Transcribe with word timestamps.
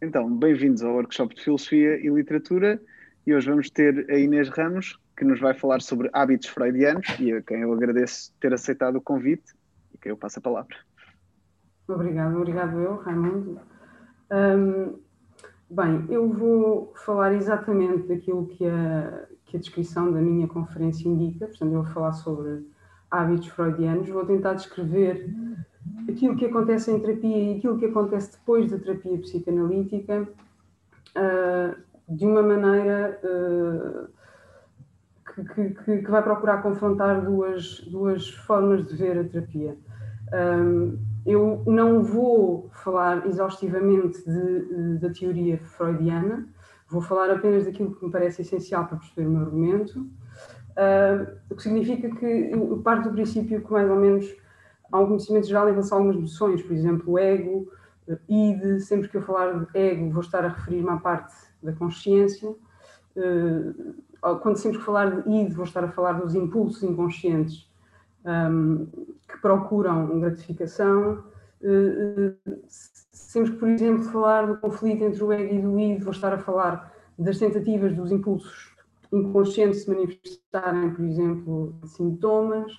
Então, 0.00 0.30
bem-vindos 0.30 0.82
ao 0.82 0.92
workshop 0.92 1.34
de 1.34 1.42
Filosofia 1.42 1.96
e 1.96 2.10
Literatura 2.10 2.78
e 3.26 3.34
hoje 3.34 3.48
vamos 3.48 3.70
ter 3.70 4.04
a 4.10 4.18
Inês 4.18 4.50
Ramos, 4.50 5.00
que 5.16 5.24
nos 5.24 5.40
vai 5.40 5.54
falar 5.54 5.80
sobre 5.80 6.10
hábitos 6.12 6.48
freudianos 6.48 7.06
e 7.18 7.32
a 7.32 7.40
quem 7.40 7.62
eu 7.62 7.72
agradeço 7.72 8.30
ter 8.38 8.52
aceitado 8.52 8.96
o 8.96 9.00
convite 9.00 9.54
e 9.94 9.98
quem 9.98 10.10
eu 10.10 10.16
passo 10.16 10.38
a 10.38 10.42
palavra. 10.42 10.76
Obrigado, 11.88 12.36
obrigado 12.36 12.78
eu, 12.78 12.96
Raimundo. 12.96 13.58
Um, 14.30 14.98
bem, 15.70 16.04
eu 16.10 16.30
vou 16.30 16.92
falar 16.94 17.32
exatamente 17.32 18.06
daquilo 18.06 18.46
que 18.48 18.66
a, 18.66 19.26
que 19.46 19.56
a 19.56 19.60
descrição 19.60 20.12
da 20.12 20.20
minha 20.20 20.46
conferência 20.46 21.08
indica, 21.08 21.46
portanto, 21.46 21.72
eu 21.72 21.82
vou 21.82 21.92
falar 21.94 22.12
sobre 22.12 22.66
hábitos 23.10 23.48
freudianos, 23.48 24.10
vou 24.10 24.26
tentar 24.26 24.52
descrever 24.52 25.26
aquilo 26.08 26.36
que 26.36 26.46
acontece 26.46 26.90
em 26.90 27.00
terapia 27.00 27.36
e 27.36 27.58
aquilo 27.58 27.78
que 27.78 27.86
acontece 27.86 28.32
depois 28.32 28.70
da 28.70 28.78
terapia 28.78 29.18
psicanalítica 29.18 30.28
uh, 31.16 31.76
de 32.08 32.26
uma 32.26 32.42
maneira 32.42 33.20
uh, 33.24 34.08
que, 35.34 35.70
que, 35.70 35.98
que, 35.98 36.10
vai 36.10 36.22
procurar 36.22 36.62
confrontar 36.62 37.24
duas, 37.24 37.80
duas 37.80 38.28
formas 38.30 38.86
de 38.86 38.96
ver 38.96 39.18
a 39.18 39.24
terapia. 39.24 39.76
Um, 40.32 40.98
eu 41.24 41.62
não 41.66 42.02
vou 42.02 42.70
falar 42.72 43.26
exaustivamente 43.26 44.24
de, 44.24 44.98
da 44.98 45.10
teoria 45.10 45.58
freudiana, 45.58 46.48
vou 46.88 47.02
falar 47.02 47.30
apenas 47.30 47.64
daquilo 47.64 47.94
que 47.94 48.04
me 48.04 48.12
parece 48.12 48.42
essencial 48.42 48.86
para 48.86 48.98
perceber 48.98 49.26
o 49.26 49.30
meu 49.30 49.42
argumento, 49.42 50.06
o 51.50 51.54
que 51.56 51.62
significa 51.62 52.08
que 52.14 52.50
eu 52.52 52.80
parto 52.84 53.08
do 53.08 53.14
princípio 53.14 53.60
que 53.60 53.72
mais 53.72 53.90
ou 53.90 53.96
menos 53.96 54.36
há 54.90 55.00
um 55.00 55.06
conhecimento 55.06 55.46
geral 55.46 55.68
em 55.68 55.72
relação 55.72 55.98
a 55.98 56.00
algumas 56.00 56.20
noções, 56.20 56.62
por 56.62 56.72
exemplo, 56.72 57.12
o 57.12 57.18
ego, 57.18 57.68
id, 58.28 58.80
sempre 58.80 59.08
que 59.08 59.16
eu 59.16 59.22
falar 59.22 59.52
de 59.58 59.78
ego 59.78 60.10
vou 60.10 60.22
estar 60.22 60.44
a 60.44 60.48
referir-me 60.48 60.90
à 60.90 60.96
parte 60.96 61.34
da 61.62 61.72
consciência, 61.72 62.50
uh, 62.50 64.38
quando 64.42 64.56
sempre 64.56 64.78
que 64.78 64.84
falar 64.84 65.22
de 65.22 65.30
id 65.30 65.52
vou 65.52 65.64
estar 65.64 65.84
a 65.84 65.88
falar 65.88 66.14
dos 66.14 66.34
impulsos 66.34 66.82
inconscientes 66.82 67.68
um, 68.24 68.86
que 69.28 69.38
procuram 69.40 70.20
gratificação, 70.20 71.24
uh, 71.62 72.36
sempre 73.10 73.52
que, 73.52 73.58
por 73.58 73.68
exemplo, 73.68 74.04
falar 74.04 74.46
do 74.46 74.58
conflito 74.58 75.04
entre 75.04 75.22
o 75.22 75.32
ego 75.32 75.54
e 75.54 75.60
do 75.60 75.78
id 75.78 76.02
vou 76.02 76.12
estar 76.12 76.32
a 76.32 76.38
falar 76.38 76.92
das 77.18 77.38
tentativas 77.38 77.94
dos 77.94 78.12
impulsos 78.12 78.76
inconscientes 79.12 79.82
se 79.82 79.90
manifestarem, 79.90 80.92
por 80.92 81.04
exemplo, 81.04 81.74
sintomas, 81.84 82.72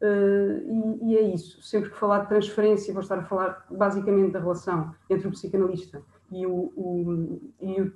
Uh, 0.00 1.00
e, 1.02 1.12
e, 1.12 1.16
é 1.16 1.22
isso. 1.22 1.62
Sempre 1.62 1.90
que 1.90 1.96
falar 1.96 2.20
de 2.20 2.28
transferência, 2.28 2.92
vou 2.92 3.02
estar 3.02 3.18
a 3.18 3.24
falar 3.24 3.66
basicamente 3.70 4.32
da 4.32 4.40
relação 4.40 4.94
entre 5.08 5.26
o 5.26 5.30
psicanalista 5.30 6.02
e 6.30 6.46
o, 6.46 6.72
o, 6.76 7.52
e 7.60 7.80
o, 7.80 7.94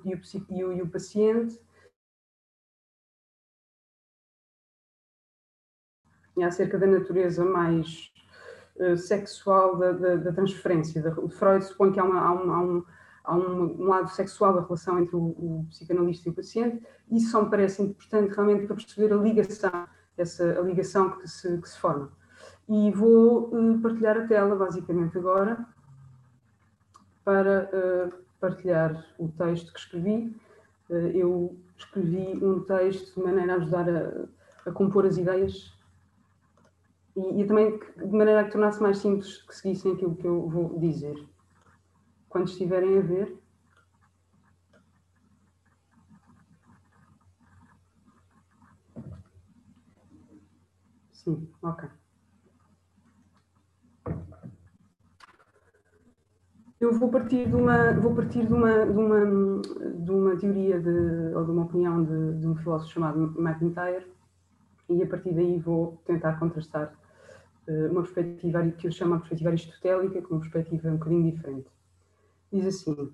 e 0.49 0.63
o, 0.63 0.73
e 0.73 0.81
o 0.81 0.89
paciente. 0.89 1.59
E 6.37 6.43
acerca 6.43 6.79
da 6.79 6.87
natureza 6.87 7.45
mais 7.45 8.11
uh, 8.77 8.97
sexual 8.97 9.77
da, 9.77 9.91
da, 9.91 10.15
da 10.15 10.31
transferência. 10.31 11.03
Da, 11.03 11.13
Freud 11.29 11.63
supõe 11.63 11.91
que 11.91 11.99
há, 11.99 12.03
uma, 12.03 12.19
há, 12.19 12.33
um, 12.33 12.51
há, 12.51 12.61
um, 12.61 12.85
há 13.25 13.35
um, 13.35 13.81
um, 13.83 13.87
lado 13.87 14.09
sexual 14.09 14.53
da 14.55 14.61
relação 14.61 14.97
entre 14.97 15.15
o, 15.15 15.19
o 15.19 15.65
psicanalista 15.69 16.29
e 16.29 16.31
o 16.31 16.35
paciente. 16.35 16.83
Isso 17.11 17.29
só 17.29 17.43
me 17.43 17.49
parece 17.49 17.83
importante 17.83 18.33
realmente 18.33 18.65
para 18.65 18.75
perceber 18.75 19.13
a 19.13 19.17
ligação 19.17 19.87
essa 20.21 20.61
ligação 20.61 21.11
que 21.17 21.27
se, 21.27 21.57
que 21.59 21.69
se 21.69 21.79
forma. 21.79 22.11
E 22.69 22.91
vou 22.91 23.49
uh, 23.53 23.79
partilhar 23.79 24.17
a 24.17 24.27
tela, 24.27 24.55
basicamente, 24.55 25.17
agora, 25.17 25.65
para 27.23 27.69
uh, 27.73 28.13
partilhar 28.39 29.05
o 29.19 29.27
texto 29.29 29.73
que 29.73 29.79
escrevi. 29.79 30.35
Uh, 30.89 30.93
eu 31.13 31.57
escrevi 31.77 32.43
um 32.43 32.61
texto 32.61 33.15
de 33.15 33.23
maneira 33.25 33.53
a 33.53 33.55
ajudar 33.57 33.89
a, 33.89 34.69
a 34.69 34.71
compor 34.71 35.05
as 35.05 35.17
ideias 35.17 35.73
e, 37.15 37.41
e, 37.41 37.45
também 37.45 37.77
de 37.97 38.15
maneira 38.15 38.41
a 38.41 38.43
que 38.45 38.51
tornasse 38.51 38.81
mais 38.81 38.97
simples 38.99 39.41
que 39.41 39.55
seguissem 39.55 39.93
aquilo 39.93 40.15
que 40.15 40.25
eu 40.25 40.47
vou 40.47 40.79
dizer. 40.79 41.15
Quando 42.29 42.47
estiverem 42.47 42.97
a 42.97 43.01
ver, 43.01 43.40
Sim, 51.23 51.47
ok. 51.61 51.87
Eu 56.79 56.93
vou 56.97 57.11
partir 57.11 57.47
de 57.47 57.55
uma, 57.55 57.93
vou 57.93 58.15
partir 58.15 58.47
de 58.47 58.51
uma, 58.51 58.87
de 58.87 58.97
uma, 58.97 59.61
de 60.03 60.11
uma 60.11 60.35
teoria 60.35 60.79
de, 60.79 61.35
ou 61.35 61.45
de 61.45 61.51
uma 61.51 61.65
opinião 61.65 62.03
de, 62.03 62.39
de 62.39 62.47
um 62.47 62.55
filósofo 62.55 62.91
chamado 62.91 63.35
McIntyre 63.37 64.07
e 64.89 65.03
a 65.03 65.07
partir 65.07 65.31
daí 65.35 65.59
vou 65.59 66.01
tentar 66.05 66.39
contrastar 66.39 66.91
uh, 67.67 67.91
uma 67.91 68.01
perspectiva 68.01 68.67
que 68.71 68.87
eu 68.87 68.91
chamo 68.91 69.13
de 69.13 69.19
perspectiva 69.19 69.49
aristotélica 69.51 70.21
com 70.23 70.33
uma 70.33 70.39
perspectiva 70.39 70.89
um 70.89 70.97
bocadinho 70.97 71.31
diferente. 71.31 71.69
Diz 72.51 72.65
assim, 72.65 73.13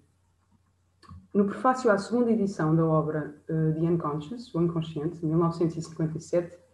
no 1.33 1.43
prefácio 1.43 1.91
à 1.91 1.97
segunda 1.97 2.31
edição 2.31 2.73
da 2.73 2.85
obra 2.85 3.35
uh, 3.49 3.73
The 3.73 3.81
Unconscious, 3.81 4.55
o 4.55 4.61
Inconsciente, 4.61 5.19
de 5.19 5.25
1957, 5.25 6.66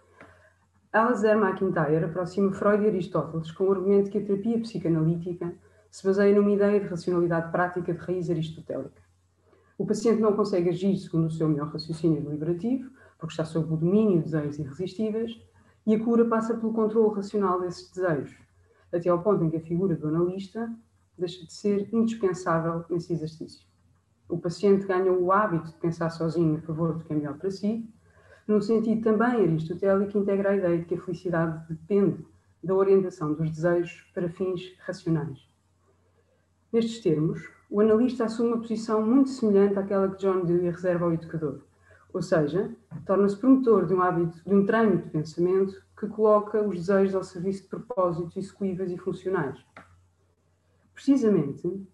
Alastair 0.94 1.36
McIntyre 1.36 2.06
aproxima 2.06 2.52
Freud 2.52 2.84
e 2.84 2.88
Aristóteles 2.88 3.52
com 3.52 3.64
o 3.64 3.72
argumento 3.72 4.12
que 4.12 4.20
a 4.20 4.24
terapia 4.24 4.60
psicanalítica 4.60 5.52
se 5.90 6.06
baseia 6.06 6.36
numa 6.36 6.52
ideia 6.52 6.80
de 6.80 6.86
racionalidade 6.86 7.52
prática 7.52 7.92
de 7.92 8.00
raiz 8.00 8.30
aristotélica. 8.30 9.02
O 9.76 9.88
paciente 9.88 10.22
não 10.22 10.36
consegue 10.36 10.70
agir 10.70 10.96
segundo 10.98 11.26
o 11.26 11.32
seu 11.32 11.50
melhor 11.50 11.70
raciocínio 11.70 12.22
deliberativo, 12.22 12.92
porque 13.18 13.34
está 13.34 13.44
sob 13.44 13.74
o 13.74 13.78
domínio 13.78 14.20
de 14.20 14.26
desejos 14.26 14.60
irresistíveis, 14.60 15.42
e 15.84 15.96
a 15.96 16.00
cura 16.00 16.26
passa 16.26 16.54
pelo 16.54 16.72
controle 16.72 17.16
racional 17.16 17.60
desses 17.60 17.92
desejos, 17.92 18.38
até 18.94 19.10
ao 19.10 19.24
ponto 19.24 19.44
em 19.44 19.50
que 19.50 19.58
a 19.58 19.62
figura 19.62 19.96
do 19.96 20.10
analista 20.10 20.72
deixa 21.18 21.44
de 21.44 21.54
ser 21.54 21.92
indispensável 21.92 22.86
nesse 22.88 23.14
exercício. 23.14 23.66
O 24.30 24.38
paciente 24.38 24.86
ganha 24.86 25.12
o 25.12 25.32
hábito 25.32 25.72
de 25.72 25.78
pensar 25.78 26.12
sozinho 26.12 26.58
a 26.58 26.62
favor 26.62 26.94
do 26.94 27.04
que 27.04 27.12
é 27.12 27.16
melhor 27.16 27.36
para 27.40 27.50
si, 27.50 27.84
num 28.48 28.62
sentido 28.62 29.02
também 29.02 29.44
aristotélico, 29.44 30.18
integra 30.18 30.52
a 30.52 30.56
ideia 30.56 30.78
de 30.78 30.86
que 30.86 30.96
a 30.96 31.02
felicidade 31.02 31.66
depende 31.74 32.26
da 32.64 32.74
orientação 32.74 33.34
dos 33.34 33.50
desejos 33.50 34.02
para 34.14 34.30
fins 34.30 34.76
racionais. 34.80 35.48
Nestes 36.72 37.00
termos, 37.00 37.50
o 37.70 37.82
analista 37.82 38.26
assume 38.26 38.50
uma 38.50 38.62
posição 38.62 39.06
muito 39.06 39.30
semelhante 39.30 39.78
àquela 39.78 40.10
que 40.10 40.18
John 40.18 40.46
Dewey 40.46 40.70
reserva 40.70 41.06
ao 41.06 41.14
educador, 41.14 41.62
ou 42.14 42.22
seja, 42.22 42.72
torna-se 43.06 43.38
promotor 43.38 43.86
de 43.86 43.94
um 43.94 44.02
hábito, 44.02 44.42
de 44.46 44.54
um 44.54 44.66
treino 44.66 44.98
de 44.98 45.10
pensamento 45.10 45.84
que 45.98 46.08
coloca 46.08 46.62
os 46.62 46.76
desejos 46.76 47.16
ao 47.16 47.24
serviço 47.24 47.64
de 47.64 47.70
propósitos 47.70 48.36
execuíveis 48.38 48.92
e 48.92 48.98
funcionais. 48.98 49.64
Precisamente, 50.94 51.88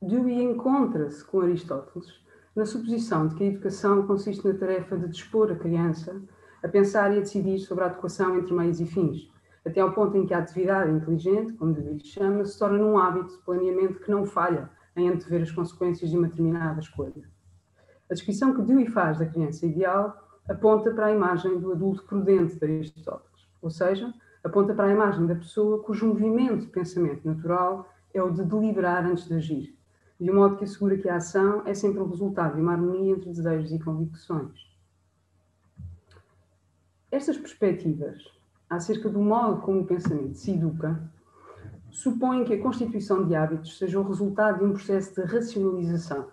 Dewey 0.00 0.42
encontra-se 0.42 1.24
com 1.24 1.40
Aristóteles 1.40 2.20
na 2.58 2.66
suposição 2.66 3.28
de 3.28 3.36
que 3.36 3.44
a 3.44 3.46
educação 3.46 4.04
consiste 4.04 4.44
na 4.44 4.52
tarefa 4.52 4.98
de 4.98 5.08
dispor 5.08 5.52
a 5.52 5.54
criança 5.54 6.20
a 6.60 6.66
pensar 6.66 7.14
e 7.14 7.18
a 7.18 7.20
decidir 7.20 7.60
sobre 7.60 7.84
a 7.84 7.86
adequação 7.86 8.36
entre 8.36 8.52
meios 8.52 8.80
e 8.80 8.86
fins, 8.86 9.30
até 9.64 9.80
ao 9.80 9.92
ponto 9.92 10.16
em 10.16 10.26
que 10.26 10.34
a 10.34 10.38
atividade 10.38 10.90
inteligente, 10.90 11.52
como 11.52 11.72
Dewey 11.72 12.00
chama, 12.00 12.44
se 12.44 12.58
torna 12.58 12.78
num 12.78 12.98
hábito 12.98 13.36
de 13.36 13.44
planeamento 13.44 14.00
que 14.00 14.10
não 14.10 14.26
falha 14.26 14.68
em 14.96 15.08
antever 15.08 15.42
as 15.42 15.52
consequências 15.52 16.10
de 16.10 16.18
uma 16.18 16.26
determinada 16.26 16.80
escolha. 16.80 17.30
A 18.10 18.14
descrição 18.14 18.52
que 18.52 18.62
Dewey 18.62 18.88
faz 18.88 19.20
da 19.20 19.26
criança 19.26 19.64
ideal 19.64 20.16
aponta 20.48 20.90
para 20.90 21.06
a 21.06 21.14
imagem 21.14 21.60
do 21.60 21.70
adulto 21.70 22.02
prudente 22.06 22.56
de 22.56 22.64
Aristóteles, 22.64 23.48
ou 23.62 23.70
seja, 23.70 24.12
aponta 24.42 24.74
para 24.74 24.86
a 24.86 24.92
imagem 24.92 25.28
da 25.28 25.36
pessoa 25.36 25.80
cujo 25.84 26.08
movimento 26.08 26.62
de 26.62 26.72
pensamento 26.72 27.24
natural 27.24 27.88
é 28.12 28.20
o 28.20 28.32
de 28.32 28.44
deliberar 28.44 29.06
antes 29.06 29.28
de 29.28 29.34
agir, 29.34 29.77
de 30.20 30.30
um 30.30 30.34
modo 30.34 30.56
que 30.56 30.64
assegura 30.64 30.98
que 30.98 31.08
a 31.08 31.16
ação 31.16 31.62
é 31.64 31.74
sempre 31.74 32.00
o 32.00 32.06
resultado 32.08 32.56
de 32.56 32.60
uma 32.60 32.72
harmonia 32.72 33.12
entre 33.12 33.30
desejos 33.30 33.70
e 33.70 33.78
convicções. 33.78 34.68
Estas 37.10 37.38
perspectivas, 37.38 38.22
acerca 38.68 39.08
do 39.08 39.20
modo 39.20 39.62
como 39.62 39.80
o 39.80 39.86
pensamento 39.86 40.34
se 40.34 40.50
educa, 40.50 41.00
supõem 41.90 42.44
que 42.44 42.54
a 42.54 42.62
constituição 42.62 43.24
de 43.24 43.34
hábitos 43.34 43.78
seja 43.78 44.00
o 44.00 44.06
resultado 44.06 44.58
de 44.58 44.64
um 44.64 44.72
processo 44.72 45.14
de 45.14 45.22
racionalização, 45.22 46.28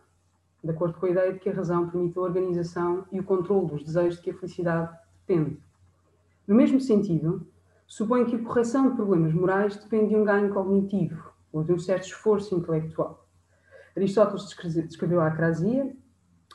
de 0.63 0.71
acordo 0.71 0.99
com 0.99 1.05
a 1.05 1.11
ideia 1.11 1.33
de 1.33 1.39
que 1.39 1.49
a 1.49 1.53
razão 1.53 1.87
permite 1.87 2.17
a 2.17 2.21
organização 2.23 3.05
e 3.11 3.19
o 3.19 3.23
controle 3.23 3.67
dos 3.67 3.83
desejos 3.83 4.17
de 4.17 4.23
que 4.23 4.31
a 4.31 4.33
felicidade 4.33 4.97
depende. 5.27 5.59
No 6.47 6.55
mesmo 6.55 6.81
sentido, 6.81 7.47
supõe 7.87 8.25
que 8.25 8.35
a 8.35 8.43
correção 8.43 8.89
de 8.89 8.95
problemas 8.95 9.33
morais 9.33 9.77
depende 9.77 10.09
de 10.09 10.15
um 10.15 10.25
ganho 10.25 10.53
cognitivo 10.53 11.31
ou 11.53 11.63
de 11.63 11.71
um 11.71 11.79
certo 11.79 12.05
esforço 12.05 12.55
intelectual. 12.55 13.24
Aristóteles 13.95 14.45
descreveu 14.87 15.21
a 15.21 15.27
acrasia, 15.27 15.95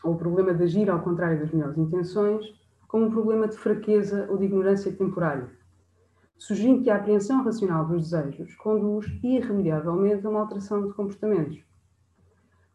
ou 0.04 0.14
o 0.14 0.16
problema 0.16 0.54
de 0.54 0.64
agir 0.64 0.90
ao 0.90 1.02
contrário 1.02 1.40
das 1.40 1.50
melhores 1.50 1.78
intenções, 1.78 2.44
como 2.87 3.06
um 3.06 3.10
problema 3.10 3.48
de 3.48 3.56
fraqueza 3.56 4.26
ou 4.31 4.37
de 4.37 4.44
ignorância 4.44 4.92
temporária, 4.92 5.48
sugerindo 6.37 6.82
que 6.82 6.90
a 6.90 6.96
apreensão 6.96 7.44
racional 7.44 7.87
dos 7.87 8.10
desejos 8.10 8.54
conduz 8.56 9.06
irremediavelmente 9.22 10.26
a 10.26 10.31
uma 10.31 10.40
alteração 10.40 10.87
de 10.87 10.94
comportamentos, 10.94 11.64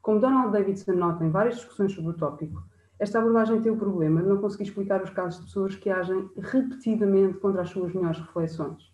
Como 0.01 0.19
Donald 0.19 0.51
Davidson 0.51 0.93
nota 0.93 1.25
em 1.25 1.31
várias 1.31 1.55
discussões 1.55 1.91
sobre 1.91 2.11
o 2.11 2.13
tópico, 2.13 2.63
esta 2.99 3.17
abordagem 3.17 3.59
tem 3.59 3.71
o 3.71 3.77
problema 3.77 4.21
de 4.21 4.29
não 4.29 4.37
conseguir 4.37 4.65
explicar 4.65 5.03
os 5.03 5.09
casos 5.09 5.39
de 5.39 5.45
pessoas 5.47 5.75
que 5.75 5.89
agem 5.89 6.29
repetidamente 6.37 7.39
contra 7.39 7.63
as 7.63 7.69
suas 7.71 7.91
melhores 7.91 8.19
reflexões. 8.19 8.93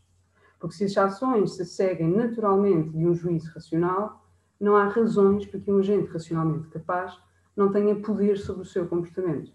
Porque 0.57 0.75
se 0.75 0.85
as 0.85 0.97
ações 0.97 1.56
se 1.57 1.65
seguem 1.65 2.15
naturalmente 2.15 2.89
de 2.91 3.06
um 3.06 3.13
juízo 3.13 3.51
racional, 3.53 4.20
não 4.62 4.75
há 4.75 4.88
razões 4.88 5.46
para 5.48 5.60
que 5.60 5.72
um 5.72 5.80
agente 5.80 6.12
racionalmente 6.12 6.68
capaz 6.69 7.19
não 7.58 7.72
tenha 7.72 7.96
poder 7.96 8.38
sobre 8.38 8.62
o 8.62 8.66
seu 8.66 8.88
comportamento. 8.88 9.52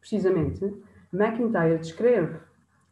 Precisamente, 0.00 0.64
McIntyre 1.12 1.78
descreve 1.78 2.38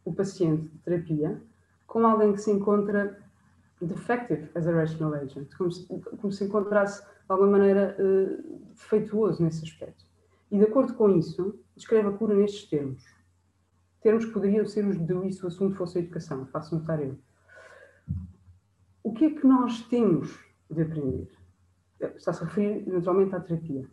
o 0.05 0.13
paciente 0.13 0.69
de 0.69 0.77
terapia 0.79 1.41
como 1.85 2.07
alguém 2.07 2.33
que 2.33 2.41
se 2.41 2.51
encontra 2.51 3.21
defective 3.79 4.49
as 4.55 4.65
a 4.65 4.71
rational 4.71 5.13
agent, 5.13 5.53
como 5.55 5.71
se, 5.71 5.85
como 5.85 6.31
se 6.31 6.45
encontrasse 6.45 7.03
de 7.03 7.09
alguma 7.27 7.51
maneira 7.51 7.95
uh, 7.99 8.59
defeituoso 8.69 9.43
nesse 9.43 9.63
aspecto. 9.63 10.05
E 10.49 10.57
de 10.57 10.63
acordo 10.63 10.93
com 10.93 11.09
isso, 11.09 11.59
descreve 11.75 12.07
a 12.07 12.11
cura 12.11 12.33
nestes 12.33 12.69
termos. 12.69 13.03
Termos 14.01 14.25
que 14.25 14.31
poderiam 14.31 14.65
ser 14.65 14.87
os 14.87 14.97
de 14.97 15.27
e 15.27 15.31
se 15.33 15.43
o 15.43 15.47
assunto 15.47 15.75
fosse 15.75 15.97
a 15.97 16.01
educação, 16.01 16.45
faço 16.47 16.75
notar 16.75 17.01
eu. 17.01 17.17
O 19.03 19.13
que 19.13 19.25
é 19.25 19.29
que 19.29 19.45
nós 19.45 19.81
temos 19.83 20.46
de 20.69 20.81
aprender? 20.81 21.27
Está-se 22.15 22.43
a 22.43 22.45
referir 22.45 22.87
naturalmente 22.87 23.35
à 23.35 23.39
terapia. 23.39 23.85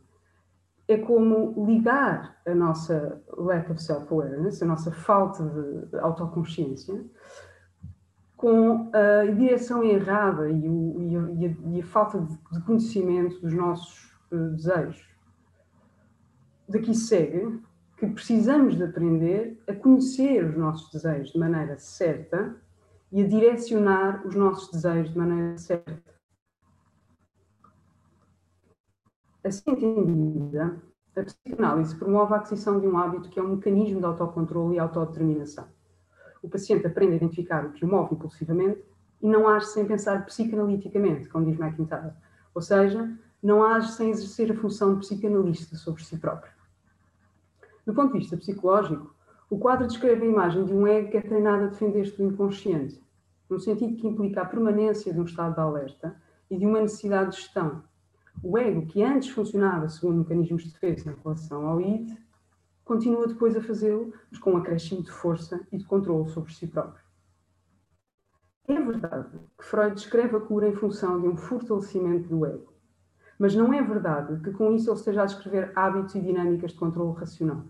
É 0.86 0.98
como 0.98 1.66
ligar 1.66 2.40
a 2.46 2.54
nossa 2.54 3.22
lack 3.38 3.70
of 3.72 3.82
self-awareness, 3.82 4.62
a 4.62 4.66
nossa 4.66 4.92
falta 4.92 5.42
de 5.44 5.98
autoconsciência, 5.98 7.02
com 8.36 8.90
a 8.92 9.24
direção 9.32 9.82
errada 9.82 10.50
e, 10.50 10.68
o, 10.68 11.00
e, 11.00 11.46
a, 11.46 11.54
e, 11.70 11.80
a, 11.80 11.84
falta 11.86 12.20
de, 12.20 12.60
conhecimento 12.60 13.40
dos 13.40 13.54
nossos 13.54 14.12
uh, 14.30 14.50
desejos. 14.50 15.08
Daqui 16.68 16.94
segue 16.94 17.58
que 17.96 18.06
precisamos 18.06 18.76
de 18.76 18.84
aprender 18.84 19.58
a 19.66 19.72
conhecer 19.74 20.44
os 20.44 20.56
nossos 20.56 20.92
desejos 20.92 21.32
de 21.32 21.38
maneira 21.38 21.78
certa 21.78 22.54
e 23.10 23.22
a 23.22 23.26
direcionar 23.26 24.26
os 24.26 24.34
nossos 24.34 24.70
desejos 24.70 25.12
de 25.12 25.18
maneira 25.18 25.56
certa. 25.56 26.13
Assim 29.44 29.70
entendida, 29.70 30.82
a 31.14 31.22
psicanálise 31.22 31.94
promove 31.96 32.34
a 32.34 32.38
aquisição 32.38 32.80
de 32.80 32.88
um 32.88 32.98
hábito 32.98 33.28
que 33.28 33.38
é 33.38 33.42
um 33.42 33.56
mecanismo 33.56 34.00
de 34.00 34.06
autocontrole 34.06 34.76
e 34.76 34.78
autodeterminação 34.78 35.68
o 36.44 36.48
paciente 36.48 36.86
aprende 36.86 37.14
a 37.14 37.16
identificar 37.16 37.64
o 37.64 37.72
que 37.72 37.86
o 37.86 37.88
move 37.88 38.14
impulsivamente 38.14 38.84
e 39.22 39.26
não 39.26 39.48
age 39.48 39.66
sem 39.68 39.86
pensar 39.86 40.26
psicanaliticamente, 40.26 41.26
como 41.26 41.46
diz 41.46 41.58
McIntyre. 41.58 42.12
Ou 42.54 42.60
seja, 42.60 43.10
não 43.42 43.64
age 43.64 43.92
sem 43.92 44.10
exercer 44.10 44.52
a 44.52 44.54
função 44.54 44.92
de 44.92 45.00
psicanalista 45.00 45.74
sobre 45.76 46.04
si 46.04 46.18
próprio. 46.18 46.52
Do 47.86 47.94
ponto 47.94 48.12
de 48.12 48.18
vista 48.18 48.36
psicológico, 48.36 49.14
o 49.48 49.58
quadro 49.58 49.86
descreve 49.86 50.26
a 50.26 50.28
imagem 50.28 50.66
de 50.66 50.74
um 50.74 50.86
ego 50.86 51.10
que 51.10 51.16
é 51.16 51.22
treinado 51.22 51.64
a 51.64 51.68
defender-se 51.68 52.14
do 52.18 52.24
inconsciente, 52.24 53.02
no 53.48 53.58
sentido 53.58 53.96
que 53.96 54.06
implica 54.06 54.42
a 54.42 54.46
permanência 54.46 55.14
de 55.14 55.20
um 55.20 55.24
estado 55.24 55.54
de 55.54 55.60
alerta 55.60 56.14
e 56.50 56.58
de 56.58 56.66
uma 56.66 56.82
necessidade 56.82 57.30
de 57.30 57.36
gestão. 57.38 57.82
O 58.42 58.58
ego, 58.58 58.86
que 58.86 59.02
antes 59.02 59.30
funcionava 59.30 59.88
segundo 59.88 60.18
mecanismos 60.18 60.64
de 60.64 60.72
defesa 60.72 61.10
em 61.10 61.22
relação 61.22 61.66
ao 61.66 61.80
id, 61.80 62.14
continua 62.84 63.26
depois 63.26 63.56
a 63.56 63.62
fazê-lo, 63.62 64.12
mas 64.30 64.38
com 64.38 64.52
um 64.52 64.56
acréscimo 64.56 65.02
de 65.02 65.10
força 65.10 65.66
e 65.72 65.78
de 65.78 65.84
controle 65.84 66.28
sobre 66.28 66.52
si 66.52 66.66
próprio. 66.66 67.02
É 68.68 68.80
verdade 68.80 69.38
que 69.58 69.64
Freud 69.64 69.94
descreve 69.94 70.36
a 70.36 70.40
cura 70.40 70.68
em 70.68 70.74
função 70.74 71.20
de 71.20 71.28
um 71.28 71.36
fortalecimento 71.36 72.28
do 72.28 72.44
ego, 72.44 72.72
mas 73.38 73.54
não 73.54 73.72
é 73.72 73.82
verdade 73.82 74.42
que 74.42 74.52
com 74.52 74.72
isso 74.72 74.90
ele 74.90 74.98
esteja 74.98 75.22
a 75.22 75.26
descrever 75.26 75.72
hábitos 75.74 76.14
e 76.14 76.20
dinâmicas 76.20 76.72
de 76.72 76.78
controle 76.78 77.18
racional. 77.18 77.64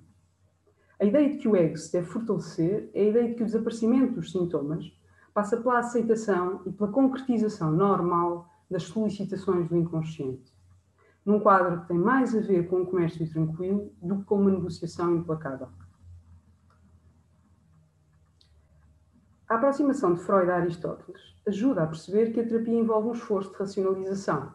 A 1.00 1.04
ideia 1.04 1.30
de 1.30 1.38
que 1.38 1.48
o 1.48 1.56
ego 1.56 1.76
se 1.76 1.92
deve 1.92 2.06
fortalecer 2.06 2.90
é 2.94 3.02
a 3.02 3.08
ideia 3.08 3.28
de 3.28 3.34
que 3.34 3.42
o 3.42 3.46
desaparecimento 3.46 4.14
dos 4.14 4.30
sintomas 4.30 4.92
passa 5.32 5.56
pela 5.56 5.80
aceitação 5.80 6.62
e 6.64 6.72
pela 6.72 6.92
concretização 6.92 7.72
normal 7.72 8.48
das 8.70 8.84
solicitações 8.84 9.68
do 9.68 9.76
inconsciente 9.76 10.53
num 11.24 11.40
quadro 11.40 11.80
que 11.80 11.88
tem 11.88 11.98
mais 11.98 12.34
a 12.34 12.40
ver 12.40 12.68
com 12.68 12.82
o 12.82 12.86
comércio 12.86 13.28
tranquilo 13.30 13.90
do 14.02 14.18
que 14.18 14.24
com 14.24 14.40
uma 14.40 14.50
negociação 14.50 15.16
implacável. 15.16 15.68
A 19.48 19.56
aproximação 19.56 20.14
de 20.14 20.20
Freud 20.20 20.50
a 20.50 20.56
Aristóteles 20.56 21.20
ajuda 21.46 21.82
a 21.82 21.86
perceber 21.86 22.32
que 22.32 22.40
a 22.40 22.46
terapia 22.46 22.78
envolve 22.78 23.08
um 23.08 23.12
esforço 23.12 23.50
de 23.50 23.56
racionalização, 23.56 24.52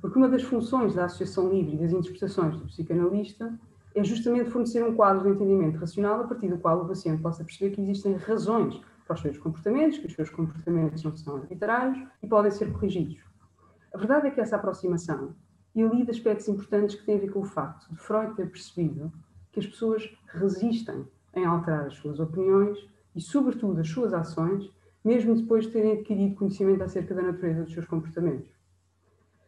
porque 0.00 0.18
uma 0.18 0.28
das 0.28 0.42
funções 0.42 0.94
da 0.94 1.04
associação 1.04 1.48
livre 1.50 1.76
e 1.76 1.78
das 1.78 1.92
interpretações 1.92 2.56
do 2.56 2.66
psicanalista 2.66 3.58
é 3.94 4.02
justamente 4.02 4.50
fornecer 4.50 4.82
um 4.82 4.94
quadro 4.94 5.22
de 5.22 5.30
entendimento 5.30 5.78
racional 5.78 6.20
a 6.20 6.24
partir 6.24 6.48
do 6.48 6.58
qual 6.58 6.82
o 6.82 6.88
paciente 6.88 7.22
possa 7.22 7.44
perceber 7.44 7.74
que 7.74 7.80
existem 7.80 8.16
razões 8.16 8.80
para 9.06 9.14
os 9.14 9.20
seus 9.20 9.38
comportamentos, 9.38 9.98
que 9.98 10.06
os 10.06 10.14
seus 10.14 10.30
comportamentos 10.30 11.04
não 11.04 11.14
são 11.16 11.36
arbitrários 11.36 11.98
e 12.22 12.26
podem 12.26 12.50
ser 12.50 12.72
corrigidos. 12.72 13.22
A 13.92 13.98
verdade 13.98 14.26
é 14.26 14.30
que 14.30 14.40
essa 14.40 14.56
aproximação 14.56 15.34
e 15.74 15.82
ali 15.82 16.04
de 16.04 16.10
aspectos 16.10 16.48
importantes 16.48 16.94
que 16.94 17.04
têm 17.04 17.16
a 17.16 17.20
ver 17.20 17.32
com 17.32 17.40
o 17.40 17.44
facto 17.44 17.90
de 17.90 17.96
Freud 17.96 18.34
ter 18.34 18.48
percebido 18.48 19.12
que 19.52 19.60
as 19.60 19.66
pessoas 19.66 20.08
resistem 20.26 21.06
em 21.34 21.44
alterar 21.44 21.86
as 21.86 21.94
suas 21.94 22.20
opiniões 22.20 22.78
e, 23.14 23.20
sobretudo, 23.20 23.80
as 23.80 23.88
suas 23.88 24.12
ações, 24.12 24.70
mesmo 25.04 25.34
depois 25.34 25.64
de 25.64 25.72
terem 25.72 25.92
adquirido 25.92 26.36
conhecimento 26.36 26.82
acerca 26.82 27.14
da 27.14 27.22
natureza 27.22 27.64
dos 27.64 27.72
seus 27.72 27.86
comportamentos. 27.86 28.48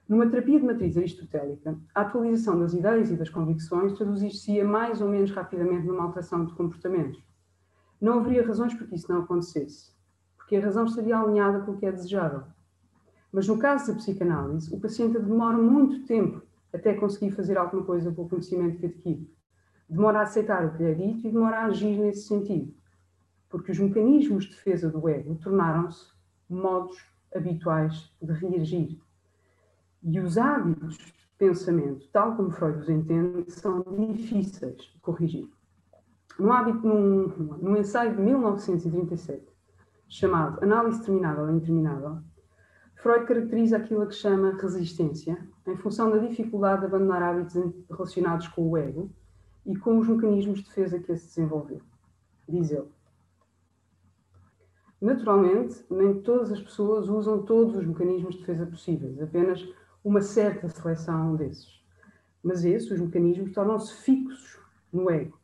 Numa 0.09 0.29
terapia 0.29 0.61
de 0.61 0.67
matriz 0.67 0.97
aristotélica, 0.97 1.77
a 1.93 2.03
atualização 2.03 2.61
das 2.61 2.73
ideias 2.73 3.11
e 3.11 3.17
das 3.17 3.29
convicções 3.29 3.93
traduzir-se-ia 3.95 4.65
mais 4.65 5.01
ou 5.01 5.09
menos 5.09 5.33
rapidamente 5.33 5.87
numa 5.87 6.05
alteração 6.05 6.45
de 6.45 6.55
comportamentos. 6.55 7.21
Não 8.01 8.21
haveria 8.21 8.47
razões 8.47 8.73
para 8.75 8.87
que 8.87 8.95
isso 8.95 9.11
não 9.11 9.23
acontecesse, 9.23 9.91
porque 10.37 10.55
a 10.55 10.61
razão 10.61 10.85
estaria 10.85 11.19
alinhada 11.19 11.61
com 11.61 11.73
o 11.73 11.77
que 11.77 11.87
é 11.87 11.91
desejável. 11.91 12.45
Mas 13.37 13.47
no 13.47 13.59
caso 13.59 13.89
da 13.89 13.99
psicanálise, 13.99 14.75
o 14.75 14.81
paciente 14.81 15.19
demora 15.19 15.59
muito 15.59 16.07
tempo 16.07 16.41
até 16.73 16.95
conseguir 16.95 17.33
fazer 17.33 17.59
alguma 17.59 17.85
coisa 17.85 18.11
com 18.11 18.23
o 18.23 18.29
conhecimento 18.31 18.79
que 18.79 18.87
adquire. 18.87 19.31
Demora 19.87 20.21
a 20.21 20.23
aceitar 20.23 20.65
o 20.65 20.73
que 20.73 20.83
lhe 20.83 20.91
é 20.91 20.95
dito 20.95 21.29
e 21.29 21.31
demora 21.31 21.59
a 21.59 21.65
agir 21.67 21.99
nesse 21.99 22.29
sentido. 22.29 22.73
Porque 23.51 23.73
os 23.73 23.79
mecanismos 23.79 24.45
de 24.45 24.53
defesa 24.53 24.89
do 24.89 25.07
ego 25.07 25.35
tornaram-se 25.35 26.07
modos 26.49 26.97
habituais 27.35 28.11
de 28.23 28.33
reagir. 28.33 28.99
E 30.03 30.19
os 30.19 30.39
hábitos 30.39 30.97
de 30.97 31.13
pensamento, 31.37 32.09
tal 32.09 32.37
como 32.37 32.51
Freud 32.51 32.79
os 32.79 32.89
entende, 32.89 33.51
são 33.51 33.85
difíceis 33.99 34.81
de 34.81 34.99
corrigir. 35.03 35.47
Num, 36.39 36.51
hábito, 36.51 36.89
num, 36.89 37.27
num 37.61 37.77
ensaio 37.77 38.17
de 38.17 38.23
1937, 38.23 39.47
chamado 40.09 40.65
Análise 40.65 41.03
Terminável 41.03 41.51
e 41.51 41.57
Interminável, 41.57 42.23
Freud 42.97 43.27
caracteriza 43.27 43.77
aquilo 43.77 44.07
que 44.07 44.15
chama 44.15 44.57
resistência, 44.61 45.39
em 45.67 45.77
função 45.77 46.11
da 46.11 46.19
dificuldade 46.19 46.81
de 46.81 46.87
abandonar 46.87 47.23
hábitos 47.23 47.55
relacionados 47.91 48.49
com 48.49 48.71
o 48.71 48.77
ego 48.77 49.11
e 49.67 49.77
com 49.77 49.99
os 49.99 50.09
mecanismos 50.09 50.61
de 50.61 50.65
defesa 50.65 50.99
que 50.99 51.13
esse 51.13 51.27
desenvolveu. 51.27 51.81
Diz 52.49 52.71
ele. 52.71 52.89
Naturalmente, 55.01 55.85
nem 55.91 56.23
todas 56.23 56.51
as 56.51 56.61
pessoas 56.61 57.09
usam 57.09 57.43
todos 57.43 57.77
os 57.77 57.87
mecanismos 57.87 58.35
de 58.35 58.41
defesa 58.41 58.65
possíveis, 58.65 59.21
apenas 59.21 59.63
uma 60.03 60.23
certa 60.23 60.69
seleção 60.69 61.37
desses. 61.37 61.85
Mas 62.43 62.65
esses, 62.65 62.91
os 62.91 63.01
mecanismos, 63.01 63.53
tornam-se 63.53 63.93
fixos 63.93 64.59
no 64.91 65.11
ego, 65.11 65.39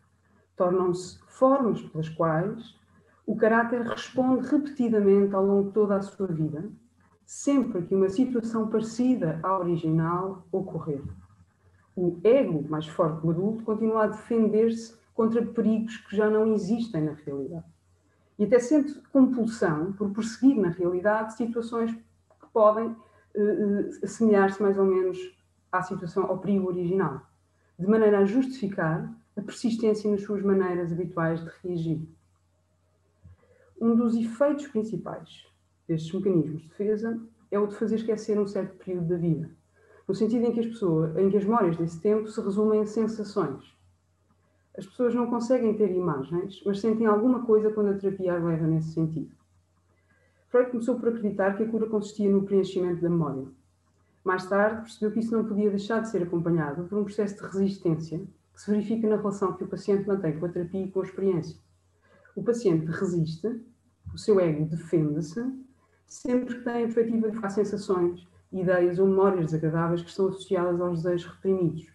tornam-se 0.57 1.19
formas 1.27 1.83
pelas 1.83 2.09
quais 2.09 2.81
o 3.27 3.37
caráter 3.37 3.83
responde 3.83 4.47
repetidamente 4.49 5.35
ao 5.35 5.45
longo 5.45 5.69
de 5.69 5.75
toda 5.75 5.97
a 5.97 6.03
sua 6.03 6.29
vida 6.29 6.71
sempre 7.25 7.83
que 7.83 7.95
uma 7.95 8.09
situação 8.09 8.69
parecida 8.69 9.41
à 9.43 9.59
original 9.59 10.47
ocorrer. 10.53 11.03
O 11.97 12.19
ego, 12.25 12.67
mais 12.69 12.87
forte 12.87 13.21
do 13.21 13.31
adulto, 13.31 13.65
continua 13.65 14.05
a 14.05 14.09
defender-se 14.09 14.95
contra 15.15 15.45
perigos 15.45 15.97
que 15.99 16.17
já 16.17 16.29
não 16.29 16.53
existem 16.55 17.03
na 17.03 17.13
realidade. 17.13 17.65
E 18.39 18.45
até 18.45 18.59
sente 18.59 18.95
compulsão 19.13 19.93
por 19.93 20.11
perseguir 20.11 20.57
na 20.57 20.71
realidade 20.71 21.37
situações 21.37 21.93
que 21.93 22.47
podem 22.53 22.89
uh, 22.89 23.91
assemelhar-se 24.03 24.63
mais 24.63 24.79
ou 24.79 24.85
menos 24.85 25.19
à 25.71 25.83
situação, 25.83 26.25
ao 26.25 26.39
perigo 26.39 26.69
original, 26.69 27.21
de 27.79 27.87
maneira 27.87 28.21
a 28.21 28.25
justificar 28.25 29.13
a 29.37 29.43
persistência 29.43 30.11
nas 30.11 30.23
suas 30.23 30.43
maneiras 30.43 30.93
habituais 30.93 31.43
de 31.43 31.51
reagir. 31.63 32.01
Um 33.81 33.95
dos 33.95 34.15
efeitos 34.15 34.67
principais 34.67 35.47
destes 35.93 36.13
mecanismos 36.13 36.63
de 36.63 36.69
defesa 36.69 37.21
é 37.51 37.59
o 37.59 37.67
de 37.67 37.75
fazer 37.77 37.97
esquecer 37.97 38.39
um 38.41 38.47
certo 38.47 38.77
período 38.79 39.09
da 39.09 39.17
vida, 39.17 39.51
no 40.09 40.15
sentido 40.15 40.47
em 40.47 40.53
que 40.53 40.61
as 40.61 40.67
pessoas, 40.67 41.17
em 41.17 41.29
que 41.29 41.37
as 41.37 41.45
memórias 41.45 41.77
desse 41.77 42.01
tempo 42.01 42.29
se 42.29 42.41
resumem 42.41 42.81
em 42.81 42.87
sensações. 42.87 43.77
As 44.77 44.87
pessoas 44.87 45.15
não 45.15 45.27
conseguem 45.27 45.77
ter 45.77 45.91
imagens, 45.91 46.63
mas 46.65 46.81
sentem 46.81 47.07
alguma 47.07 47.45
coisa 47.45 47.71
quando 47.71 47.91
a 47.91 47.95
terapia 47.95 48.37
as 48.37 48.43
leva 48.43 48.67
nesse 48.67 48.93
sentido. 48.93 49.31
Freud 50.49 50.71
começou 50.71 50.99
por 50.99 51.11
acreditar 51.11 51.57
que 51.57 51.63
a 51.63 51.69
cura 51.69 51.87
consistia 51.87 52.31
no 52.31 52.43
preenchimento 52.43 53.03
da 53.03 53.11
memória. 53.11 53.47
Mais 54.25 54.49
tarde, 54.49 54.83
percebeu 54.83 55.13
que 55.13 55.21
isso 55.21 55.37
não 55.37 55.45
podia 55.45 55.69
deixar 55.69 56.01
de 56.01 56.09
ser 56.09 56.23
acompanhado 56.23 56.85
por 56.85 56.99
um 56.99 57.05
processo 57.05 57.37
de 57.37 57.43
resistência 57.43 58.23
que 58.55 58.61
se 58.61 58.71
verifica 58.71 59.09
na 59.09 59.17
relação 59.17 59.53
que 59.55 59.65
o 59.65 59.69
paciente 59.69 60.07
mantém 60.07 60.39
com 60.39 60.47
a 60.47 60.49
terapia 60.49 60.85
e 60.85 60.91
com 60.91 61.01
a 61.01 61.05
experiência. 61.05 61.59
O 62.35 62.43
paciente 62.43 62.87
resiste, 62.87 63.61
o 64.13 64.19
seu 64.19 64.41
ego 64.41 64.65
defende-se, 64.67 65.41
sempre 66.13 66.57
que 66.57 66.65
tem 66.65 66.75
a 66.75 66.87
perspectiva 66.87 67.31
de 67.31 67.37
ficar 67.37 67.49
sensações, 67.49 68.29
ideias 68.53 68.99
ou 68.99 69.07
memórias 69.07 69.47
desagradáveis 69.47 70.03
que 70.03 70.11
estão 70.11 70.29
associadas 70.29 70.79
aos 70.79 71.03
desejos 71.03 71.33
reprimidos. 71.33 71.91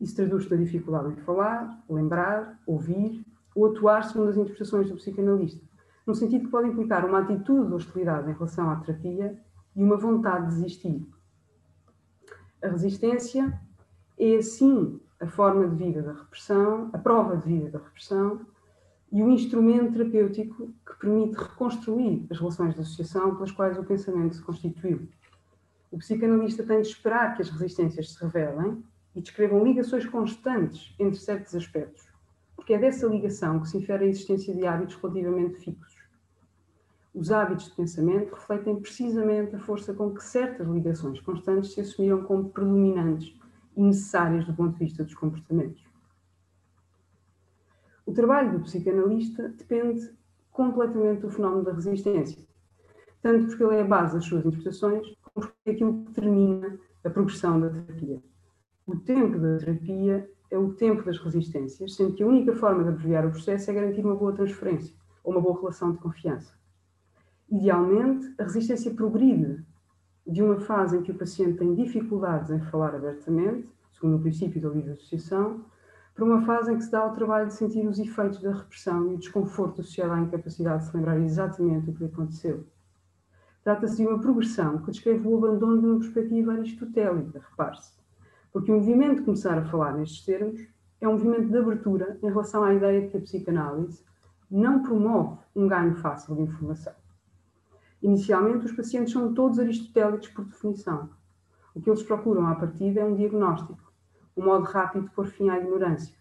Isso 0.00 0.16
traduz-se 0.16 0.50
na 0.50 0.56
dificuldade 0.56 1.12
em 1.12 1.16
falar, 1.18 1.80
lembrar, 1.88 2.60
ouvir 2.66 3.24
ou 3.54 3.66
atuar 3.66 4.02
segundo 4.02 4.30
as 4.30 4.36
interpretações 4.36 4.88
do 4.88 4.96
psicanalista, 4.96 5.64
no 6.04 6.14
sentido 6.14 6.46
que 6.46 6.50
pode 6.50 6.68
implicar 6.68 7.06
uma 7.06 7.20
atitude 7.20 7.68
de 7.68 7.74
hostilidade 7.74 8.28
em 8.28 8.34
relação 8.34 8.68
à 8.68 8.76
terapia 8.76 9.40
e 9.76 9.82
uma 9.82 9.96
vontade 9.96 10.48
de 10.48 10.56
desistir. 10.56 11.08
A 12.60 12.68
resistência 12.68 13.60
é, 14.18 14.36
assim, 14.36 15.00
a 15.20 15.26
forma 15.28 15.68
de 15.68 15.76
vida 15.76 16.02
da 16.02 16.12
repressão, 16.12 16.90
a 16.92 16.98
prova 16.98 17.36
de 17.36 17.46
vida 17.46 17.70
da 17.70 17.78
repressão 17.78 18.40
e 19.14 19.22
o 19.22 19.30
instrumento 19.30 19.92
terapêutico 19.92 20.74
que 20.84 20.98
permite 20.98 21.36
reconstruir 21.36 22.26
as 22.28 22.36
relações 22.36 22.74
de 22.74 22.80
associação 22.80 23.36
pelas 23.36 23.52
quais 23.52 23.78
o 23.78 23.84
pensamento 23.84 24.34
se 24.34 24.42
constituiu. 24.42 25.08
O 25.92 25.98
psicanalista 25.98 26.64
tem 26.64 26.82
de 26.82 26.88
esperar 26.88 27.36
que 27.36 27.42
as 27.42 27.48
resistências 27.48 28.10
se 28.10 28.20
revelem 28.20 28.82
e 29.14 29.20
descrevam 29.20 29.62
ligações 29.62 30.04
constantes 30.04 30.92
entre 30.98 31.20
certos 31.20 31.54
aspectos, 31.54 32.08
porque 32.56 32.74
é 32.74 32.78
dessa 32.78 33.06
ligação 33.06 33.60
que 33.60 33.68
se 33.68 33.78
infere 33.78 34.04
a 34.04 34.08
existência 34.08 34.52
de 34.52 34.66
hábitos 34.66 34.96
relativamente 34.96 35.60
fixos. 35.60 35.94
Os 37.14 37.30
hábitos 37.30 37.66
de 37.66 37.76
pensamento 37.76 38.34
refletem 38.34 38.80
precisamente 38.80 39.54
a 39.54 39.60
força 39.60 39.94
com 39.94 40.12
que 40.12 40.24
certas 40.24 40.66
ligações 40.66 41.20
constantes 41.20 41.72
se 41.72 41.80
assumiram 41.80 42.24
como 42.24 42.50
predominantes 42.50 43.32
e 43.76 43.80
necessárias 43.80 44.44
do 44.44 44.52
ponto 44.52 44.72
de 44.72 44.84
vista 44.86 45.04
dos 45.04 45.14
comportamentos. 45.14 45.83
O 48.06 48.12
trabalho 48.12 48.52
do 48.52 48.64
psicanalista 48.64 49.48
depende 49.48 50.12
completamente 50.50 51.22
do 51.22 51.30
fenómeno 51.30 51.64
da 51.64 51.72
resistência, 51.72 52.38
tanto 53.22 53.46
porque 53.46 53.64
ele 53.64 53.76
é 53.76 53.80
a 53.80 53.86
base 53.86 54.14
das 54.14 54.24
suas 54.24 54.44
interpretações, 54.44 55.06
como 55.22 55.46
porque 55.46 55.54
é 55.66 55.70
aquilo 55.72 55.94
que 55.94 56.08
determina 56.08 56.78
a 57.02 57.10
progressão 57.10 57.60
da 57.60 57.70
terapia. 57.70 58.22
O 58.86 58.96
tempo 58.96 59.38
da 59.38 59.56
terapia 59.56 60.30
é 60.50 60.58
o 60.58 60.74
tempo 60.74 61.02
das 61.02 61.18
resistências, 61.18 61.96
sendo 61.96 62.14
que 62.14 62.22
a 62.22 62.26
única 62.26 62.54
forma 62.54 62.84
de 62.84 62.90
abreviar 62.90 63.26
o 63.26 63.30
processo 63.30 63.70
é 63.70 63.74
garantir 63.74 64.04
uma 64.04 64.14
boa 64.14 64.32
transferência 64.32 64.94
ou 65.24 65.32
uma 65.32 65.40
boa 65.40 65.58
relação 65.58 65.92
de 65.92 65.98
confiança. 65.98 66.52
Idealmente, 67.50 68.34
a 68.38 68.44
resistência 68.44 68.92
progride 68.94 69.64
de 70.26 70.42
uma 70.42 70.60
fase 70.60 70.96
em 70.96 71.02
que 71.02 71.10
o 71.10 71.18
paciente 71.18 71.58
tem 71.58 71.74
dificuldades 71.74 72.50
em 72.50 72.60
falar 72.60 72.94
abertamente, 72.94 73.68
segundo 73.92 74.16
o 74.16 74.20
princípio 74.20 74.60
da 74.60 74.68
livre 74.68 74.92
associação, 74.92 75.64
para 76.14 76.24
uma 76.24 76.42
fase 76.42 76.72
em 76.72 76.76
que 76.76 76.84
se 76.84 76.92
dá 76.92 77.04
o 77.04 77.12
trabalho 77.12 77.48
de 77.48 77.54
sentir 77.54 77.86
os 77.86 77.98
efeitos 77.98 78.40
da 78.40 78.52
repressão 78.52 79.10
e 79.10 79.14
o 79.14 79.18
desconforto 79.18 79.80
associado 79.80 80.12
à 80.12 80.20
incapacidade 80.20 80.84
de 80.84 80.90
se 80.90 80.96
lembrar 80.96 81.18
exatamente 81.18 81.90
o 81.90 81.92
que 81.92 82.04
aconteceu. 82.04 82.64
Trata-se 83.64 83.96
de 83.96 84.06
uma 84.06 84.20
progressão 84.20 84.78
que 84.78 84.92
descreve 84.92 85.26
o 85.26 85.36
abandono 85.36 85.80
de 85.80 85.86
uma 85.86 85.98
perspectiva 85.98 86.52
aristotélica, 86.52 87.42
repare-se, 87.50 87.94
porque 88.52 88.70
o 88.70 88.76
movimento 88.76 89.16
de 89.16 89.22
começar 89.22 89.58
a 89.58 89.64
falar 89.64 89.94
nestes 89.94 90.24
termos 90.24 90.60
é 91.00 91.08
um 91.08 91.12
movimento 91.12 91.48
de 91.48 91.58
abertura 91.58 92.18
em 92.22 92.28
relação 92.28 92.62
à 92.62 92.72
ideia 92.72 93.02
de 93.02 93.08
que 93.08 93.16
a 93.16 93.20
psicanálise 93.20 94.04
não 94.50 94.82
promove 94.82 95.38
um 95.56 95.66
ganho 95.66 95.96
fácil 95.96 96.36
de 96.36 96.42
informação. 96.42 96.92
Inicialmente, 98.00 98.66
os 98.66 98.72
pacientes 98.72 99.12
são 99.12 99.34
todos 99.34 99.58
aristotélicos 99.58 100.28
por 100.28 100.44
definição. 100.44 101.08
O 101.74 101.80
que 101.80 101.90
eles 101.90 102.02
procuram 102.02 102.46
à 102.46 102.54
partida 102.54 103.00
é 103.00 103.04
um 103.04 103.16
diagnóstico, 103.16 103.83
um 104.36 104.44
modo 104.44 104.64
rápido 104.64 105.04
de 105.04 105.10
pôr 105.10 105.26
fim 105.26 105.48
à 105.48 105.58
ignorância. 105.58 106.14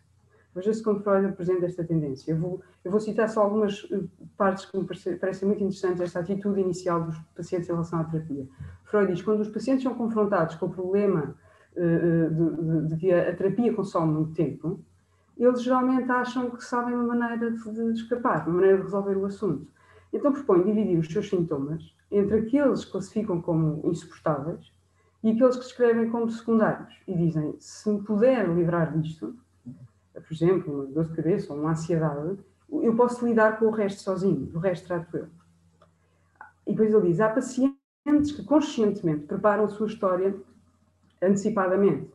Veja-se 0.55 0.84
como 0.84 1.00
Freud 1.00 1.25
apresenta 1.25 1.65
esta 1.65 1.84
tendência. 1.84 2.32
Eu 2.32 2.38
vou, 2.38 2.62
eu 2.86 2.91
vou 2.91 3.00
citar 3.00 3.27
só 3.27 3.41
algumas 3.41 3.88
eh, 3.91 4.01
partes 4.38 4.65
que 4.65 4.77
me 4.77 4.86
parecem 5.17 5.48
muito 5.48 5.63
interessantes, 5.63 6.01
esta 6.01 6.20
atitude 6.20 6.62
inicial 6.62 7.03
dos 7.03 7.17
pacientes 7.36 7.67
em 7.67 7.72
relação 7.72 8.00
à 8.00 8.03
terapia. 8.03 8.48
Freud 8.84 9.12
diz 9.12 9.24
quando 9.24 9.39
os 9.39 9.50
pacientes 9.50 9.84
são 9.84 9.96
confrontados 9.96 10.55
com 10.55 10.67
o 10.67 10.70
problema 10.70 11.36
uh, 11.75 12.29
de, 12.29 12.82
de, 12.82 12.88
de, 12.88 12.98
que 12.98 13.12
a, 13.12 13.36
terapia 13.36 13.74
consome 13.74 14.13
muito 14.13 14.34
tempo, 14.34 14.79
eles 15.36 15.63
geralmente 15.63 16.12
acham 16.12 16.51
que 16.51 16.63
sabem 16.63 16.93
uma 16.93 17.15
maneira 17.15 17.50
de, 17.50 17.72
de 17.72 17.91
escapar, 17.93 18.48
uma 18.48 18.55
maneira 18.55 18.77
de 18.77 18.84
resolver 18.84 19.17
o 19.17 19.25
assunto. 19.25 19.67
Então 20.12 20.32
propõe 20.32 20.63
dividir 20.63 21.00
os 21.00 21.08
seus 21.08 21.27
sintomas 21.27 21.96
entre 22.12 22.38
aqueles 22.38 22.86
que 22.86 22.91
classificam 22.91 23.41
como 23.41 23.82
insuportáveis 23.89 24.72
e 25.24 25.32
aqueles 25.32 25.56
que 25.56 25.63
descrevem 25.63 26.10
como 26.10 26.30
secundários 26.30 26.94
e 27.08 27.15
dizem: 27.15 27.56
se 27.58 27.89
me 27.89 28.03
puder 28.03 28.48
livrar 28.50 28.98
disto, 29.00 29.36
por 30.13 30.34
exemplo, 30.34 30.74
uma 30.74 30.86
dor 30.86 31.06
de 31.06 31.15
cabeça 31.15 31.53
ou 31.53 31.60
uma 31.60 31.72
ansiedade, 31.72 32.38
eu 32.70 32.96
posso 32.96 33.25
lidar 33.25 33.58
com 33.58 33.65
o 33.65 33.72
resto 33.72 34.01
sozinho, 34.01 34.51
o 34.53 34.60
resto 34.60 34.88
trato 34.88 35.18
eu. 35.18 35.27
E 36.68 36.72
depois 36.72 36.94
ele 36.94 37.08
diz: 37.08 37.22
há 37.22 37.30
pacientes 37.30 38.32
que 38.36 38.44
conscientemente 38.44 39.25
preparam 39.25 39.63
a 39.63 39.70
sua 39.70 39.88
história 39.88 40.36
antecipadamente, 41.22 42.12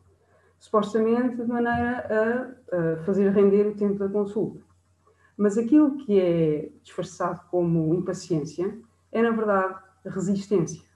supostamente 0.59 1.35
de 1.37 1.45
maneira 1.45 2.55
a, 2.71 2.75
a 2.75 3.03
fazer 3.05 3.31
render 3.31 3.65
o 3.67 3.75
tempo 3.75 3.97
da 3.97 4.07
consulta. 4.07 4.61
Mas 5.35 5.57
aquilo 5.57 5.97
que 5.97 6.19
é 6.19 6.69
disfarçado 6.83 7.41
como 7.49 7.95
impaciência 7.95 8.77
é, 9.11 9.21
na 9.21 9.31
verdade, 9.31 9.79
resistência. 10.05 10.88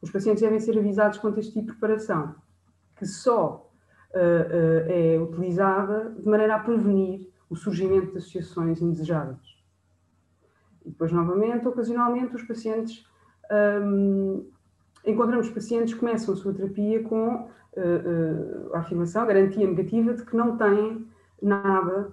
Os 0.00 0.10
pacientes 0.10 0.42
devem 0.42 0.58
ser 0.58 0.78
avisados 0.78 1.18
quanto 1.18 1.36
a 1.36 1.40
este 1.40 1.52
tipo 1.52 1.72
de 1.72 1.78
preparação, 1.78 2.34
que 2.96 3.06
só 3.06 3.70
uh, 4.12 4.16
uh, 4.16 4.90
é 4.90 5.18
utilizada 5.20 6.10
de 6.18 6.28
maneira 6.28 6.56
a 6.56 6.58
prevenir 6.58 7.28
o 7.48 7.56
surgimento 7.56 8.12
de 8.12 8.18
associações 8.18 8.80
indesejáveis. 8.80 9.58
E 10.84 10.90
depois, 10.90 11.12
novamente, 11.12 11.66
ocasionalmente, 11.66 12.34
os 12.34 12.42
pacientes. 12.42 13.04
Um, 13.82 14.48
encontramos 15.04 15.50
pacientes 15.50 15.92
que 15.92 16.00
começam 16.00 16.34
a 16.34 16.36
sua 16.36 16.54
terapia 16.54 17.02
com 17.02 17.34
uh, 17.34 18.74
a 18.74 18.78
afirmação, 18.78 19.22
a 19.22 19.26
garantia 19.26 19.66
negativa 19.66 20.14
de 20.14 20.24
que 20.24 20.36
não 20.36 20.56
têm 20.56 21.06
nada 21.42 22.12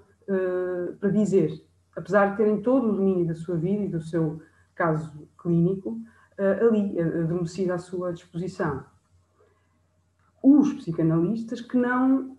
para 1.00 1.10
dizer 1.10 1.66
apesar 1.98 2.30
de 2.32 2.38
terem 2.38 2.62
todo 2.62 2.90
o 2.90 2.96
domínio 2.96 3.26
da 3.26 3.34
sua 3.34 3.58
vida 3.58 3.84
e 3.84 3.90
do 3.90 4.00
seu 4.00 4.40
caso 4.76 5.28
clínico 5.42 5.90
uh, 5.90 6.08
ali, 6.38 7.00
uh, 7.00 7.24
adormecido 7.24 7.74
à 7.74 7.78
sua 7.78 8.14
disposição. 8.14 8.86
Os 10.42 10.72
psicanalistas 10.74 11.62
que 11.62 11.76
não 11.76 12.36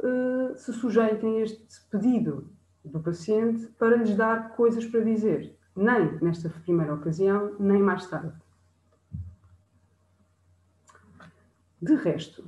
se 0.55 0.73
sujeitem 0.73 1.39
a 1.39 1.43
este 1.43 1.85
pedido 1.91 2.49
do 2.83 3.01
paciente 3.01 3.67
para 3.79 3.97
lhes 3.97 4.17
dar 4.17 4.55
coisas 4.55 4.87
para 4.87 5.01
dizer, 5.01 5.59
nem 5.77 6.17
nesta 6.23 6.49
primeira 6.49 6.95
ocasião, 6.95 7.55
nem 7.59 7.83
mais 7.83 8.07
tarde. 8.07 8.33
De 11.83 11.95
resto, 11.97 12.45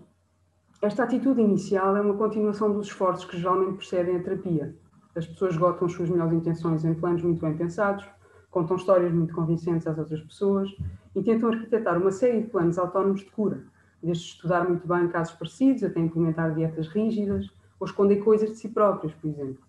esta 0.81 1.03
atitude 1.03 1.43
inicial 1.43 1.95
é 1.97 2.01
uma 2.01 2.17
continuação 2.17 2.73
dos 2.73 2.87
esforços 2.87 3.27
que 3.27 3.37
geralmente 3.37 3.77
precedem 3.77 4.17
a 4.17 4.23
terapia 4.23 4.75
as 5.15 5.27
pessoas 5.27 5.53
esgotam 5.53 5.87
as 5.87 5.93
suas 5.93 6.09
melhores 6.09 6.33
intenções 6.33 6.85
em 6.85 6.95
planos 6.95 7.23
muito 7.23 7.41
bem 7.41 7.57
pensados, 7.57 8.07
contam 8.51 8.77
histórias 8.77 9.13
muito 9.13 9.35
convincentes 9.35 9.87
às 9.87 9.99
outras 9.99 10.21
pessoas 10.21 10.71
e 11.15 11.23
tentam 11.23 11.51
arquitetar 11.51 11.99
uma 11.99 12.11
série 12.11 12.43
de 12.43 12.49
planos 12.49 12.79
autónomos 12.79 13.21
de 13.21 13.31
cura, 13.31 13.65
desde 14.03 14.25
estudar 14.25 14.69
muito 14.69 14.87
bem 14.87 15.09
casos 15.09 15.35
parecidos 15.35 15.83
até 15.83 16.01
implementar 16.01 16.55
dietas 16.55 16.89
rígidas 16.89 17.51
ou 17.79 17.87
esconder 17.87 18.17
coisas 18.17 18.51
de 18.51 18.57
si 18.57 18.69
próprios, 18.69 19.13
por 19.15 19.29
exemplo. 19.29 19.63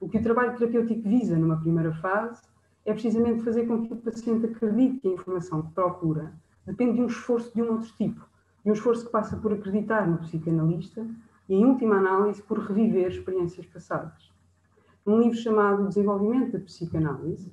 O 0.00 0.08
que 0.08 0.18
o 0.18 0.22
trabalho 0.22 0.56
terapêutico 0.56 1.08
visa 1.08 1.36
numa 1.36 1.56
primeira 1.56 1.92
fase 1.94 2.42
é 2.84 2.92
precisamente 2.92 3.42
fazer 3.42 3.66
com 3.66 3.86
que 3.86 3.92
o 3.92 3.96
paciente 3.96 4.46
acredite 4.46 4.98
que 4.98 5.08
a 5.08 5.12
informação 5.12 5.62
que 5.62 5.72
procura 5.72 6.32
depende 6.66 6.94
de 6.94 7.02
um 7.02 7.06
esforço 7.06 7.54
de 7.54 7.62
um 7.62 7.72
outro 7.72 7.90
tipo, 7.96 8.24
de 8.64 8.70
um 8.70 8.74
esforço 8.74 9.06
que 9.06 9.12
passa 9.12 9.36
por 9.36 9.52
acreditar 9.52 10.06
no 10.06 10.18
psicanalista 10.18 11.06
e, 11.48 11.54
em 11.54 11.64
última 11.64 11.96
análise, 11.96 12.42
por 12.42 12.58
reviver 12.58 13.08
experiências 13.08 13.66
passadas 13.66 14.38
num 15.08 15.22
livro 15.22 15.38
chamado 15.38 15.88
Desenvolvimento 15.88 16.52
da 16.52 16.60
Psicanálise, 16.60 17.50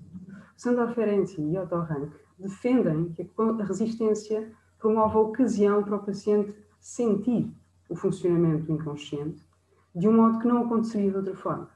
Sandor 0.55 0.93
Ferenczi 0.93 1.41
e 1.41 1.57
Otto 1.57 1.75
Rank 1.75 2.13
defendem 2.39 3.13
que 3.13 3.29
a 3.37 3.63
resistência 3.65 4.51
promove 4.79 5.17
a 5.17 5.19
ocasião 5.19 5.83
para 5.83 5.97
o 5.97 6.05
paciente 6.05 6.55
sentir 6.79 7.51
o 7.89 7.95
funcionamento 7.95 8.71
inconsciente 8.71 9.45
de 9.93 10.07
um 10.07 10.13
modo 10.13 10.39
que 10.39 10.47
não 10.47 10.65
aconteceria 10.65 11.11
de 11.11 11.17
outra 11.17 11.35
forma. 11.35 11.69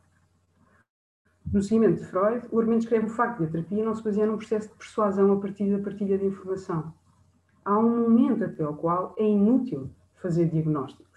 No 1.52 1.62
seguimento 1.64 2.02
de 2.02 2.06
Freud, 2.06 2.48
o 2.52 2.60
argumento 2.60 2.84
escreve 2.84 3.08
o 3.08 3.10
facto 3.10 3.40
de 3.40 3.46
a 3.46 3.48
terapia 3.48 3.84
não 3.84 3.96
se 3.96 4.04
baseia 4.04 4.28
num 4.28 4.38
processo 4.38 4.70
de 4.70 4.76
persuasão 4.76 5.32
a 5.32 5.40
partir 5.40 5.72
da 5.72 5.84
partilha 5.84 6.18
de 6.18 6.26
informação. 6.26 6.94
Há 7.66 7.78
um 7.78 8.02
momento 8.02 8.44
até 8.44 8.64
ao 8.64 8.76
qual 8.76 9.16
é 9.18 9.28
inútil 9.28 9.90
fazer 10.22 10.48
diagnóstico 10.50 11.09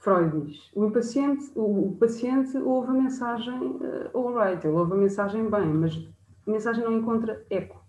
Freud 0.00 0.46
diz, 0.46 0.70
o 0.74 0.90
paciente, 0.90 1.52
o, 1.54 1.94
paciente 2.00 2.56
ouve 2.56 2.88
a 2.88 2.92
mensagem 2.94 3.54
uh, 3.54 4.18
alright, 4.18 4.66
ele 4.66 4.74
ouve 4.74 4.94
a 4.94 4.96
mensagem 4.96 5.48
bem, 5.48 5.66
mas 5.66 6.08
a 6.46 6.50
mensagem 6.50 6.82
não 6.82 6.96
encontra 6.96 7.44
eco. 7.50 7.84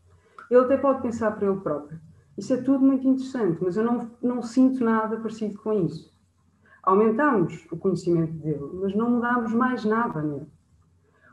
Ele 0.50 0.60
até 0.60 0.76
pode 0.76 1.02
pensar 1.02 1.32
para 1.32 1.48
ele 1.48 1.62
próprio. 1.62 2.00
Isso 2.38 2.54
é 2.54 2.58
tudo 2.58 2.84
muito 2.84 3.08
interessante, 3.08 3.64
mas 3.64 3.78
eu 3.78 3.86
não, 3.86 4.12
não 4.22 4.42
sinto 4.42 4.84
nada 4.84 5.18
parecido 5.18 5.58
com 5.60 5.72
isso. 5.86 6.14
Aumentámos 6.84 7.66
o 7.72 7.78
conhecimento 7.78 8.34
dele, 8.34 8.70
mas 8.74 8.94
não 8.94 9.10
mudámos 9.10 9.54
mais 9.54 9.86
nada 9.86 10.22
nele. 10.22 10.48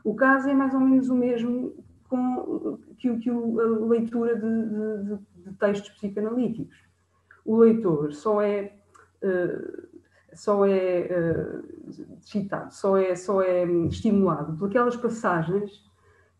O 0.03 0.15
caso 0.15 0.47
é 0.47 0.53
mais 0.53 0.73
ou 0.73 0.79
menos 0.79 1.09
o 1.09 1.15
mesmo 1.15 1.73
com, 2.07 2.79
que, 2.97 3.17
que 3.17 3.29
a 3.29 3.33
leitura 3.33 4.35
de, 4.35 4.69
de, 4.69 5.17
de 5.43 5.57
textos 5.57 5.89
psicanalíticos. 5.91 6.77
O 7.43 7.57
leitor 7.57 8.13
só 8.13 8.41
é, 8.41 8.73
uh, 9.23 9.88
só 10.39 10.65
é 10.65 11.09
uh, 11.11 12.21
citado, 12.21 12.73
só 12.73 12.95
é, 12.95 13.13
só 13.13 13.41
é 13.41 13.65
estimulado 13.87 14.55
por 14.57 14.69
aquelas 14.69 14.95
passagens 14.95 15.83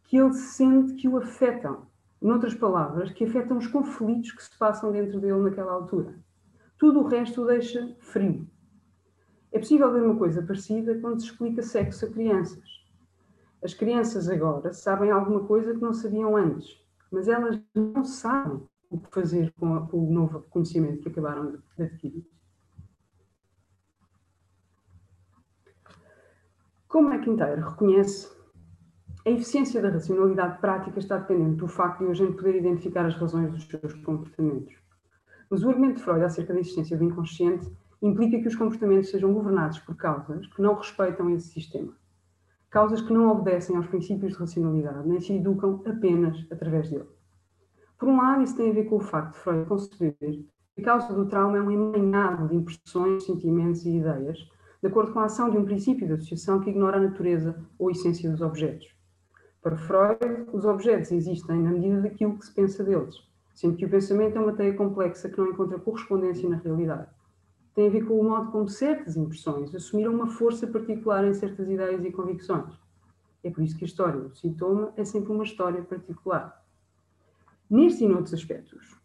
que 0.06 0.18
ele 0.18 0.34
sente 0.34 0.94
que 0.94 1.08
o 1.08 1.18
afetam. 1.18 1.88
Noutras 2.22 2.54
palavras, 2.54 3.12
que 3.12 3.26
afetam 3.26 3.58
os 3.58 3.68
conflitos 3.68 4.32
que 4.32 4.44
se 4.44 4.58
passam 4.58 4.92
dentro 4.92 5.20
dele 5.20 5.40
naquela 5.40 5.74
altura. 5.74 6.16
Tudo 6.78 7.02
o 7.02 7.08
resto 7.08 7.42
o 7.42 7.46
deixa 7.46 7.96
frio. 8.00 8.48
É 9.52 9.60
possível 9.60 9.92
ver 9.92 10.04
uma 10.04 10.18
coisa 10.18 10.42
parecida 10.42 10.98
quando 11.00 11.20
se 11.20 11.28
explica 11.28 11.62
sexo 11.62 12.06
a 12.06 12.10
crianças. 12.10 12.70
As 13.62 13.74
crianças 13.74 14.30
agora 14.30 14.72
sabem 14.72 15.12
alguma 15.12 15.44
coisa 15.46 15.74
que 15.74 15.82
não 15.82 15.94
sabiam 15.94 16.38
antes, 16.38 16.82
mas 17.12 17.28
elas 17.28 17.60
não 17.76 18.06
sabem 18.06 18.62
o 18.90 18.98
que 18.98 19.14
fazer 19.14 19.54
com 19.60 19.88
o 19.92 20.12
novo 20.12 20.42
conhecimento 20.50 21.02
que 21.02 21.10
acabaram 21.10 21.52
de 21.78 21.84
adquirir. 21.84 22.26
Como 26.90 27.10
McIntyre 27.10 27.62
reconhece, 27.62 28.28
a 29.26 29.30
eficiência 29.30 29.82
da 29.82 29.90
racionalidade 29.90 30.60
prática 30.60 31.00
está 31.00 31.18
dependente 31.18 31.56
do 31.56 31.68
facto 31.68 32.00
de 32.00 32.06
o 32.08 32.12
agente 32.12 32.36
poder 32.36 32.58
identificar 32.58 33.06
as 33.06 33.16
razões 33.16 33.50
dos 33.54 33.66
seus 33.66 33.94
comportamentos. 34.04 34.76
Mas 35.50 35.64
o 35.64 35.70
argumento 35.70 35.96
de 35.98 36.04
Freud 36.04 36.26
acerca 36.26 36.54
da 36.54 36.60
existência 36.60 36.98
do 36.98 37.04
inconsciente 37.06 37.72
implica 38.02 38.42
que 38.42 38.48
os 38.48 38.56
comportamentos 38.56 39.10
sejam 39.10 39.32
governados 39.32 39.80
por 39.80 39.96
causas 39.96 40.46
que 40.48 40.62
não 40.62 40.74
respeitam 40.74 41.30
esse 41.30 41.48
sistema 41.48 41.94
causas 42.70 43.02
que 43.02 43.12
não 43.12 43.32
obedecem 43.32 43.76
aos 43.76 43.88
princípios 43.88 44.34
de 44.34 44.40
racionalidade, 44.40 45.08
nem 45.08 45.20
se 45.20 45.34
educam 45.34 45.82
apenas 45.86 46.46
através 46.52 46.90
dele. 46.90 47.08
Por 47.98 48.08
um 48.08 48.18
lado, 48.18 48.44
isso 48.44 48.56
tem 48.56 48.70
a 48.70 48.74
ver 48.74 48.86
com 48.86 48.98
o 48.98 49.02
facto 49.02 49.34
de 49.34 49.40
Freud 49.40 49.68
conceber 49.68 50.16
que 50.20 50.82
a 50.82 50.84
causa 50.84 51.14
do 51.14 51.28
trauma 51.28 51.58
é 51.58 51.62
um 51.62 51.72
emaranhado 51.72 52.48
de 52.48 52.56
impressões, 52.56 53.26
sentimentos 53.26 53.86
e 53.86 53.98
ideias, 53.98 54.40
de 54.82 54.88
acordo 54.88 55.12
com 55.12 55.20
a 55.20 55.26
ação 55.26 55.50
de 55.50 55.58
um 55.58 55.66
princípio 55.66 56.08
de 56.08 56.14
associação 56.14 56.60
que 56.60 56.70
ignora 56.70 56.98
a 56.98 57.02
natureza 57.02 57.56
ou 57.78 57.90
a 57.90 57.92
essência 57.92 58.30
dos 58.30 58.42
objetos. 58.42 58.88
Para 59.62 59.78
Freud, 59.78 60.48
os 60.54 60.66
objetos 60.66 61.12
existem 61.12 61.62
na 61.62 61.72
medida 61.72 62.02
daquilo 62.02 62.38
que 62.38 62.46
se 62.46 62.54
pensa 62.54 62.84
deles, 62.84 63.16
sendo 63.54 63.76
que 63.76 63.86
o 63.86 63.90
pensamento 63.90 64.38
é 64.38 64.42
uma 64.42 64.54
teia 64.54 64.74
complexa 64.74 65.30
que 65.30 65.38
não 65.38 65.48
encontra 65.48 65.80
correspondência 65.80 66.50
na 66.50 66.58
realidade 66.58 67.10
tem 67.80 67.88
a 67.88 67.92
ver 67.92 68.06
com 68.06 68.20
o 68.20 68.24
modo 68.26 68.52
como 68.52 68.68
certas 68.68 69.16
impressões 69.16 69.74
assumiram 69.74 70.14
uma 70.14 70.28
força 70.28 70.68
particular 70.68 71.26
em 71.26 71.34
certas 71.34 71.70
ideias 71.70 72.04
e 72.04 72.12
convicções. 72.12 72.74
É 73.42 73.50
por 73.50 73.64
isso 73.64 73.78
que 73.78 73.86
a 73.86 73.88
história 73.88 74.20
do 74.20 74.36
sintoma 74.36 74.92
é 74.98 75.06
sempre 75.06 75.32
uma 75.32 75.46
história 75.46 75.82
particular. 75.84 76.62
Nestes 77.70 78.02
e 78.02 78.08
noutros 78.10 78.34
aspectos, 78.34 78.98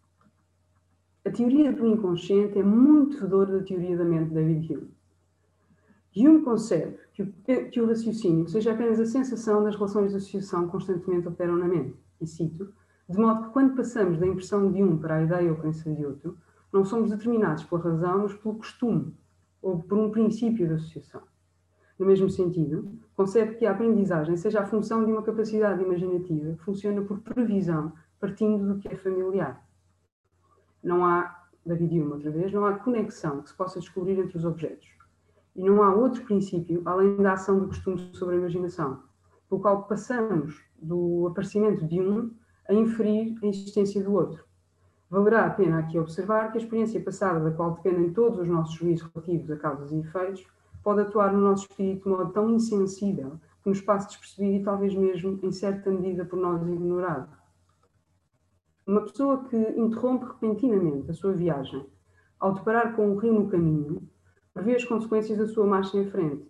a 1.24 1.30
teoria 1.30 1.72
do 1.72 1.86
inconsciente 1.86 2.58
é 2.58 2.64
muito 2.64 3.20
fedora 3.20 3.60
da 3.60 3.64
teoria 3.64 3.96
da 3.96 4.04
mente 4.04 4.30
de 4.30 4.34
David 4.34 4.72
Hume. 4.72 4.93
Hume 6.16 6.42
concebe 6.42 6.96
que 7.12 7.22
o, 7.22 7.32
que 7.70 7.80
o 7.80 7.86
raciocínio 7.86 8.48
seja 8.48 8.72
apenas 8.72 9.00
a 9.00 9.06
sensação 9.06 9.64
das 9.64 9.74
relações 9.74 10.10
de 10.10 10.18
associação 10.18 10.68
constantemente 10.68 11.26
operam 11.26 11.56
na 11.56 11.66
mente. 11.66 11.96
E 12.20 12.26
cito, 12.26 12.72
de 13.08 13.18
modo 13.18 13.44
que 13.44 13.52
quando 13.52 13.74
passamos 13.74 14.18
da 14.18 14.26
impressão 14.26 14.70
de 14.70 14.82
um 14.82 14.96
para 14.96 15.16
a 15.16 15.22
ideia 15.22 15.50
ou 15.50 15.58
crença 15.58 15.92
de 15.92 16.06
outro, 16.06 16.38
não 16.72 16.84
somos 16.84 17.10
determinados 17.10 17.64
pela 17.64 17.82
razão, 17.82 18.18
mas 18.22 18.34
pelo 18.34 18.56
costume 18.56 19.14
ou 19.60 19.82
por 19.82 19.98
um 19.98 20.10
princípio 20.10 20.68
de 20.68 20.74
associação. 20.74 21.22
No 21.98 22.06
mesmo 22.06 22.28
sentido, 22.28 22.90
concebe 23.16 23.54
que 23.54 23.66
a 23.66 23.72
aprendizagem 23.72 24.36
seja 24.36 24.60
a 24.60 24.66
função 24.66 25.04
de 25.04 25.10
uma 25.10 25.22
capacidade 25.22 25.82
imaginativa 25.82 26.54
que 26.54 26.64
funciona 26.64 27.02
por 27.02 27.20
previsão, 27.20 27.92
partindo 28.20 28.74
do 28.74 28.78
que 28.80 28.88
é 28.88 28.96
familiar. 28.96 29.64
Não 30.82 31.04
há, 31.04 31.44
David 31.64 32.00
Hume 32.00 32.12
outra 32.12 32.30
vez, 32.30 32.52
não 32.52 32.66
há 32.66 32.74
conexão 32.74 33.42
que 33.42 33.48
se 33.48 33.56
possa 33.56 33.78
descobrir 33.78 34.18
entre 34.18 34.36
os 34.36 34.44
objetos. 34.44 34.93
E 35.54 35.62
não 35.62 35.82
há 35.82 35.94
outro 35.94 36.24
princípio, 36.24 36.82
além 36.84 37.16
da 37.16 37.34
ação 37.34 37.58
do 37.60 37.68
costume 37.68 38.10
sobre 38.14 38.34
a 38.34 38.38
imaginação, 38.38 39.02
pelo 39.48 39.60
qual 39.60 39.84
passamos 39.84 40.60
do 40.80 41.28
aparecimento 41.28 41.86
de 41.86 42.00
um 42.00 42.32
a 42.68 42.74
inferir 42.74 43.36
a 43.42 43.46
existência 43.46 44.02
do 44.02 44.12
outro. 44.12 44.44
Valerá 45.08 45.46
a 45.46 45.50
pena 45.50 45.78
aqui 45.78 45.98
observar 45.98 46.50
que 46.50 46.58
a 46.58 46.60
experiência 46.60 47.00
passada, 47.00 47.38
da 47.38 47.54
qual 47.54 47.72
dependem 47.72 48.12
todos 48.12 48.40
os 48.40 48.48
nossos 48.48 48.74
juízos 48.74 49.08
relativos 49.14 49.50
a 49.50 49.56
causas 49.56 49.92
e 49.92 49.98
efeitos, 49.98 50.44
pode 50.82 51.02
atuar 51.02 51.32
no 51.32 51.40
nosso 51.40 51.62
espírito 51.62 52.04
de 52.04 52.08
modo 52.08 52.32
tão 52.32 52.50
insensível 52.50 53.38
que 53.62 53.68
nos 53.68 53.80
passe 53.80 54.08
despercebido 54.08 54.56
e 54.56 54.62
talvez 54.62 54.94
mesmo, 54.94 55.38
em 55.42 55.52
certa 55.52 55.90
medida, 55.90 56.24
por 56.24 56.38
nós 56.38 56.60
ignorado. 56.62 57.28
Uma 58.86 59.02
pessoa 59.02 59.44
que 59.44 59.56
interrompe 59.56 60.26
repentinamente 60.26 61.10
a 61.10 61.14
sua 61.14 61.32
viagem 61.32 61.86
ao 62.38 62.52
deparar 62.52 62.94
com 62.94 63.08
um 63.08 63.16
rio 63.16 63.32
no 63.32 63.48
caminho, 63.48 64.06
prevê 64.54 64.76
as 64.76 64.84
consequências 64.84 65.36
da 65.36 65.48
sua 65.48 65.66
marcha 65.66 65.98
em 65.98 66.08
frente. 66.08 66.46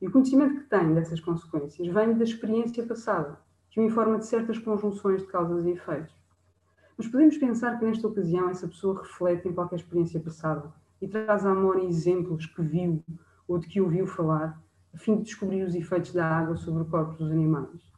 E 0.00 0.08
o 0.08 0.10
conhecimento 0.10 0.62
que 0.62 0.70
tem 0.70 0.94
dessas 0.94 1.20
consequências 1.20 1.86
vem 1.86 2.14
da 2.14 2.24
experiência 2.24 2.84
passada, 2.84 3.38
que 3.70 3.78
o 3.78 3.84
informa 3.84 4.18
de 4.18 4.26
certas 4.26 4.58
conjunções 4.58 5.20
de 5.20 5.28
causas 5.28 5.64
e 5.66 5.70
efeitos. 5.70 6.14
Mas 6.96 7.06
podemos 7.06 7.36
pensar 7.36 7.78
que 7.78 7.84
nesta 7.84 8.08
ocasião 8.08 8.48
essa 8.48 8.66
pessoa 8.66 9.00
reflete 9.00 9.48
em 9.48 9.52
qualquer 9.52 9.76
experiência 9.76 10.18
passada 10.18 10.72
e 11.00 11.06
traz 11.06 11.44
à 11.44 11.54
memória 11.54 11.84
exemplos 11.84 12.46
que 12.46 12.62
viu 12.62 13.04
ou 13.46 13.58
de 13.58 13.66
que 13.66 13.80
ouviu 13.80 14.06
falar, 14.06 14.60
a 14.94 14.98
fim 14.98 15.16
de 15.16 15.24
descobrir 15.24 15.62
os 15.62 15.74
efeitos 15.74 16.12
da 16.12 16.26
água 16.26 16.56
sobre 16.56 16.82
o 16.82 16.86
corpo 16.86 17.14
dos 17.14 17.30
animais? 17.30 17.92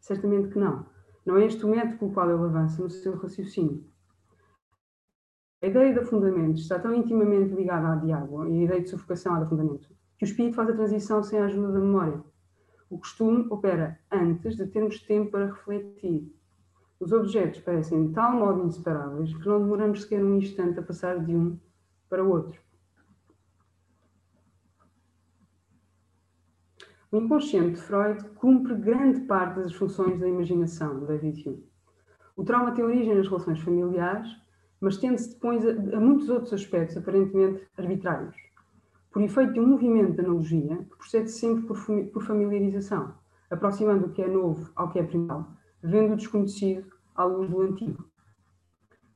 Certamente 0.00 0.48
que 0.48 0.58
não. 0.58 0.86
Não 1.26 1.36
é 1.36 1.46
este 1.46 1.64
o 1.64 1.68
método 1.68 1.98
pelo 1.98 2.12
qual 2.12 2.30
ele 2.30 2.44
avança 2.44 2.82
no 2.82 2.90
seu 2.90 3.16
raciocínio. 3.16 3.84
A 5.62 5.66
ideia 5.66 5.92
de 5.92 6.00
afundamento 6.00 6.58
está 6.58 6.78
tão 6.78 6.94
intimamente 6.94 7.54
ligada 7.54 7.88
à 7.88 8.16
água 8.16 8.48
e 8.48 8.60
a 8.60 8.64
ideia 8.64 8.80
de 8.80 8.88
sufocação 8.88 9.34
à 9.34 9.38
de 9.38 9.44
afundamento 9.44 9.88
que 10.18 10.24
o 10.24 10.28
espírito 10.28 10.56
faz 10.56 10.68
a 10.68 10.74
transição 10.74 11.22
sem 11.22 11.38
a 11.38 11.46
ajuda 11.46 11.72
da 11.72 11.80
memória. 11.80 12.22
O 12.88 12.98
costume 12.98 13.46
opera 13.50 13.98
antes 14.10 14.56
de 14.56 14.66
termos 14.66 15.00
tempo 15.00 15.30
para 15.30 15.46
refletir 15.46 16.30
os 17.00 17.12
objetos 17.12 17.60
parecem 17.60 18.08
de 18.08 18.12
tal 18.12 18.32
modo 18.32 18.66
inseparáveis 18.66 19.34
que 19.34 19.48
não 19.48 19.58
demoramos 19.58 20.02
sequer 20.02 20.22
um 20.22 20.36
instante 20.36 20.78
a 20.78 20.82
passar 20.82 21.18
de 21.24 21.34
um 21.34 21.58
para 22.10 22.22
o 22.22 22.28
outro. 22.28 22.60
O 27.10 27.16
inconsciente 27.16 27.76
de 27.76 27.80
Freud 27.80 28.22
cumpre 28.34 28.74
grande 28.74 29.22
parte 29.22 29.60
das 29.60 29.74
funções 29.74 30.20
da 30.20 30.28
imaginação, 30.28 31.06
David 31.06 31.48
Hume. 31.48 31.66
O 32.36 32.44
trauma 32.44 32.72
tem 32.72 32.84
origem 32.84 33.14
nas 33.14 33.26
relações 33.26 33.58
familiares, 33.60 34.28
mas 34.80 34.96
tende-se 34.96 35.34
depois 35.34 35.64
a, 35.66 35.70
a, 35.70 36.00
muitos 36.00 36.28
outros 36.28 36.52
aspectos 36.52 36.96
aparentemente 36.96 37.66
arbitrários, 37.76 38.36
por 39.12 39.22
efeito 39.22 39.52
de 39.52 39.60
um 39.60 39.66
movimento 39.66 40.14
de 40.14 40.20
analogia 40.20 40.76
que 40.78 40.96
procede 40.96 41.30
sempre 41.30 41.64
por, 41.66 41.76
por 42.12 42.22
familiarização, 42.22 43.14
aproximando 43.50 44.06
o 44.06 44.12
que 44.12 44.22
é 44.22 44.28
novo 44.28 44.70
ao 44.74 44.88
que 44.90 44.98
é 44.98 45.02
primal, 45.02 45.48
vendo 45.82 46.14
o 46.14 46.16
desconhecido 46.16 46.86
à 47.14 47.24
luz 47.24 47.50
do 47.50 47.60
antigo. 47.60 48.04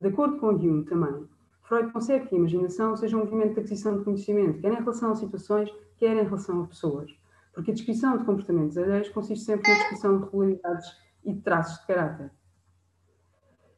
De 0.01 0.09
acordo 0.09 0.39
com 0.39 0.49
Hume 0.49 0.85
também, 0.85 1.27
Freud 1.63 1.93
concebe 1.93 2.27
que 2.27 2.35
a 2.35 2.39
imaginação 2.39 2.95
seja 2.97 3.17
um 3.17 3.21
movimento 3.21 3.55
de 3.55 3.61
aquisição 3.61 3.97
de 3.97 4.05
conhecimento, 4.05 4.61
quer 4.61 4.73
em 4.73 4.77
relação 4.77 5.13
a 5.13 5.15
situações, 5.15 5.71
quer 5.97 6.15
em 6.15 6.25
relação 6.25 6.63
a 6.63 6.67
pessoas, 6.67 7.11
porque 7.55 7.71
a 7.71 7.75
descrição 7.75 8.19
de 8.19 8.25
comportamentos 8.25 8.77
alheios 8.77 9.09
consiste 9.09 9.45
sempre 9.45 9.71
na 9.71 9.79
descrição 9.79 10.19
de 10.19 10.25
regularidades 10.25 10.89
e 11.25 11.33
de 11.33 11.41
traços 11.41 11.81
de 11.81 11.87
caráter. 11.87 12.31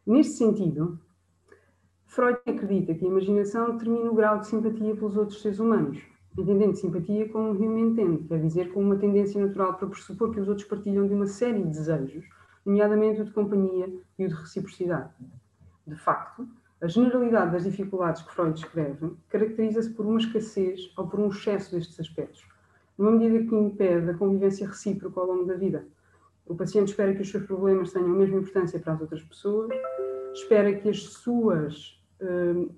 Neste 0.05 0.33
sentido, 0.33 0.99
Freud 2.17 2.39
acredita 2.47 2.95
que 2.95 3.05
a 3.05 3.09
imaginação 3.09 3.73
determina 3.73 4.11
o 4.11 4.15
grau 4.15 4.39
de 4.39 4.47
simpatia 4.47 4.97
pelos 4.97 5.19
outros 5.19 5.43
seres 5.43 5.59
humanos, 5.59 5.99
entendendo 6.39 6.75
simpatia 6.75 7.29
como 7.29 7.51
Hume 7.51 7.83
entende, 7.83 8.25
quer 8.25 8.41
dizer, 8.41 8.73
como 8.73 8.87
uma 8.87 8.97
tendência 8.97 9.39
natural 9.39 9.75
para 9.75 9.87
pressupor 9.87 10.33
que 10.33 10.41
os 10.41 10.49
outros 10.49 10.67
partilham 10.67 11.07
de 11.07 11.13
uma 11.13 11.27
série 11.27 11.63
de 11.63 11.69
desejos, 11.69 12.25
nomeadamente 12.65 13.21
o 13.21 13.25
de 13.27 13.33
companhia 13.33 13.93
e 14.19 14.25
o 14.25 14.29
de 14.29 14.35
reciprocidade. 14.35 15.13
De 15.87 15.95
facto, 15.95 16.49
a 16.81 16.87
generalidade 16.87 17.53
das 17.53 17.65
dificuldades 17.65 18.23
que 18.23 18.33
Freud 18.33 18.55
descreve 18.55 19.13
caracteriza-se 19.29 19.91
por 19.91 20.07
uma 20.07 20.19
escassez 20.19 20.91
ou 20.97 21.07
por 21.07 21.21
um 21.21 21.29
excesso 21.29 21.77
destes 21.77 22.01
aspectos, 22.01 22.49
numa 22.97 23.11
medida 23.11 23.47
que 23.47 23.55
impede 23.55 24.09
a 24.09 24.15
convivência 24.15 24.67
recíproca 24.67 25.21
ao 25.21 25.27
longo 25.27 25.45
da 25.45 25.55
vida. 25.55 25.87
O 26.47 26.55
paciente 26.55 26.89
espera 26.89 27.15
que 27.15 27.21
os 27.21 27.31
seus 27.31 27.45
problemas 27.45 27.93
tenham 27.93 28.11
a 28.11 28.17
mesma 28.17 28.39
importância 28.39 28.81
para 28.81 28.95
as 28.95 29.03
outras 29.03 29.23
pessoas, 29.23 29.69
espera 30.33 30.73
que 30.75 30.89
as 30.89 31.03
suas. 31.03 31.95
Uh, 32.21 32.75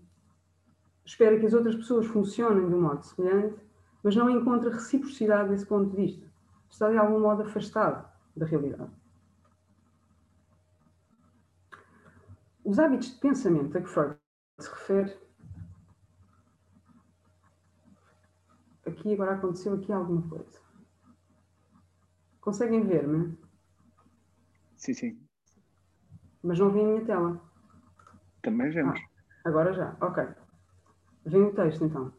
espera 1.05 1.39
que 1.39 1.47
as 1.47 1.55
outras 1.55 1.77
pessoas 1.77 2.07
funcionem 2.07 2.69
de 2.69 2.75
um 2.75 2.83
modo 2.83 3.03
semelhante, 3.03 3.57
mas 4.03 4.15
não 4.15 4.29
encontra 4.29 4.71
reciprocidade 4.71 5.49
desse 5.49 5.67
ponto 5.67 5.91
de 5.91 5.97
vista. 5.97 6.27
Está 6.71 6.91
de 6.91 6.99
algum 6.99 7.21
modo 7.21 7.43
afastado 7.43 8.09
da 8.37 8.47
realidade. 8.47 8.91
Os 12.65 12.79
hábitos 12.79 13.15
de 13.15 13.21
pensamento 13.21 13.79
a 13.79 13.81
que 13.81 13.89
Freud 13.89 14.17
se 14.59 14.69
refere. 14.69 15.17
Aqui 18.87 19.15
agora 19.15 19.35
aconteceu 19.35 19.75
aqui 19.75 19.93
alguma 19.93 20.29
coisa. 20.29 20.61
Conseguem 22.41 22.87
ver-me? 22.87 23.39
Sim, 24.77 24.95
sim. 24.95 25.29
Mas 26.43 26.59
não 26.59 26.71
vem 26.71 26.85
a 26.85 26.89
minha 26.89 27.05
tela. 27.05 27.41
Também 28.43 28.71
vemos. 28.71 29.01
Ah, 29.01 29.08
agora 29.49 29.73
já, 29.73 29.97
ok. 30.01 30.25
Vem 31.27 31.43
o 31.43 31.53
texto 31.53 31.85
então. 31.85 32.13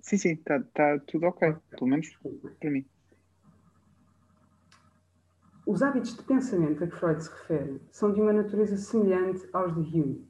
Sim, 0.00 0.16
sim, 0.16 0.32
está 0.32 0.60
tá 0.74 0.98
tudo 1.06 1.26
ok, 1.26 1.54
pelo 1.70 1.86
menos 1.86 2.08
para 2.60 2.70
mim. 2.70 2.84
Os 5.64 5.80
hábitos 5.80 6.16
de 6.16 6.22
pensamento 6.24 6.82
a 6.82 6.86
que 6.88 6.96
Freud 6.96 7.22
se 7.22 7.30
refere 7.30 7.80
são 7.90 8.12
de 8.12 8.20
uma 8.20 8.32
natureza 8.32 8.76
semelhante 8.76 9.48
aos 9.52 9.72
de 9.74 9.80
Hume. 9.80 10.28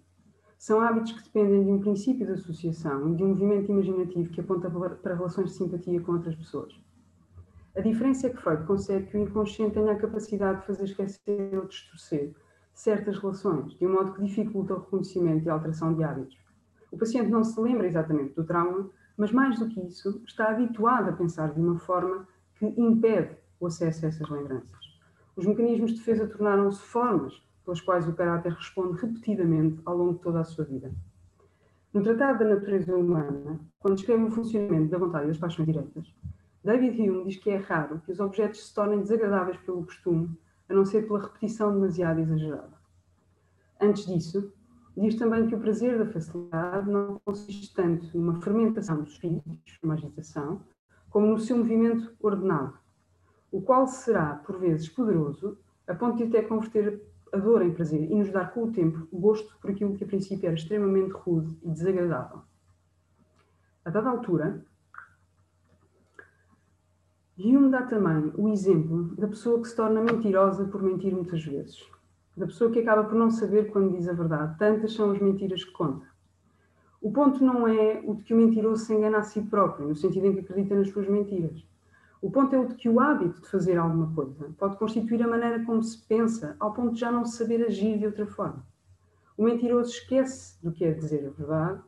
São 0.58 0.80
hábitos 0.80 1.12
que 1.12 1.24
dependem 1.24 1.64
de 1.64 1.70
um 1.70 1.80
princípio 1.80 2.26
de 2.26 2.32
associação 2.32 3.12
e 3.12 3.16
de 3.16 3.24
um 3.24 3.28
movimento 3.28 3.72
imaginativo 3.72 4.30
que 4.30 4.40
aponta 4.40 4.70
para 4.70 5.14
relações 5.14 5.50
de 5.50 5.56
simpatia 5.56 6.00
com 6.00 6.12
outras 6.12 6.36
pessoas. 6.36 6.78
A 7.74 7.80
diferença 7.80 8.26
é 8.26 8.30
que 8.30 8.36
Freud 8.36 8.64
concebe 8.66 9.06
que 9.06 9.16
o 9.16 9.20
inconsciente 9.20 9.74
tenha 9.74 9.92
a 9.92 9.98
capacidade 9.98 10.60
de 10.60 10.66
fazer 10.66 10.84
esquecer 10.84 11.58
ou 11.58 11.66
distorcer 11.66 12.34
certas 12.74 13.18
relações, 13.18 13.72
de 13.74 13.86
um 13.86 13.92
modo 13.92 14.12
que 14.12 14.22
dificulta 14.22 14.74
o 14.74 14.80
reconhecimento 14.80 15.44
e 15.44 15.50
a 15.50 15.54
alteração 15.54 15.94
de 15.94 16.02
hábitos. 16.02 16.38
O 16.90 16.98
paciente 16.98 17.30
não 17.30 17.44
se 17.44 17.58
lembra 17.60 17.86
exatamente 17.86 18.34
do 18.34 18.44
trauma, 18.44 18.90
mas 19.16 19.32
mais 19.32 19.58
do 19.58 19.68
que 19.68 19.80
isso, 19.80 20.22
está 20.26 20.50
habituado 20.50 21.10
a 21.10 21.12
pensar 21.12 21.52
de 21.52 21.60
uma 21.60 21.78
forma 21.78 22.26
que 22.58 22.66
impede 22.66 23.36
o 23.60 23.66
acesso 23.66 24.04
a 24.04 24.08
essas 24.08 24.28
lembranças. 24.28 24.92
Os 25.36 25.46
mecanismos 25.46 25.92
de 25.92 25.98
defesa 25.98 26.26
tornaram-se 26.26 26.80
formas 26.80 27.42
pelas 27.64 27.80
quais 27.80 28.06
o 28.08 28.12
caráter 28.12 28.52
responde 28.52 29.00
repetidamente 29.00 29.80
ao 29.84 29.96
longo 29.96 30.14
de 30.14 30.20
toda 30.20 30.40
a 30.40 30.44
sua 30.44 30.64
vida. 30.64 30.92
No 31.92 32.02
Tratado 32.02 32.40
da 32.40 32.54
Natureza 32.54 32.96
Humana, 32.96 33.60
quando 33.78 33.96
descreve 33.96 34.24
o 34.24 34.30
funcionamento 34.30 34.90
da 34.90 34.98
vontade 34.98 35.24
e 35.24 35.28
das 35.28 35.38
paixões 35.38 35.66
diretas, 35.66 36.14
David 36.64 37.00
Hume 37.00 37.24
diz 37.24 37.36
que 37.36 37.50
é 37.50 37.56
raro 37.56 38.00
que 38.04 38.12
os 38.12 38.20
objetos 38.20 38.66
se 38.66 38.74
tornem 38.74 39.00
desagradáveis 39.00 39.58
pelo 39.58 39.84
costume, 39.84 40.30
a 40.72 40.74
não 40.74 40.86
ser 40.86 41.06
pela 41.06 41.20
repetição 41.20 41.72
demasiado 41.72 42.20
exagerada. 42.20 42.72
Antes 43.78 44.06
disso, 44.06 44.52
diz 44.96 45.14
também 45.16 45.46
que 45.46 45.54
o 45.54 45.60
prazer 45.60 45.98
da 45.98 46.10
facilidade 46.10 46.90
não 46.90 47.20
consiste 47.24 47.74
tanto 47.74 48.16
numa 48.16 48.40
fermentação 48.40 49.02
dos 49.02 49.12
espíritos, 49.12 49.78
uma 49.82 49.94
agitação, 49.94 50.62
como 51.10 51.26
no 51.26 51.38
seu 51.38 51.58
movimento 51.58 52.14
ordenado, 52.20 52.78
o 53.50 53.60
qual 53.60 53.86
será, 53.86 54.36
por 54.36 54.58
vezes, 54.58 54.88
poderoso, 54.88 55.58
a 55.86 55.94
ponto 55.94 56.16
de 56.16 56.24
até 56.24 56.42
converter 56.42 57.02
a 57.32 57.36
dor 57.36 57.62
em 57.62 57.72
prazer 57.72 58.10
e 58.10 58.14
nos 58.14 58.30
dar 58.30 58.52
com 58.52 58.64
o 58.64 58.72
tempo 58.72 59.06
o 59.12 59.18
gosto 59.18 59.54
por 59.58 59.70
aquilo 59.70 59.94
que 59.94 60.04
a 60.04 60.06
princípio 60.06 60.46
era 60.46 60.54
extremamente 60.54 61.12
rude 61.12 61.54
e 61.62 61.70
desagradável. 61.70 62.40
A 63.84 63.90
dada 63.90 64.08
altura, 64.08 64.64
Hume 67.44 67.70
dá 67.70 67.82
também 67.82 68.32
o 68.36 68.48
exemplo 68.48 69.16
da 69.16 69.26
pessoa 69.26 69.60
que 69.60 69.68
se 69.68 69.74
torna 69.74 70.00
mentirosa 70.00 70.64
por 70.66 70.80
mentir 70.80 71.12
muitas 71.12 71.44
vezes, 71.44 71.84
da 72.36 72.46
pessoa 72.46 72.70
que 72.70 72.78
acaba 72.78 73.02
por 73.02 73.16
não 73.16 73.30
saber 73.30 73.72
quando 73.72 73.96
diz 73.96 74.08
a 74.08 74.12
verdade. 74.12 74.56
Tantas 74.58 74.92
são 74.92 75.10
as 75.10 75.18
mentiras 75.18 75.64
que 75.64 75.72
conta. 75.72 76.06
O 77.00 77.10
ponto 77.10 77.44
não 77.44 77.66
é 77.66 78.00
o 78.06 78.14
de 78.14 78.22
que 78.22 78.32
o 78.32 78.36
mentiroso 78.36 78.84
se 78.84 78.94
engana 78.94 79.18
a 79.18 79.22
si 79.22 79.40
próprio, 79.40 79.88
no 79.88 79.96
sentido 79.96 80.26
em 80.26 80.34
que 80.34 80.40
acredita 80.40 80.76
nas 80.76 80.88
suas 80.90 81.08
mentiras. 81.08 81.66
O 82.20 82.30
ponto 82.30 82.54
é 82.54 82.60
o 82.60 82.68
de 82.68 82.76
que 82.76 82.88
o 82.88 83.00
hábito 83.00 83.40
de 83.40 83.48
fazer 83.48 83.76
alguma 83.76 84.14
coisa 84.14 84.48
pode 84.56 84.76
constituir 84.76 85.20
a 85.24 85.26
maneira 85.26 85.64
como 85.64 85.82
se 85.82 85.98
pensa, 86.06 86.54
ao 86.60 86.72
ponto 86.72 86.94
de 86.94 87.00
já 87.00 87.10
não 87.10 87.24
saber 87.24 87.66
agir 87.66 87.98
de 87.98 88.06
outra 88.06 88.24
forma. 88.24 88.64
O 89.36 89.42
mentiroso 89.42 89.90
esquece 89.90 90.62
do 90.62 90.70
que 90.70 90.84
é 90.84 90.92
dizer 90.92 91.26
a 91.26 91.30
verdade 91.30 91.80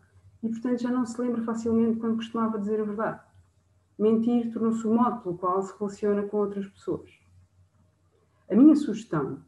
e, 0.42 0.48
portanto, 0.48 0.82
já 0.82 0.90
não 0.90 1.06
se 1.06 1.20
lembra 1.20 1.42
facilmente 1.42 1.98
quando 1.98 2.16
costumava 2.16 2.58
dizer 2.58 2.80
a 2.80 2.84
verdade. 2.84 3.20
Mentir 3.98 4.52
tornou-se 4.52 4.86
o 4.86 4.94
modo 4.94 5.20
pelo 5.22 5.38
qual 5.38 5.62
se 5.62 5.72
relaciona 5.78 6.22
com 6.24 6.38
outras 6.38 6.66
pessoas. 6.66 7.10
A 8.50 8.54
minha 8.56 8.74
sugestão 8.74 9.42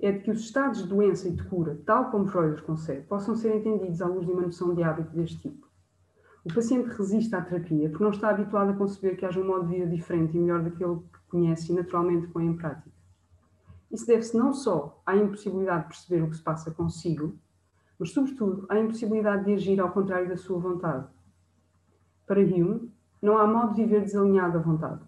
é 0.00 0.12
de 0.12 0.20
que 0.20 0.30
os 0.30 0.40
estados 0.40 0.82
de 0.82 0.88
doença 0.88 1.28
e 1.28 1.32
de 1.32 1.42
cura, 1.44 1.80
tal 1.84 2.10
como 2.10 2.26
Freud 2.26 2.54
os 2.54 2.60
concebe, 2.60 3.02
possam 3.02 3.34
ser 3.34 3.56
entendidos 3.56 4.00
à 4.00 4.06
luz 4.06 4.26
de 4.26 4.32
uma 4.32 4.42
noção 4.42 4.74
de 4.74 4.82
hábito 4.82 5.14
deste 5.16 5.38
tipo. 5.38 5.66
O 6.44 6.54
paciente 6.54 6.88
resiste 6.88 7.34
à 7.34 7.42
terapia 7.42 7.88
porque 7.88 8.04
não 8.04 8.10
está 8.10 8.30
habituado 8.30 8.70
a 8.70 8.76
conceber 8.76 9.16
que 9.16 9.26
haja 9.26 9.40
um 9.40 9.46
modo 9.46 9.66
de 9.66 9.74
vida 9.74 9.86
diferente 9.86 10.36
e 10.36 10.40
melhor 10.40 10.62
daquele 10.62 10.96
que 10.96 11.28
conhece 11.28 11.72
e 11.72 11.74
naturalmente 11.74 12.28
põe 12.28 12.46
em 12.46 12.56
prática. 12.56 12.90
Isso 13.90 14.06
deve-se 14.06 14.36
não 14.36 14.52
só 14.52 15.02
à 15.04 15.16
impossibilidade 15.16 15.82
de 15.82 15.88
perceber 15.88 16.22
o 16.22 16.30
que 16.30 16.36
se 16.36 16.42
passa 16.42 16.70
consigo, 16.70 17.38
mas, 17.98 18.12
sobretudo, 18.12 18.66
à 18.68 18.78
impossibilidade 18.78 19.44
de 19.44 19.54
agir 19.54 19.80
ao 19.80 19.90
contrário 19.90 20.28
da 20.28 20.36
sua 20.36 20.58
vontade. 20.58 21.08
Para 22.26 22.40
Hume, 22.40 22.92
não 23.20 23.38
há 23.38 23.46
modo 23.46 23.74
de 23.74 23.82
viver 23.82 24.02
desalinhado 24.02 24.58
à 24.58 24.60
vontade. 24.60 25.00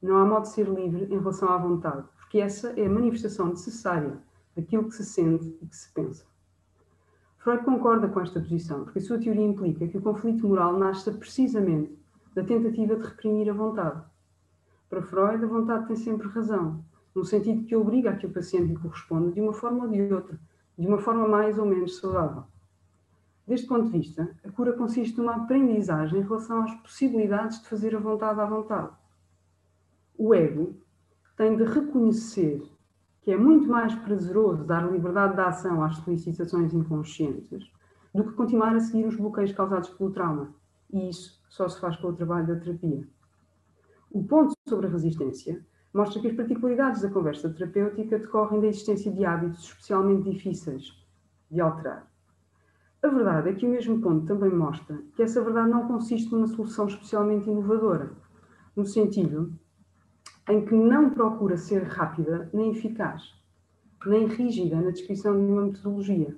Não 0.00 0.16
há 0.16 0.24
modo 0.24 0.42
de 0.42 0.48
ser 0.48 0.68
livre 0.68 1.04
em 1.04 1.18
relação 1.18 1.48
à 1.48 1.56
vontade, 1.56 2.04
porque 2.16 2.38
essa 2.38 2.68
é 2.80 2.86
a 2.86 2.90
manifestação 2.90 3.48
necessária 3.48 4.18
daquilo 4.56 4.88
que 4.88 4.96
se 4.96 5.04
sente 5.04 5.56
e 5.60 5.66
que 5.66 5.76
se 5.76 5.92
pensa. 5.92 6.24
Freud 7.38 7.64
concorda 7.64 8.08
com 8.08 8.20
esta 8.20 8.40
posição, 8.40 8.84
porque 8.84 9.00
a 9.00 9.02
sua 9.02 9.18
teoria 9.18 9.44
implica 9.44 9.86
que 9.88 9.98
o 9.98 10.02
conflito 10.02 10.46
moral 10.46 10.78
nasce 10.78 11.10
precisamente 11.12 11.98
da 12.34 12.44
tentativa 12.44 12.96
de 12.96 13.02
reprimir 13.02 13.50
a 13.50 13.52
vontade. 13.52 14.00
Para 14.88 15.02
Freud, 15.02 15.44
a 15.44 15.48
vontade 15.48 15.86
tem 15.86 15.96
sempre 15.96 16.28
razão, 16.28 16.84
no 17.14 17.24
sentido 17.24 17.64
que 17.64 17.76
obriga 17.76 18.10
a 18.10 18.16
que 18.16 18.26
o 18.26 18.30
paciente 18.30 18.68
lhe 18.68 18.78
corresponda 18.78 19.32
de 19.32 19.40
uma 19.40 19.52
forma 19.52 19.84
ou 19.84 19.90
de 19.90 20.00
outra, 20.12 20.38
de 20.78 20.86
uma 20.86 20.98
forma 20.98 21.26
mais 21.28 21.58
ou 21.58 21.66
menos 21.66 21.98
saudável. 21.98 22.44
Deste 23.46 23.66
ponto 23.66 23.84
de 23.86 23.98
vista, 23.98 24.34
a 24.44 24.50
cura 24.50 24.72
consiste 24.72 25.18
numa 25.18 25.36
aprendizagem 25.36 26.20
em 26.20 26.22
relação 26.22 26.62
às 26.62 26.74
possibilidades 26.76 27.60
de 27.60 27.68
fazer 27.68 27.94
a 27.94 27.98
vontade 27.98 28.40
à 28.40 28.46
vontade. 28.46 28.92
O 30.16 30.32
ego 30.32 30.76
tem 31.36 31.56
de 31.56 31.64
reconhecer 31.64 32.62
que 33.22 33.32
é 33.32 33.36
muito 33.36 33.68
mais 33.68 33.94
prazeroso 33.94 34.64
dar 34.64 34.90
liberdade 34.90 35.34
de 35.34 35.40
ação 35.40 35.82
às 35.82 35.96
solicitações 35.96 36.72
inconscientes 36.72 37.70
do 38.14 38.24
que 38.24 38.32
continuar 38.32 38.74
a 38.76 38.80
seguir 38.80 39.06
os 39.06 39.16
bloqueios 39.16 39.52
causados 39.52 39.88
pelo 39.90 40.10
trauma. 40.10 40.54
E 40.92 41.08
isso 41.08 41.42
só 41.48 41.68
se 41.68 41.80
faz 41.80 41.96
com 41.96 42.08
o 42.08 42.12
trabalho 42.12 42.46
da 42.46 42.56
terapia. 42.56 43.08
O 44.10 44.22
ponto 44.22 44.54
sobre 44.68 44.86
a 44.86 44.90
resistência 44.90 45.64
mostra 45.94 46.20
que 46.20 46.28
as 46.28 46.36
particularidades 46.36 47.02
da 47.02 47.10
conversa 47.10 47.50
terapêutica 47.50 48.18
decorrem 48.18 48.60
da 48.60 48.66
existência 48.66 49.10
de 49.10 49.24
hábitos 49.24 49.64
especialmente 49.64 50.30
difíceis 50.30 50.92
de 51.50 51.60
alterar. 51.60 52.11
A 53.02 53.08
verdade 53.08 53.48
é 53.48 53.52
que 53.52 53.66
o 53.66 53.68
mesmo 53.68 54.00
ponto 54.00 54.26
também 54.26 54.54
mostra 54.54 54.96
que 55.16 55.24
essa 55.24 55.42
verdade 55.42 55.70
não 55.70 55.88
consiste 55.88 56.30
numa 56.30 56.46
solução 56.46 56.86
especialmente 56.86 57.50
inovadora, 57.50 58.12
no 58.76 58.86
sentido 58.86 59.52
em 60.48 60.64
que 60.64 60.72
não 60.76 61.10
procura 61.10 61.56
ser 61.56 61.82
rápida 61.82 62.48
nem 62.52 62.70
eficaz, 62.70 63.34
nem 64.06 64.28
rígida 64.28 64.80
na 64.80 64.92
descrição 64.92 65.34
de 65.34 65.50
uma 65.50 65.62
metodologia. 65.62 66.36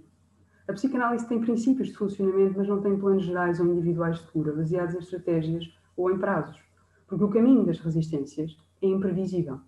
A 0.67 0.73
psicanálise 0.73 1.29
tem 1.29 1.39
princípios 1.39 1.89
de 1.89 1.99
funcionamento, 1.99 2.57
mas 2.57 2.67
não 2.67 2.81
tem 2.81 2.99
planos 2.99 3.25
gerais 3.25 3.61
ou 3.61 3.67
individuais 3.67 4.21
de 4.21 4.27
cura, 4.29 4.55
baseados 4.55 4.95
em 4.95 5.01
estratégias 5.01 5.71
ou 5.95 6.11
em 6.11 6.17
prazos, 6.17 6.59
porque 7.07 7.25
o 7.25 7.29
caminho 7.29 7.67
das 7.67 7.79
resistências 7.79 8.57
é 8.81 8.87
imprevisível. 8.87 9.61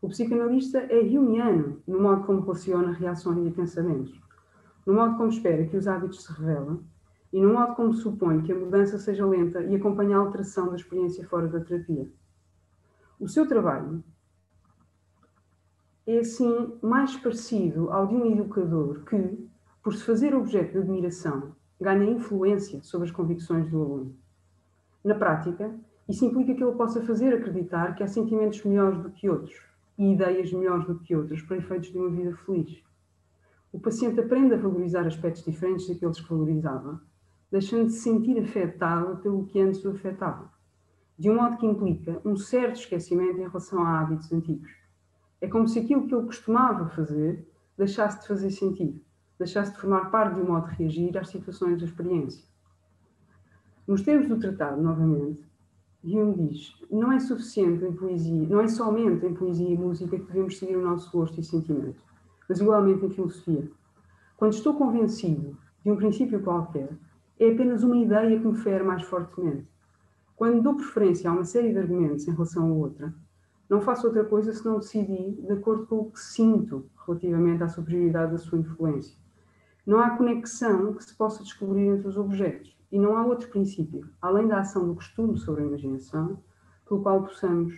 O 0.00 0.08
psicanalista 0.08 0.78
é 0.88 1.04
jungiano 1.04 1.82
no 1.84 2.00
modo 2.00 2.22
como 2.22 2.42
relaciona 2.42 2.92
reações 2.92 3.44
e 3.44 3.50
pensamentos, 3.50 4.25
no 4.86 4.94
modo 4.94 5.16
como 5.16 5.28
espera 5.28 5.66
que 5.66 5.76
os 5.76 5.88
hábitos 5.88 6.22
se 6.22 6.32
revelam 6.32 6.84
e 7.32 7.40
no 7.40 7.52
modo 7.52 7.74
como 7.74 7.92
supõe 7.92 8.42
que 8.42 8.52
a 8.52 8.58
mudança 8.58 8.98
seja 8.98 9.26
lenta 9.26 9.62
e 9.62 9.74
acompanhe 9.74 10.14
a 10.14 10.18
alteração 10.18 10.70
da 10.70 10.76
experiência 10.76 11.26
fora 11.28 11.48
da 11.48 11.60
terapia. 11.60 12.08
O 13.18 13.28
seu 13.28 13.48
trabalho 13.48 14.04
é, 16.06 16.18
assim, 16.18 16.78
mais 16.80 17.16
parecido 17.16 17.90
ao 17.90 18.06
de 18.06 18.14
um 18.14 18.30
educador 18.30 19.04
que, 19.04 19.48
por 19.82 19.92
se 19.94 20.04
fazer 20.04 20.34
objeto 20.34 20.72
de 20.72 20.78
admiração, 20.78 21.56
ganha 21.80 22.04
influência 22.04 22.80
sobre 22.82 23.08
as 23.08 23.12
convicções 23.12 23.68
do 23.68 23.82
aluno. 23.82 24.16
Na 25.02 25.16
prática, 25.16 25.74
isso 26.08 26.24
implica 26.24 26.54
que 26.54 26.62
ele 26.62 26.76
possa 26.76 27.02
fazer 27.02 27.34
acreditar 27.34 27.94
que 27.96 28.04
há 28.04 28.06
sentimentos 28.06 28.64
melhores 28.64 29.00
do 29.00 29.10
que 29.10 29.28
outros 29.28 29.60
e 29.98 30.12
ideias 30.12 30.52
melhores 30.52 30.86
do 30.86 30.98
que 31.00 31.16
outros 31.16 31.42
para 31.42 31.56
efeitos 31.56 31.90
de 31.90 31.98
uma 31.98 32.10
vida 32.10 32.36
feliz. 32.36 32.85
O 33.76 33.78
paciente 33.78 34.18
aprende 34.18 34.54
a 34.54 34.56
valorizar 34.56 35.06
aspectos 35.06 35.44
diferentes 35.44 35.86
daqueles 35.86 36.18
que 36.18 36.30
valorizava, 36.30 36.98
deixando 37.52 37.84
de 37.84 37.92
se 37.92 38.00
sentir 38.00 38.42
afetado 38.42 39.18
pelo 39.18 39.44
que 39.44 39.60
antes 39.60 39.84
o 39.84 39.90
afetava 39.90 40.50
de 41.18 41.28
um 41.28 41.34
modo 41.34 41.58
que 41.58 41.66
implica 41.66 42.18
um 42.24 42.36
certo 42.36 42.76
esquecimento 42.76 43.38
em 43.38 43.46
relação 43.46 43.82
a 43.82 44.00
hábitos 44.00 44.32
antigos. 44.32 44.70
É 45.42 45.46
como 45.46 45.68
se 45.68 45.78
aquilo 45.78 46.06
que 46.06 46.14
ele 46.14 46.24
costumava 46.24 46.88
fazer 46.88 47.46
deixasse 47.76 48.22
de 48.22 48.28
fazer 48.28 48.50
sentido, 48.50 48.98
deixasse 49.38 49.72
de 49.72 49.78
formar 49.78 50.10
parte 50.10 50.36
de 50.36 50.40
um 50.40 50.46
modo 50.46 50.70
de 50.70 50.76
reagir 50.76 51.18
às 51.18 51.28
situações 51.28 51.78
da 51.78 51.84
experiência. 51.84 52.48
Nos 53.86 54.00
termos 54.00 54.26
do 54.26 54.38
tratado, 54.38 54.80
novamente, 54.80 55.44
Hume 56.02 56.48
diz: 56.48 56.74
não 56.90 57.12
é 57.12 57.20
suficiente 57.20 57.84
em 57.84 57.92
poesia, 57.92 58.48
não 58.48 58.62
é 58.62 58.68
somente 58.68 59.26
em 59.26 59.34
poesia 59.34 59.68
e 59.68 59.76
música 59.76 60.18
que 60.18 60.24
devemos 60.24 60.56
seguir 60.58 60.76
o 60.76 60.82
nosso 60.82 61.12
gosto 61.12 61.38
e 61.38 61.44
sentimento, 61.44 62.00
mas 62.48 62.60
igualmente 62.60 63.04
em 63.04 63.10
filosofia. 63.10 63.70
Quando 64.36 64.52
estou 64.52 64.74
convencido 64.74 65.56
de 65.84 65.90
um 65.90 65.96
princípio 65.96 66.42
qualquer, 66.42 66.90
é 67.38 67.52
apenas 67.52 67.82
uma 67.82 67.96
ideia 67.96 68.38
que 68.38 68.46
me 68.46 68.56
fere 68.56 68.84
mais 68.84 69.02
fortemente. 69.02 69.66
Quando 70.34 70.62
dou 70.62 70.76
preferência 70.76 71.30
a 71.30 71.32
uma 71.32 71.44
série 71.44 71.72
de 71.72 71.78
argumentos 71.78 72.26
em 72.28 72.32
relação 72.32 72.70
a 72.70 72.74
outra, 72.74 73.14
não 73.68 73.80
faço 73.80 74.06
outra 74.06 74.24
coisa 74.24 74.52
senão 74.52 74.78
decidir 74.78 75.32
de 75.32 75.52
acordo 75.52 75.86
com 75.86 75.96
o 75.96 76.10
que 76.10 76.20
sinto 76.20 76.88
relativamente 77.06 77.62
à 77.62 77.68
superioridade 77.68 78.32
da 78.32 78.38
sua 78.38 78.58
influência. 78.58 79.16
Não 79.86 80.00
há 80.00 80.10
conexão 80.10 80.94
que 80.94 81.04
se 81.04 81.16
possa 81.16 81.42
descobrir 81.42 81.86
entre 81.86 82.08
os 82.08 82.16
objetos 82.16 82.76
e 82.90 82.98
não 82.98 83.16
há 83.16 83.24
outro 83.24 83.48
princípio, 83.48 84.08
além 84.20 84.46
da 84.46 84.60
ação 84.60 84.86
do 84.86 84.94
costume 84.94 85.38
sobre 85.38 85.62
a 85.62 85.66
imaginação, 85.66 86.42
pelo 86.86 87.02
qual 87.02 87.22
possamos, 87.22 87.74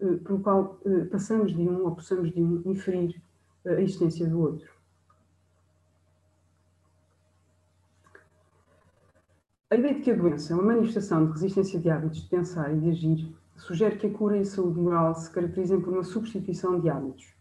eh, 0.00 0.16
pelo 0.24 0.40
qual 0.40 0.80
eh, 0.84 1.04
passamos 1.04 1.52
de 1.52 1.62
um 1.62 1.84
ou 1.84 1.94
possamos 1.94 2.32
de 2.32 2.42
um 2.42 2.62
inferir 2.66 3.20
a 3.66 3.80
existência 3.80 4.28
do 4.28 4.40
outro. 4.40 4.76
A 9.68 9.74
ideia 9.74 9.94
de 9.94 10.00
que 10.02 10.10
a 10.12 10.16
doença 10.16 10.52
é 10.52 10.56
uma 10.56 10.74
manifestação 10.74 11.26
de 11.26 11.32
resistência 11.32 11.80
de 11.80 11.90
hábitos 11.90 12.22
de 12.22 12.28
pensar 12.28 12.72
e 12.72 12.78
de 12.78 12.90
agir 12.90 13.36
sugere 13.56 13.96
que 13.96 14.06
a 14.06 14.12
cura 14.12 14.36
e 14.36 14.40
a 14.40 14.44
saúde 14.44 14.78
moral 14.78 15.14
se 15.14 15.30
caracterizem 15.30 15.80
por 15.80 15.92
uma 15.92 16.04
substituição 16.04 16.78
de 16.78 16.88
hábitos, 16.88 17.34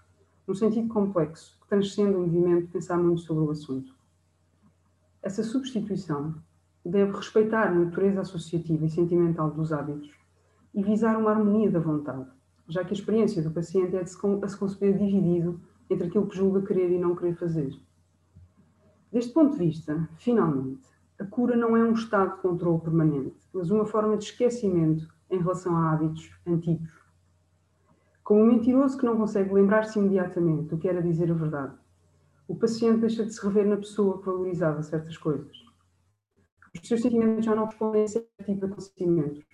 num 0.48 0.56
sentido 0.56 0.88
complexo, 0.88 1.58
que 1.62 1.68
transcende 1.68 2.16
o 2.16 2.22
movimento 2.22 2.66
de 2.66 2.72
pensar 2.72 2.98
muito 2.98 3.22
sobre 3.22 3.44
o 3.44 3.52
assunto. 3.52 3.94
Essa 5.22 5.44
substituição 5.44 6.36
deve 6.84 7.12
respeitar 7.12 7.68
a 7.68 7.74
natureza 7.74 8.22
associativa 8.22 8.86
e 8.86 8.90
sentimental 8.90 9.52
dos 9.52 9.72
hábitos 9.72 10.12
e 10.74 10.84
visar 10.84 11.18
uma 11.18 11.32
harmonia 11.32 11.70
da 11.70 11.80
vontade, 11.80 12.28
já 12.68 12.84
que 12.84 12.92
a 12.92 12.98
experiência 12.98 13.42
do 13.42 13.52
paciente 13.52 13.96
é 13.96 14.04
de 14.04 14.10
se, 14.10 14.18
conceber 14.18 14.98
dividido 14.98 15.60
entre 15.90 16.08
aquilo 16.08 16.28
que 16.28 16.38
julga 16.38 16.62
querer 16.62 16.92
e 16.92 17.00
não 17.00 17.16
querer 17.16 17.36
fazer. 17.36 17.72
Deste 19.12 19.34
ponto 19.34 19.54
de 19.54 19.66
vista, 19.66 20.10
finalmente, 20.18 20.88
a 21.20 21.26
cura 21.26 21.56
não 21.56 21.78
é 21.78 21.84
um 21.84 21.94
estado 21.94 22.36
de 22.36 22.42
controle 22.42 22.82
permanente, 22.82 23.38
mas 23.54 23.72
uma 23.72 23.86
forma 23.86 24.18
de 24.18 24.26
esquecimento 24.26 25.08
em 25.30 25.40
relação 25.40 25.76
a 25.76 25.92
hábitos 25.92 26.30
antigos. 26.46 26.92
Como 28.24 28.42
um 28.42 28.48
mentiroso 28.48 28.98
que 28.98 29.06
não 29.06 29.16
consegue 29.16 29.54
lembrar-se 29.54 30.00
imediatamente 30.00 30.70
do 30.70 30.78
que 30.78 30.90
era 30.90 31.02
dizer 31.02 31.32
a 31.32 31.36
verdade, 31.36 31.78
o 32.48 32.56
paciente 32.56 33.00
deixa 33.00 33.24
de 33.24 33.34
se 33.34 33.44
rever 33.46 33.68
na 33.68 33.78
pessoa 33.78 34.20
que 34.20 34.26
valorizava 34.26 34.84
certas 34.84 35.18
coisas. 35.18 35.56
Os 36.74 36.88
seus 36.88 37.02
sentimentos 37.02 37.46
já 37.46 37.56
não 37.56 37.66
respondem 37.66 38.04
a 38.04 38.08
certo 38.08 38.28
tipo 38.44 38.60
de 38.60 38.66
acontecimentos 38.66 39.46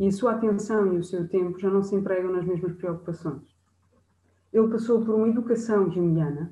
e 0.00 0.08
a 0.08 0.12
sua 0.12 0.32
atenção 0.32 0.92
e 0.92 0.98
o 0.98 1.04
seu 1.04 1.28
tempo 1.28 1.58
já 1.58 1.70
não 1.70 1.82
se 1.82 1.94
empregam 1.94 2.32
nas 2.32 2.44
mesmas 2.44 2.72
preocupações. 2.72 3.53
Ele 4.54 4.68
passou 4.68 5.04
por 5.04 5.16
uma 5.16 5.28
educação 5.28 5.90
junguiana, 5.90 6.48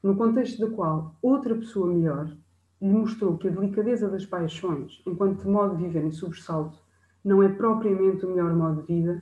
no 0.00 0.14
contexto 0.16 0.60
da 0.60 0.72
qual 0.72 1.16
outra 1.20 1.56
pessoa 1.56 1.92
melhor 1.92 2.32
lhe 2.80 2.88
mostrou 2.88 3.36
que 3.36 3.48
a 3.48 3.50
delicadeza 3.50 4.08
das 4.08 4.24
paixões, 4.24 5.02
enquanto 5.04 5.50
modo 5.50 5.76
de 5.76 5.82
viver 5.82 6.04
em 6.04 6.12
sobressalto, 6.12 6.78
não 7.24 7.42
é 7.42 7.48
propriamente 7.48 8.24
o 8.24 8.30
melhor 8.30 8.54
modo 8.54 8.82
de 8.82 8.86
vida, 8.86 9.20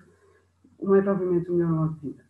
não 0.79 0.95
é 0.95 1.01
propriamente 1.01 1.49
o 1.49 1.55
melhor 1.55 1.73
modo 1.73 1.95
de 1.95 2.01
vida. 2.09 2.25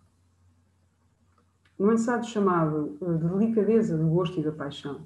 No 1.77 1.93
ensaio 1.93 2.23
chamado 2.23 2.97
eh, 3.03 3.13
de 3.15 3.29
delicadeza 3.29 3.99
do 3.99 4.07
gosto 4.07 4.39
e 4.39 4.45
da 4.45 4.53
paixão, 4.53 5.05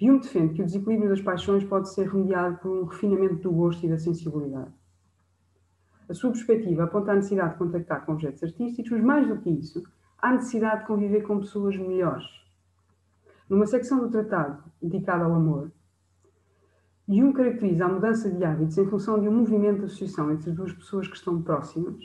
Hume 0.00 0.20
defende 0.20 0.54
que 0.54 0.62
o 0.62 0.66
desequilíbrio 0.66 1.10
das 1.10 1.20
paixões 1.20 1.64
pode 1.64 1.92
ser 1.92 2.08
remediado 2.08 2.58
por 2.58 2.70
um 2.70 2.84
refinamento 2.84 3.42
do 3.42 3.50
gosto 3.50 3.84
e 3.84 3.88
da 3.88 3.98
sensibilidade. 3.98 4.72
A 6.10 6.14
sua 6.14 6.32
perspectiva 6.32 6.82
aponta 6.82 7.12
a 7.12 7.14
necessidade 7.14 7.52
de 7.52 7.58
contactar 7.58 8.04
com 8.04 8.14
objetos 8.14 8.42
artísticos, 8.42 8.90
mas 8.90 9.04
mais 9.04 9.28
do 9.28 9.38
que 9.38 9.48
isso, 9.48 9.80
a 10.18 10.32
necessidade 10.32 10.80
de 10.80 10.88
conviver 10.88 11.22
com 11.22 11.38
pessoas 11.38 11.76
melhores. 11.76 12.24
Numa 13.48 13.64
secção 13.64 14.00
do 14.00 14.10
tratado 14.10 14.60
dedicada 14.82 15.24
ao 15.24 15.32
amor, 15.32 15.70
Jung 17.08 17.32
caracteriza 17.32 17.84
a 17.84 17.88
mudança 17.88 18.28
de 18.28 18.42
hábitos 18.42 18.76
em 18.76 18.86
função 18.86 19.20
de 19.20 19.28
um 19.28 19.36
movimento 19.36 19.78
de 19.78 19.84
associação 19.84 20.32
entre 20.32 20.50
duas 20.50 20.72
pessoas 20.72 21.06
que 21.06 21.16
estão 21.16 21.40
próximas, 21.42 22.02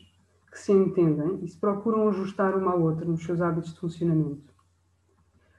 que 0.52 0.60
se 0.60 0.72
entendem 0.72 1.44
e 1.44 1.48
se 1.48 1.60
procuram 1.60 2.08
ajustar 2.08 2.56
uma 2.56 2.74
à 2.74 2.76
outra 2.76 3.06
nos 3.06 3.24
seus 3.24 3.42
hábitos 3.42 3.74
de 3.74 3.80
funcionamento. 3.80 4.54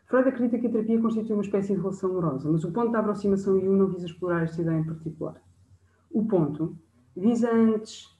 Freud 0.06 0.28
acredita 0.28 0.60
que 0.60 0.68
a 0.68 0.70
terapia 0.70 1.02
constitui 1.02 1.32
uma 1.32 1.42
espécie 1.42 1.74
de 1.74 1.80
relação 1.80 2.10
amorosa, 2.10 2.48
mas 2.48 2.62
o 2.62 2.70
ponto 2.70 2.92
da 2.92 3.00
aproximação 3.00 3.58
Jung 3.58 3.76
não 3.76 3.88
visa 3.88 4.06
explorar 4.06 4.44
esta 4.44 4.62
ideia 4.62 4.78
em 4.78 4.86
particular. 4.86 5.42
O 6.12 6.24
ponto 6.28 6.78
visa 7.16 7.52
antes 7.52 8.15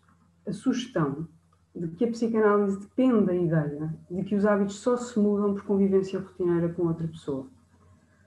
a 0.46 0.52
sugestão 0.52 1.26
de 1.74 1.88
que 1.88 2.04
a 2.04 2.10
psicanálise 2.10 2.80
depende 2.80 3.26
da 3.26 3.34
ideia 3.34 3.94
de 4.10 4.24
que 4.24 4.34
os 4.34 4.46
hábitos 4.46 4.76
só 4.76 4.96
se 4.96 5.18
mudam 5.18 5.54
por 5.54 5.64
convivência 5.64 6.20
rotineira 6.20 6.68
com 6.70 6.86
outra 6.86 7.06
pessoa. 7.06 7.46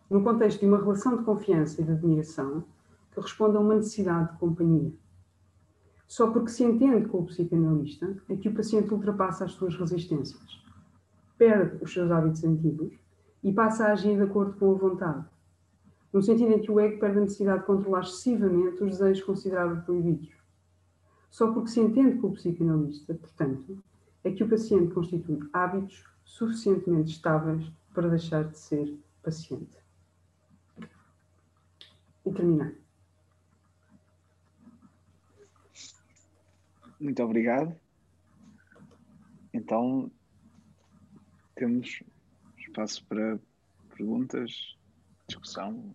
No 0.09 0.23
contexto 0.23 0.59
de 0.59 0.67
uma 0.67 0.77
relação 0.77 1.17
de 1.17 1.23
confiança 1.23 1.81
e 1.81 1.83
de 1.83 1.91
admiração, 1.91 2.63
que 3.11 3.19
responde 3.19 3.57
a 3.57 3.59
uma 3.59 3.75
necessidade 3.75 4.31
de 4.31 4.37
companhia. 4.37 4.93
Só 6.07 6.31
porque 6.31 6.49
se 6.49 6.63
entende 6.63 7.07
com 7.07 7.19
o 7.19 7.25
psicanalista 7.25 8.17
é 8.27 8.35
que 8.35 8.49
o 8.49 8.53
paciente 8.53 8.93
ultrapassa 8.93 9.45
as 9.45 9.51
suas 9.53 9.75
resistências, 9.75 10.41
perde 11.37 11.83
os 11.83 11.93
seus 11.93 12.11
hábitos 12.11 12.43
antigos 12.43 12.93
e 13.43 13.53
passa 13.53 13.85
a 13.85 13.91
agir 13.93 14.15
de 14.15 14.23
acordo 14.23 14.53
com 14.53 14.71
a 14.71 14.77
vontade, 14.77 15.25
no 16.11 16.21
sentido 16.21 16.51
em 16.51 16.59
que 16.59 16.71
o 16.71 16.79
ego 16.79 16.99
perde 16.99 17.19
a 17.19 17.21
necessidade 17.21 17.61
de 17.61 17.65
controlar 17.65 18.01
excessivamente 18.01 18.83
os 18.83 18.97
desejos 18.97 19.23
considerados 19.23 19.83
proibidos. 19.85 20.38
Só 21.29 21.53
porque 21.53 21.69
se 21.69 21.79
entende 21.79 22.19
com 22.19 22.27
o 22.27 22.33
psicanalista, 22.33 23.13
portanto, 23.13 23.81
é 24.23 24.31
que 24.31 24.43
o 24.43 24.49
paciente 24.49 24.93
constitui 24.93 25.39
hábitos 25.53 26.03
suficientemente 26.23 27.11
estáveis 27.11 27.71
para 27.93 28.09
deixar 28.09 28.43
de 28.43 28.57
ser 28.57 28.97
paciente. 29.23 29.77
E 32.25 32.31
terminar. 32.31 32.73
Muito 36.99 37.23
obrigado. 37.23 37.79
Então, 39.53 40.11
temos 41.55 42.03
espaço 42.57 43.05
para 43.05 43.39
perguntas, 43.95 44.77
discussão. 45.27 45.93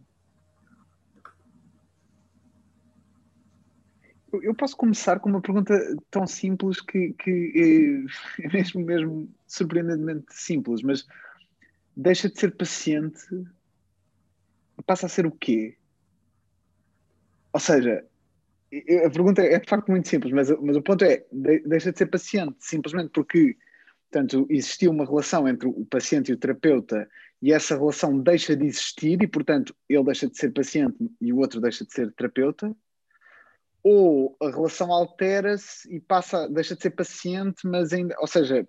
Eu 4.43 4.55
posso 4.55 4.77
começar 4.77 5.21
com 5.21 5.29
uma 5.29 5.41
pergunta 5.41 5.79
tão 6.11 6.27
simples 6.27 6.81
que, 6.81 7.13
que 7.15 8.07
é 8.41 8.49
mesmo, 8.53 8.85
mesmo 8.85 9.35
surpreendentemente 9.47 10.27
simples, 10.31 10.83
mas 10.83 11.07
deixa 11.97 12.29
de 12.29 12.39
ser 12.39 12.57
paciente, 12.57 13.21
passa 14.87 15.07
a 15.07 15.09
ser 15.09 15.27
o 15.27 15.31
quê? 15.31 15.77
Ou 17.53 17.61
seja, 17.61 18.05
a 19.05 19.11
pergunta 19.11 19.43
é 19.43 19.59
de 19.59 19.69
facto 19.69 19.91
muito 19.91 20.09
simples, 20.09 20.33
mas, 20.33 20.51
mas 20.61 20.77
o 20.77 20.83
ponto 20.83 21.05
é, 21.05 21.25
deixa 21.33 21.93
de 21.93 21.99
ser 21.99 22.07
paciente, 22.07 22.57
simplesmente 22.59 23.11
porque 23.11 23.57
Portanto, 24.15 24.47
existia 24.49 24.89
uma 24.89 25.05
relação 25.05 25.49
entre 25.49 25.67
o 25.67 25.85
paciente 25.87 26.31
e 26.31 26.35
o 26.35 26.37
terapeuta 26.37 27.09
e 27.43 27.53
essa 27.53 27.77
relação 27.77 28.17
deixa 28.17 28.55
de 28.55 28.65
existir 28.65 29.21
e, 29.21 29.27
portanto, 29.27 29.75
ele 29.89 30.05
deixa 30.05 30.31
de 30.31 30.39
ser 30.39 30.53
paciente 30.53 30.97
e 31.21 31.33
o 31.33 31.39
outro 31.39 31.61
deixa 31.61 31.85
de 31.85 31.93
ser 31.93 32.13
terapeuta. 32.13 32.73
Ou 33.85 34.35
a 34.43 34.49
relação 34.49 34.91
altera-se 34.91 35.95
e 35.95 36.01
passa, 36.01 36.49
deixa 36.49 36.75
de 36.75 36.83
ser 36.83 36.91
paciente, 36.91 37.69
mas 37.69 37.93
ainda, 37.93 38.17
ou 38.19 38.27
seja, 38.27 38.67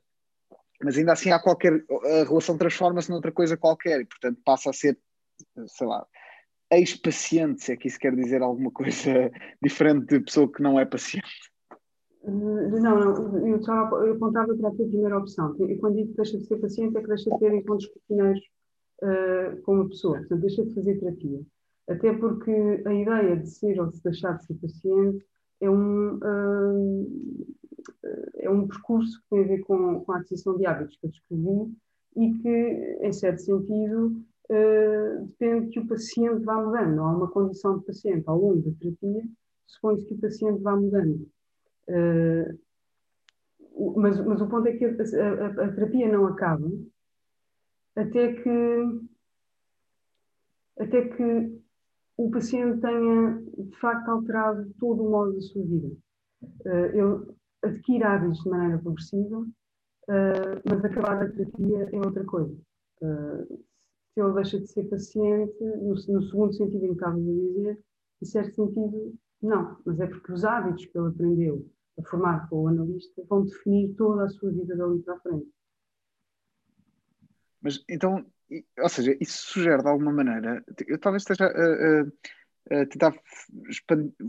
mas 0.83 0.97
ainda 0.97 1.13
assim 1.13 1.31
há 1.31 1.39
qualquer, 1.39 1.83
a 2.03 2.23
relação 2.25 2.57
transforma-se 2.57 3.09
noutra 3.09 3.31
coisa 3.31 3.55
qualquer 3.55 4.01
e, 4.01 4.05
portanto, 4.05 4.39
passa 4.43 4.69
a 4.69 4.73
ser, 4.73 4.99
sei 5.67 5.87
lá, 5.87 6.05
ex-paciente, 6.71 7.63
se 7.63 7.71
é 7.71 7.77
que 7.77 7.87
isso 7.87 7.99
quer 7.99 8.13
dizer 8.15 8.41
alguma 8.41 8.71
coisa 8.71 9.31
diferente 9.63 10.05
de 10.07 10.19
pessoa 10.19 10.51
que 10.51 10.61
não 10.61 10.79
é 10.79 10.85
paciente. 10.85 11.51
Não, 12.27 12.99
não, 12.99 13.47
eu, 13.47 13.61
só, 13.63 13.71
apontava 13.73 14.55
para 14.55 14.69
a 14.69 14.71
tua 14.71 14.87
primeira 14.87 15.17
opção. 15.17 15.55
E 15.69 15.77
quando 15.77 15.95
digo 15.95 16.09
que 16.09 16.17
deixa 16.17 16.37
de 16.37 16.45
ser 16.45 16.57
paciente, 16.57 16.97
é 16.97 17.01
que 17.01 17.07
deixa 17.07 17.29
de 17.29 17.39
ter 17.39 17.53
encontros 17.53 17.89
rotineiros 17.93 18.39
uh, 19.03 19.61
com 19.61 19.81
a 19.81 19.87
pessoa, 19.87 20.17
portanto, 20.17 20.41
deixa 20.41 20.65
de 20.65 20.73
fazer 20.73 20.99
terapia. 20.99 21.39
Até 21.87 22.13
porque 22.13 22.51
a 22.85 22.93
ideia 22.93 23.37
de 23.37 23.47
ser 23.49 23.79
ou 23.79 23.87
de 23.87 24.01
deixar 24.01 24.37
de 24.37 24.45
ser 24.45 24.55
paciente 24.55 25.25
é 25.61 25.69
um, 25.69 26.15
uh, 26.15 27.45
é 28.37 28.49
um 28.49 28.67
percurso 28.67 29.21
que 29.21 29.29
tem 29.29 29.43
a 29.43 29.47
ver 29.47 29.59
com, 29.61 30.03
com 30.03 30.11
a 30.11 30.17
aquisição 30.17 30.57
de 30.57 30.65
hábitos 30.65 30.97
que 30.97 31.05
eu 31.05 31.11
descrevi 31.11 31.75
e 32.15 32.33
que, 32.41 32.97
em 33.01 33.13
certo 33.13 33.41
sentido, 33.41 34.07
uh, 34.49 35.25
depende 35.27 35.69
que 35.69 35.79
o 35.79 35.87
paciente 35.87 36.43
vá 36.43 36.55
mudando. 36.61 37.01
Há 37.01 37.17
uma 37.17 37.29
condição 37.29 37.77
de 37.77 37.85
paciente 37.85 38.23
ao 38.27 38.39
longo 38.39 38.61
da 38.61 38.71
terapia, 38.79 39.23
supõe-se 39.67 40.05
que 40.05 40.13
o 40.15 40.21
paciente 40.21 40.61
vá 40.61 40.75
mudando. 40.75 41.27
Uh, 41.87 42.57
mas, 43.97 44.25
mas 44.25 44.41
o 44.41 44.47
ponto 44.47 44.67
é 44.67 44.73
que 44.73 44.85
a, 44.85 44.89
a, 44.89 45.47
a, 45.65 45.73
terapia 45.73 46.11
não 46.11 46.25
acaba 46.25 46.71
até 47.95 48.33
que 48.33 49.01
até 50.79 51.07
que 51.09 51.54
o 52.17 52.31
paciente 52.31 52.79
tenha 52.79 53.41
de 53.57 53.75
facto 53.77 54.09
alterado 54.09 54.73
todo 54.79 55.03
o 55.03 55.09
modo 55.09 55.33
da 55.33 55.41
sua 55.41 55.63
vida. 55.63 55.95
Uh, 56.41 56.85
ele 56.93 57.35
adquire 57.63 58.03
hábitos 58.03 58.43
de 58.43 58.49
maneira 58.49 58.79
progressiva, 58.79 59.39
uh, 59.39 60.61
mas 60.69 60.85
acabar 60.85 61.21
a 61.21 61.29
terapia 61.29 61.89
é 61.91 61.97
outra 61.97 62.23
coisa. 62.25 62.55
Uh, 63.01 63.63
se 64.13 64.21
ele 64.21 64.33
deixa 64.33 64.59
de 64.59 64.67
ser 64.67 64.83
paciente, 64.85 65.61
no, 65.61 65.93
no 65.93 66.23
segundo 66.23 66.53
sentido 66.53 66.85
em 66.85 66.87
que 66.87 66.93
estava 66.93 67.17
a 67.17 67.19
dizer, 67.19 67.83
em 68.21 68.25
certo 68.25 68.55
sentido, 68.55 69.13
não, 69.41 69.77
mas 69.85 69.99
é 69.99 70.07
porque 70.07 70.31
os 70.31 70.45
hábitos 70.45 70.85
que 70.85 70.97
ele 70.97 71.09
aprendeu 71.09 71.69
a 71.99 72.03
formar 72.03 72.49
com 72.49 72.63
o 72.63 72.67
analista 72.67 73.23
vão 73.27 73.45
definir 73.45 73.93
toda 73.95 74.23
a 74.23 74.29
sua 74.29 74.51
vida 74.51 74.75
dali 74.75 75.01
para 75.01 75.15
a 75.15 75.19
frente. 75.19 75.47
Mas 77.61 77.83
então, 77.89 78.25
ou 78.79 78.89
seja, 78.89 79.17
isso 79.19 79.47
sugere 79.47 79.81
de 79.81 79.87
alguma 79.87 80.11
maneira, 80.11 80.63
eu 80.87 80.99
talvez 80.99 81.23
esteja 81.23 81.45
a, 81.45 82.75
a, 82.75 82.81
a 82.81 82.85
tentar 82.85 83.13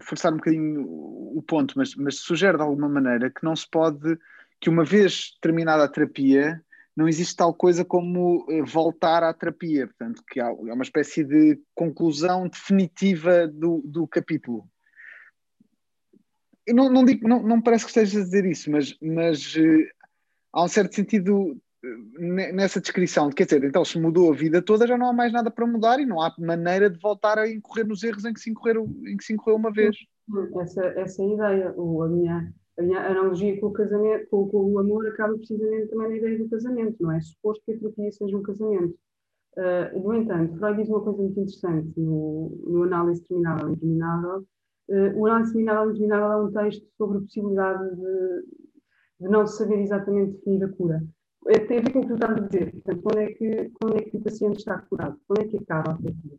forçar 0.03 0.33
um 0.33 0.37
bocadinho 0.37 0.83
o 0.87 1.43
ponto, 1.47 1.75
mas, 1.77 1.95
mas 1.95 2.21
sugere 2.21 2.57
de 2.57 2.63
alguma 2.63 2.89
maneira 2.89 3.31
que 3.31 3.45
não 3.45 3.55
se 3.55 3.69
pode, 3.71 4.19
que 4.61 4.71
uma 4.71 4.85
vez 4.85 5.37
terminada 5.41 5.85
a 5.85 5.89
terapia, 5.89 6.63
não 6.97 7.07
existe 7.07 7.37
tal 7.37 7.53
coisa 7.53 7.85
como 7.85 8.47
eh, 8.49 8.63
voltar 8.63 9.23
à 9.23 9.33
terapia, 9.35 9.87
portanto, 9.87 10.23
que 10.27 10.41
há, 10.41 10.47
é 10.47 10.73
uma 10.73 10.83
espécie 10.83 11.23
de 11.23 11.61
conclusão 11.75 12.49
definitiva 12.49 13.47
do, 13.47 13.83
do 13.85 14.09
capítulo. 14.09 14.67
Eu 16.67 16.75
não, 16.75 16.91
não, 16.91 17.05
digo, 17.05 17.29
não, 17.29 17.43
não 17.43 17.61
parece 17.61 17.85
que 17.85 17.91
esteja 17.91 18.19
a 18.19 18.25
dizer 18.25 18.47
isso, 18.47 18.71
mas, 18.71 18.97
mas 19.01 19.55
uh, 19.57 19.87
há 20.55 20.65
um 20.65 20.69
certo 20.69 20.95
sentido 20.95 21.61
nessa 22.53 22.81
descrição. 22.81 23.31
Quer 23.31 23.45
dizer, 23.45 23.65
então 23.65 23.85
se 23.85 23.99
mudou 23.99 24.33
a 24.33 24.37
vida 24.37 24.63
toda, 24.63 24.87
já 24.87 24.97
não 24.97 25.09
há 25.09 25.13
mais 25.13 25.33
nada 25.33 25.51
para 25.51 25.67
mudar 25.67 25.99
e 26.01 26.07
não 26.07 26.21
há 26.21 26.35
maneira 26.39 26.91
de 26.91 26.99
voltar 26.99 27.39
a 27.39 27.51
incorrer 27.51 27.87
nos 27.87 28.03
erros 28.03 28.25
em 28.25 28.33
que 28.33 28.41
se 28.41 28.51
incorreu, 28.51 28.89
em 29.07 29.17
que 29.17 29.25
se 29.25 29.33
incorreu 29.33 29.57
uma 29.57 29.73
vez. 29.73 29.97
Essa, 30.61 30.85
essa 30.85 31.23
é 31.23 31.27
ideia. 31.27 31.75
O, 31.77 32.03
a 32.03 32.09
minha 32.09 32.53
a 32.79 32.83
minha 32.83 33.01
analogia 33.01 33.59
com 33.59 33.69
o 33.69 33.73
casamento, 33.73 34.29
com, 34.29 34.49
com, 34.49 34.73
o 34.73 34.79
amor, 34.79 35.07
acaba 35.09 35.35
precisamente 35.35 35.89
também 35.89 36.09
na 36.11 36.17
ideia 36.17 36.39
do 36.39 36.49
casamento, 36.49 36.97
não 37.01 37.13
é? 37.13 37.21
Suposto 37.21 37.65
que 37.65 37.73
a 37.73 37.79
terapia 37.79 38.13
seja 38.13 38.37
um 38.37 38.43
casamento. 38.43 38.95
Uh, 39.57 39.99
no 40.03 40.15
entanto, 40.15 40.59
Freud 40.59 40.79
diz 40.79 40.89
uma 40.91 41.01
coisa 41.01 41.23
muito 41.23 41.41
interessante 41.41 41.99
no, 41.99 42.51
no 42.67 42.83
Análise 42.83 43.25
Terminável 43.25 43.71
e 43.71 43.73
Interminável. 43.73 44.47
Uh, 44.89 45.19
o 45.19 45.27
Análise 45.27 45.53
Terminável 45.53 45.91
e 45.91 45.95
Interminável 45.95 46.31
é 46.31 46.43
um 46.43 46.53
texto 46.53 46.87
sobre 46.99 47.17
a 47.17 47.21
possibilidade 47.23 47.97
de, 47.97 48.43
de 49.21 49.29
não 49.29 49.47
saber 49.47 49.81
exatamente 49.81 50.33
definir 50.33 50.65
a 50.65 50.69
cura. 50.69 51.03
Tem 51.47 51.79
a 51.79 51.81
ver 51.81 51.93
com 51.93 52.01
o 52.01 52.03
que 52.03 52.09
tu 52.09 52.15
estás 52.15 52.37
a 52.37 52.41
dizer. 52.41 52.73
Portanto, 52.73 53.03
quando 53.03 53.19
é, 53.19 53.27
que, 53.33 53.71
quando 53.81 53.97
é 53.97 54.03
que 54.03 54.17
o 54.17 54.23
paciente 54.23 54.59
está 54.59 54.79
curado? 54.83 55.21
Quando 55.27 55.43
é 55.43 55.49
que 55.49 55.57
acaba 55.57 55.93
a 55.93 55.97
terapia? 55.97 56.39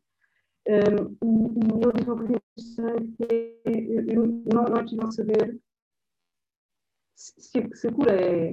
Um, 0.67 1.17
e, 1.23 1.59
e 1.59 1.83
ele 1.83 1.93
diz 1.95 2.07
uma 2.07 2.17
coisa 2.17 2.33
interessante 2.33 3.13
que 3.15 3.61
é, 3.63 4.15
não, 4.15 4.63
não 4.63 4.77
é 4.77 4.81
possível 4.81 5.11
saber 5.11 5.61
se, 7.15 7.69
se 7.73 7.87
a 7.87 7.91
cura 7.91 8.11
é, 8.11 8.51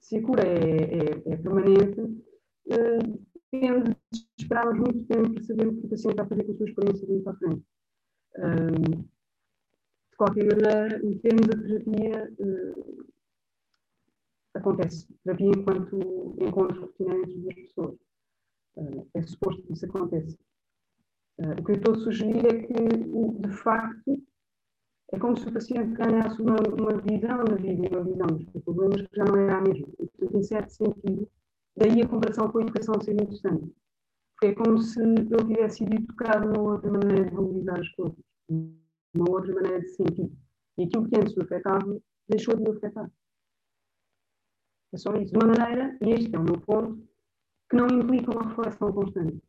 se 0.00 0.16
a 0.16 0.22
cura 0.22 0.42
é, 0.42 0.52
é, 0.54 1.32
é 1.32 1.36
permanente, 1.36 2.00
uh, 2.00 3.20
depende 3.52 3.96
de 4.12 4.26
esperarmos 4.38 4.78
muito 4.78 5.04
tempo 5.06 5.34
para 5.34 5.42
saber 5.42 5.66
o 5.68 5.76
que 5.76 5.86
o 5.86 5.90
paciente 5.90 6.16
vai 6.16 6.28
fazer 6.28 6.44
com 6.44 6.52
a 6.52 6.56
sua 6.56 6.68
experiência 6.68 7.06
de 7.06 7.22
para 7.22 7.32
a 7.32 7.36
frente. 7.36 7.64
Uh, 8.36 8.96
de 10.10 10.16
qualquer 10.16 10.44
maneira, 10.44 11.06
em 11.06 11.18
termos 11.18 11.46
de 11.46 11.84
terapia, 11.84 12.32
uh, 12.38 12.99
acontece. 14.54 15.06
Terapia 15.24 15.48
enquanto 15.48 16.36
encontros 16.40 16.80
rotineiros 16.80 17.44
das 17.44 17.54
pessoas. 17.54 17.94
Uh, 18.76 19.06
é 19.14 19.22
suposto 19.22 19.62
que 19.62 19.72
isso 19.72 19.86
aconteça. 19.86 20.36
o 21.38 21.64
que 21.64 21.72
eu 21.72 21.76
estou 21.76 21.94
a 21.94 21.98
sugerir 21.98 22.46
é 22.46 22.62
que, 22.62 23.48
de 23.48 23.56
facto, 23.56 24.22
é 25.12 25.18
como 25.18 25.36
se 25.36 25.48
o 25.48 25.52
paciente 25.52 25.92
ganhasse 25.94 26.40
uma, 26.40 26.56
uma 26.78 26.96
visão 27.02 27.38
na 27.44 27.56
vida, 27.56 27.88
uma 27.90 28.04
visão 28.04 28.26
dos 28.28 28.62
problemas 28.62 29.02
que 29.02 29.16
já 29.16 29.24
não 29.24 29.36
era 29.36 29.58
a 29.58 29.60
mesma. 29.60 29.88
Portanto, 29.96 30.36
em 30.36 30.42
certo 30.42 30.70
sentido, 30.70 31.28
daí 31.76 32.00
a 32.00 32.08
comparação 32.08 32.50
com 32.50 32.58
a 32.58 32.62
educação 32.62 33.00
ser 33.00 33.14
interessante. 33.14 33.74
Porque 34.32 34.46
é 34.46 34.54
como 34.54 34.78
se 34.78 35.00
ele 35.00 35.26
tivesse 35.48 35.78
sido 35.78 35.94
educado 35.94 36.48
numa 36.48 36.72
outra 36.72 36.90
maneira 36.90 37.24
de 37.24 37.34
valorizar 37.34 37.80
as 37.80 37.88
coisas, 37.90 38.18
uma 38.48 39.30
outra 39.30 39.52
maneira 39.52 39.80
de 39.80 39.88
sentir. 39.88 40.30
E 40.78 40.84
aquilo 40.84 41.08
que 41.08 41.16
antes 41.16 41.36
o 41.36 41.42
afetava, 41.42 42.00
deixou 42.28 42.56
de 42.56 42.70
o 42.70 42.72
afetar. 42.72 43.10
É 44.92 44.96
só 44.96 45.14
isso. 45.14 45.32
De 45.32 45.38
uma 45.38 45.54
maneira, 45.54 45.96
e 46.00 46.10
este 46.10 46.34
é 46.34 46.38
o 46.38 46.44
meu 46.44 46.60
ponto, 46.60 47.02
que 47.68 47.76
não 47.76 47.86
implica 47.86 48.32
uma 48.32 48.48
reflexão 48.48 48.92
constante. 48.92 49.40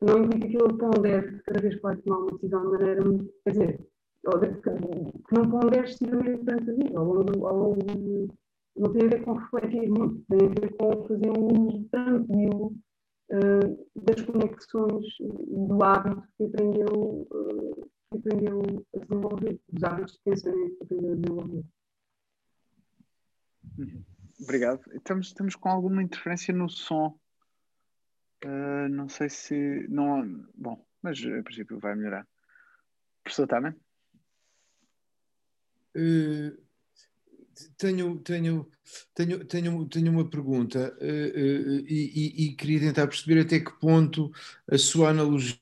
Não 0.00 0.24
implica 0.24 0.48
que 0.48 0.56
ele 0.56 0.78
pondere 0.78 1.42
cada 1.42 1.60
vez 1.60 1.74
que 1.74 1.82
vai 1.82 1.96
tomar 1.96 2.18
uma 2.18 2.32
decisão 2.32 2.62
de 2.62 2.68
maneira. 2.68 3.02
Quer 3.44 3.50
dizer, 3.50 3.90
que 4.22 5.34
não 5.34 5.50
pondera 5.50 5.84
excessivamente 5.84 6.44
durante 6.44 6.70
a 6.70 6.74
vida, 6.74 6.98
ao 6.98 7.04
longo, 7.04 7.46
ao 7.46 7.56
longo 7.56 8.28
não 8.76 8.92
tem 8.92 9.06
a 9.06 9.08
ver 9.08 9.24
com 9.24 9.32
refletir 9.34 9.88
muito, 9.90 10.24
tem 10.28 10.46
a 10.46 10.60
ver 10.60 10.76
com 10.76 11.06
fazer 11.06 11.30
um 11.30 11.66
uso 11.66 11.84
tranquilo 11.90 12.74
uh, 13.30 13.88
das 13.96 14.22
conexões 14.22 15.06
do 15.20 15.82
hábito 15.82 16.22
que 16.36 16.44
aprendeu, 16.44 17.26
uh, 17.30 17.90
que 18.10 18.18
aprendeu 18.18 18.62
a 18.94 18.98
desenvolver, 18.98 19.60
dos 19.68 19.84
hábitos 19.84 20.14
de 20.14 20.20
pensamento 20.24 20.76
que 20.76 20.84
aprendeu 20.84 21.12
a 21.12 21.16
desenvolver. 21.16 21.64
Obrigado. 24.40 24.80
Estamos, 24.94 25.26
estamos 25.26 25.54
com 25.54 25.68
alguma 25.68 26.02
interferência 26.02 26.54
no 26.54 26.68
som. 26.68 27.18
Uh, 28.44 28.88
não 28.88 29.08
sei 29.08 29.28
se. 29.28 29.86
Não, 29.88 30.46
bom, 30.54 30.84
mas 31.02 31.18
a 31.18 31.42
princípio 31.42 31.78
vai 31.78 31.94
melhorar. 31.94 32.26
Professor 33.22 33.46
Tana? 33.46 33.76
Uh, 35.94 36.56
tenho, 37.76 38.18
tenho, 38.20 38.70
tenho, 39.14 39.44
tenho, 39.44 39.86
tenho 39.86 40.12
uma 40.12 40.28
pergunta 40.28 40.96
uh, 41.00 41.84
e, 41.86 42.46
e, 42.46 42.54
queria 42.54 42.80
tentar 42.80 43.06
perceber 43.06 43.40
até 43.40 43.60
que 43.60 43.78
ponto 43.78 44.32
a 44.70 44.78
sua 44.78 45.10
analogia 45.10 45.58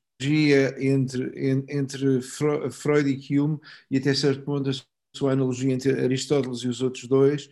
entre, 0.79 1.33
entre 1.69 2.21
Freud 2.23 3.09
e 3.09 3.41
Hume 3.41 3.59
e 3.91 3.99
até 3.99 4.15
certo 4.15 4.43
ponto 4.43 4.71
a 4.71 4.73
sua 5.13 5.33
analogia 5.33 5.73
entre 5.73 5.93
Aristóteles 5.93 6.61
e 6.61 6.69
os 6.69 6.81
outros 6.81 7.09
dois 7.09 7.51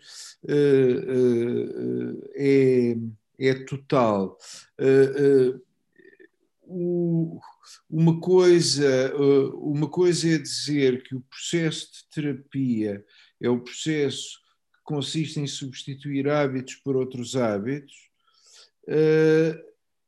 é, 2.34 2.96
é 3.38 3.54
total. 3.64 4.38
Uma 7.88 8.20
coisa, 8.20 8.84
eh, 8.84 9.12
uma 9.54 9.88
coisa 9.88 10.34
é 10.34 10.38
dizer 10.38 11.02
que 11.02 11.14
o 11.14 11.20
processo 11.20 11.92
de 11.92 12.08
terapia 12.10 13.04
é 13.40 13.48
o 13.48 13.60
processo 13.60 14.40
que 14.74 14.80
consiste 14.82 15.38
em 15.38 15.46
substituir 15.46 16.28
hábitos 16.28 16.74
por 16.76 16.96
outros 16.96 17.36
hábitos, 17.36 18.10
eh, 18.88 19.56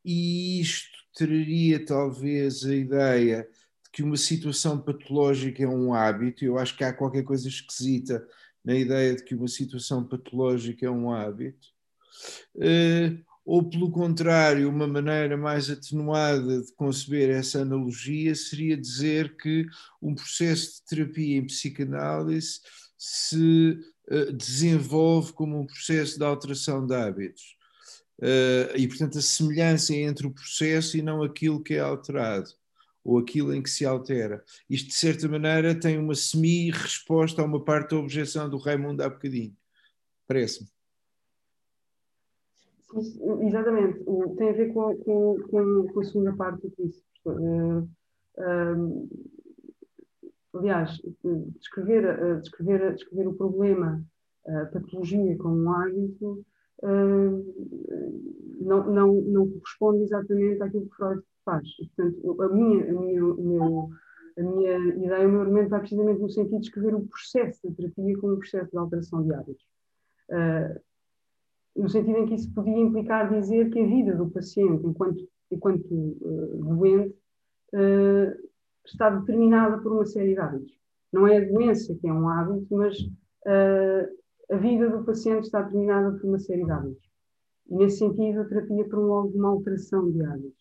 e 0.04 0.60
isto 0.60 0.98
traria 1.14 1.84
talvez 1.84 2.64
a 2.64 2.74
ideia 2.74 3.42
de 3.42 3.57
que 3.92 4.02
uma 4.02 4.16
situação 4.16 4.80
patológica 4.80 5.62
é 5.62 5.68
um 5.68 5.94
hábito. 5.94 6.44
Eu 6.44 6.58
acho 6.58 6.76
que 6.76 6.84
há 6.84 6.92
qualquer 6.92 7.24
coisa 7.24 7.48
esquisita 7.48 8.26
na 8.64 8.74
ideia 8.74 9.14
de 9.14 9.24
que 9.24 9.34
uma 9.34 9.48
situação 9.48 10.04
patológica 10.04 10.86
é 10.86 10.90
um 10.90 11.12
hábito. 11.12 11.68
Eh, 12.60 13.18
ou, 13.48 13.66
pelo 13.66 13.90
contrário, 13.90 14.68
uma 14.68 14.86
maneira 14.86 15.34
mais 15.34 15.70
atenuada 15.70 16.60
de 16.60 16.70
conceber 16.74 17.30
essa 17.30 17.62
analogia 17.62 18.34
seria 18.34 18.76
dizer 18.76 19.38
que 19.38 19.64
um 20.02 20.14
processo 20.14 20.74
de 20.74 20.84
terapia 20.84 21.38
em 21.38 21.46
psicanálise 21.46 22.60
se 22.98 23.78
uh, 24.10 24.32
desenvolve 24.34 25.32
como 25.32 25.58
um 25.58 25.66
processo 25.66 26.18
de 26.18 26.24
alteração 26.26 26.86
de 26.86 26.94
hábitos. 26.94 27.56
Uh, 28.18 28.76
e, 28.76 28.86
portanto, 28.86 29.16
a 29.16 29.22
semelhança 29.22 29.94
é 29.94 30.02
entre 30.02 30.26
o 30.26 30.34
processo 30.34 30.98
e 30.98 31.02
não 31.02 31.22
aquilo 31.22 31.62
que 31.62 31.72
é 31.72 31.80
alterado, 31.80 32.50
ou 33.08 33.16
aquilo 33.16 33.54
em 33.54 33.62
que 33.62 33.70
se 33.70 33.86
altera. 33.86 34.44
Isto, 34.68 34.88
de 34.88 34.94
certa 34.94 35.26
maneira, 35.26 35.74
tem 35.74 35.96
uma 35.96 36.14
semi-resposta 36.14 37.40
a 37.40 37.44
uma 37.46 37.64
parte 37.64 37.92
da 37.92 37.96
objeção 37.96 38.50
do 38.50 38.58
Raimundo 38.58 39.02
há 39.02 39.08
bocadinho. 39.08 39.56
Parece-me. 40.26 40.68
Exatamente, 43.46 44.04
tem 44.36 44.50
a 44.50 44.52
ver 44.52 44.74
com, 44.74 44.94
com, 44.98 45.38
com, 45.50 45.86
com 45.88 46.00
a 46.00 46.04
segunda 46.04 46.36
parte 46.36 46.62
do 46.62 46.70
que 46.70 46.82
disse. 46.84 47.02
Uh, 47.24 47.88
uh, 48.36 49.08
aliás, 50.52 51.00
descrever, 51.58 52.22
uh, 52.22 52.40
descrever, 52.40 52.94
descrever 52.94 53.28
o 53.28 53.34
problema, 53.34 54.04
a 54.46 54.66
patologia 54.66 55.36
como 55.38 55.62
um 55.62 55.72
hábito, 55.72 56.44
não, 58.60 58.90
não, 58.90 59.14
não 59.14 59.50
corresponde 59.50 60.04
exatamente 60.04 60.62
àquilo 60.62 60.88
que 60.88 60.96
Freud 60.96 61.22
faz. 61.48 61.66
portanto, 61.96 62.42
a 62.42 62.48
minha, 62.48 62.90
a 62.90 62.92
minha, 62.92 63.24
o 63.24 63.42
meu, 63.42 63.88
a 64.38 64.42
minha 64.42 64.78
ideia, 65.04 65.26
o 65.26 65.30
meu 65.30 65.40
argumento 65.40 65.70
vai 65.70 65.80
precisamente 65.80 66.20
no 66.20 66.30
sentido 66.30 66.56
de 66.56 66.60
descrever 66.60 66.94
o 66.94 67.06
processo 67.06 67.68
de 67.68 67.74
terapia 67.74 68.18
como 68.18 68.34
um 68.34 68.38
processo 68.38 68.70
de 68.70 68.76
alteração 68.76 69.22
de 69.24 69.32
hábitos. 69.32 69.64
Uh, 70.28 70.80
no 71.74 71.88
sentido 71.88 72.18
em 72.18 72.26
que 72.26 72.34
isso 72.34 72.52
podia 72.52 72.76
implicar 72.76 73.32
dizer 73.32 73.70
que 73.70 73.80
a 73.80 73.86
vida 73.86 74.14
do 74.14 74.28
paciente, 74.28 74.86
enquanto, 74.86 75.26
enquanto 75.50 75.86
uh, 75.90 76.76
doente, 76.76 77.16
uh, 77.74 78.48
está 78.84 79.10
determinada 79.10 79.78
por 79.78 79.92
uma 79.92 80.04
série 80.04 80.34
de 80.34 80.40
hábitos. 80.40 80.76
Não 81.12 81.26
é 81.26 81.38
a 81.38 81.48
doença 81.48 81.94
que 81.94 82.06
é 82.06 82.12
um 82.12 82.28
hábito, 82.28 82.66
mas 82.76 82.98
uh, 82.98 84.54
a 84.54 84.56
vida 84.56 84.90
do 84.90 85.04
paciente 85.04 85.44
está 85.44 85.62
determinada 85.62 86.18
por 86.18 86.28
uma 86.28 86.38
série 86.38 86.64
de 86.64 86.70
hábitos. 86.70 87.08
E, 87.68 87.76
nesse 87.76 87.98
sentido, 87.98 88.40
a 88.40 88.44
terapia 88.44 88.88
promove 88.88 89.36
uma 89.36 89.50
alteração 89.50 90.10
de 90.10 90.24
hábitos. 90.24 90.57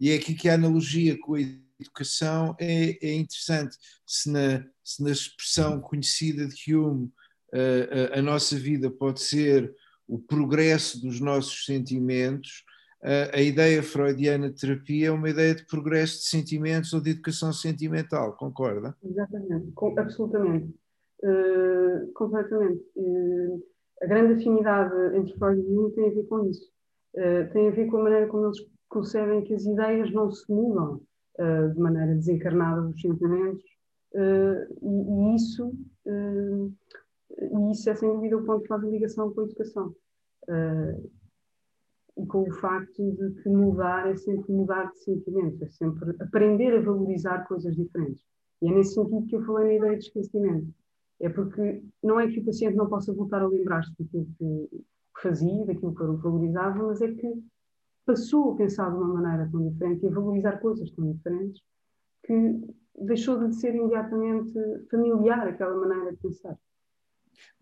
E 0.00 0.10
é 0.10 0.16
aqui 0.16 0.34
que 0.34 0.48
a 0.48 0.54
analogia 0.54 1.16
com 1.20 1.34
a 1.34 1.40
educação 1.80 2.56
é, 2.58 2.98
é 3.06 3.14
interessante. 3.14 3.76
Se 4.06 4.30
na, 4.30 4.64
se 4.82 5.02
na 5.02 5.10
expressão 5.10 5.80
conhecida 5.80 6.46
de 6.46 6.74
Hume 6.74 7.12
a, 7.52 8.16
a, 8.16 8.18
a 8.18 8.22
nossa 8.22 8.56
vida 8.56 8.90
pode 8.90 9.20
ser 9.20 9.72
o 10.08 10.18
progresso 10.18 11.00
dos 11.00 11.20
nossos 11.20 11.64
sentimentos, 11.64 12.64
a, 13.02 13.36
a, 13.36 13.40
ideia 13.40 13.82
freudiana 13.82 14.50
de 14.50 14.60
terapia 14.60 15.08
é 15.08 15.10
uma 15.10 15.30
ideia 15.30 15.54
de 15.54 15.66
progresso 15.66 16.18
de 16.18 16.24
sentimentos 16.24 16.92
ou 16.92 17.00
de 17.00 17.10
educação 17.10 17.52
sentimental, 17.52 18.36
concorda? 18.36 18.96
Exatamente, 19.02 19.72
com, 19.72 19.98
absolutamente, 19.98 20.74
uh, 21.22 22.12
completamente. 22.14 22.82
Uh, 22.96 23.62
a 24.02 24.06
grande 24.06 24.34
afinidade 24.34 25.16
entre 25.16 25.36
Freud 25.38 25.60
e 25.60 25.74
Jung 25.74 25.94
tem 25.94 26.08
a 26.08 26.14
ver 26.14 26.24
com 26.24 26.48
isso. 26.48 26.70
Uh, 27.14 27.52
tem 27.52 27.68
a 27.68 27.70
ver 27.70 27.86
com 27.90 27.98
a 27.98 28.02
maneira 28.02 28.26
como 28.26 28.46
eles 28.46 28.58
concebem 28.92 29.42
que 29.42 29.54
as 29.54 29.64
ideias 29.64 30.12
não 30.12 30.30
se 30.30 30.50
mudam 30.52 31.00
de 31.74 31.80
maneira 31.80 32.14
desencarnada 32.14 32.82
dos 32.82 33.00
sentimentos, 33.00 33.64
e, 34.14 34.78
e, 34.82 35.34
isso 35.34 35.72
e 37.38 37.70
isso 37.72 37.88
é 37.90 37.94
sem 37.94 38.08
dúvida 38.08 38.36
o 38.36 38.44
ponto 38.44 38.62
que 38.62 38.68
faz 38.68 38.84
a 38.84 38.88
ligação 38.88 39.32
com 39.32 39.40
a 39.40 39.44
educação. 39.44 39.94
Uh, 40.48 41.10
e 42.16 42.26
com 42.26 42.42
o 42.42 42.52
facto 42.52 43.10
de 43.12 43.42
que 43.42 43.48
mudar 43.48 44.10
é 44.10 44.16
sempre 44.16 44.52
mudar 44.52 44.90
de 44.92 44.98
sentimento, 44.98 45.64
é 45.64 45.68
sempre 45.68 46.14
aprender 46.20 46.76
a 46.76 46.82
valorizar 46.82 47.46
coisas 47.46 47.74
diferentes. 47.74 48.22
E 48.60 48.68
é 48.68 48.74
nesse 48.74 48.94
sentido 48.94 49.26
que 49.26 49.36
eu 49.36 49.44
falei 49.44 49.66
na 49.68 49.74
ideia 49.74 49.98
de 49.98 50.04
esquecimento. 50.04 50.74
É 51.20 51.28
porque 51.28 51.82
não 52.02 52.20
é 52.20 52.28
que 52.28 52.40
o 52.40 52.44
paciente 52.44 52.76
não 52.76 52.88
possa 52.88 53.14
voltar 53.14 53.40
a 53.40 53.46
lembrar-se 53.46 53.92
daquilo 53.98 54.26
que 54.36 54.84
fazia, 55.22 55.64
daquilo 55.64 55.94
que 55.94 56.22
valorizava, 56.22 56.86
mas 56.86 57.00
é 57.00 57.12
que 57.12 57.42
passou 58.04 58.52
a 58.52 58.56
pensar 58.56 58.90
de 58.90 58.96
uma 58.96 59.20
maneira 59.20 59.48
tão 59.50 59.68
diferente 59.68 60.04
e 60.04 60.08
a 60.08 60.12
valorizar 60.12 60.58
coisas 60.58 60.90
tão 60.90 61.12
diferentes 61.12 61.62
que 62.24 62.60
deixou 62.98 63.48
de 63.48 63.54
ser 63.54 63.74
imediatamente 63.74 64.52
familiar 64.90 65.46
aquela 65.46 65.74
maneira 65.74 66.12
de 66.12 66.18
pensar. 66.18 66.58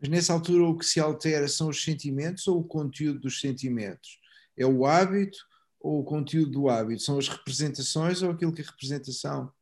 Mas 0.01 0.11
nessa 0.11 0.33
altura 0.33 0.65
o 0.65 0.77
que 0.77 0.85
se 0.85 1.01
altera 1.01 1.49
são 1.49 1.69
os 1.69 1.83
sentimentos 1.83 2.47
ou 2.49 2.61
o 2.61 2.65
conteúdo 2.65 3.21
dos 3.21 3.41
sentimentos? 3.41 4.21
É 4.57 4.67
o 4.67 4.85
hábito 4.85 5.39
ou 5.81 6.01
o 6.01 6.05
conteúdo 6.05 6.51
do 6.51 6.69
hábito? 6.69 7.03
São 7.03 7.19
as 7.19 7.29
representações 7.29 8.23
ou 8.23 8.31
aquilo 8.31 8.53
que 8.53 8.63
a 8.63 8.67
representação 8.67 9.53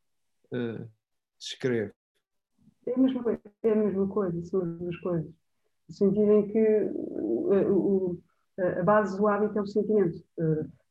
uh, 0.51 0.89
descreve? 1.37 1.93
É 2.85 2.93
a, 2.93 2.97
mesma 2.97 3.23
coisa, 3.23 3.41
é 3.63 3.71
a 3.71 3.75
mesma 3.75 4.07
coisa, 4.07 4.45
são 4.45 4.61
as 4.61 4.79
duas 4.79 4.97
coisas. 4.97 5.31
No 5.87 5.95
sentido 5.95 6.31
em 6.31 6.47
que 6.47 6.83
uh, 6.83 8.11
uh, 8.11 8.23
a 8.79 8.83
base 8.83 9.17
do 9.17 9.27
hábito 9.27 9.57
é 9.57 9.61
o 9.61 9.67
sentimento. 9.67 10.23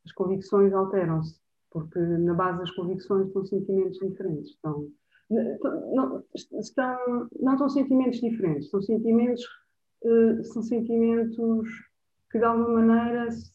as 0.05 0.13
convicções 0.13 0.73
alteram-se, 0.73 1.39
porque 1.71 1.99
na 1.99 2.35
base 2.35 2.59
das 2.59 2.71
convicções 2.73 3.27
estão 3.27 3.45
sentimentos 3.45 3.99
diferentes. 3.99 4.51
Estão, 4.51 4.89
não, 5.31 6.25
estão, 6.59 7.29
não 7.41 7.59
são 7.59 7.69
sentimentos 7.69 8.21
diferentes, 8.21 8.71
são 8.71 8.81
sentimentos, 8.81 9.45
uh, 10.03 10.45
são 10.45 10.63
sentimentos 10.63 11.69
que 12.31 12.39
de 12.39 12.45
alguma 12.45 12.83
maneira 12.83 13.31
se, 13.31 13.51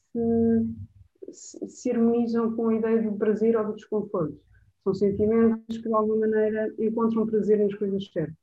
se, 1.32 1.68
se, 1.68 1.92
harmonizam 1.92 2.56
com 2.56 2.70
a 2.70 2.76
ideia 2.76 3.02
do 3.02 3.18
prazer 3.18 3.56
ou 3.58 3.66
do 3.66 3.76
desconforto. 3.76 4.40
São 4.84 4.94
sentimentos 4.94 5.78
que 5.78 5.88
de 5.88 5.94
alguma 5.94 6.18
maneira 6.18 6.74
encontram 6.78 7.26
prazer 7.26 7.60
nas 7.60 7.74
coisas 7.76 8.12
certas. 8.12 8.43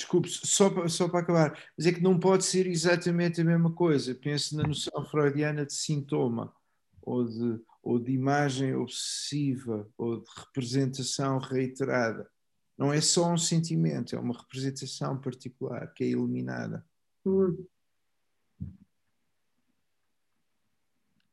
Desculpe, 0.00 0.30
só, 0.30 0.88
só 0.88 1.08
para 1.10 1.20
acabar, 1.20 1.58
mas 1.76 1.86
é 1.86 1.92
que 1.92 2.02
não 2.02 2.18
pode 2.18 2.44
ser 2.44 2.66
exatamente 2.66 3.40
a 3.40 3.44
mesma 3.44 3.70
coisa. 3.70 4.14
Pense 4.14 4.56
na 4.56 4.64
noção 4.64 5.04
freudiana 5.04 5.66
de 5.66 5.74
sintoma 5.74 6.54
ou 7.02 7.24
de 7.24 7.60
ou 7.82 7.98
de 7.98 8.12
imagem 8.12 8.74
obsessiva 8.74 9.88
ou 9.96 10.20
de 10.20 10.28
representação 10.36 11.38
reiterada. 11.38 12.30
Não 12.76 12.92
é 12.92 13.00
só 13.00 13.32
um 13.32 13.38
sentimento, 13.38 14.14
é 14.14 14.18
uma 14.18 14.38
representação 14.38 15.18
particular 15.18 15.92
que 15.94 16.04
é 16.04 16.08
eliminada. 16.08 16.84
Hum. 17.24 17.66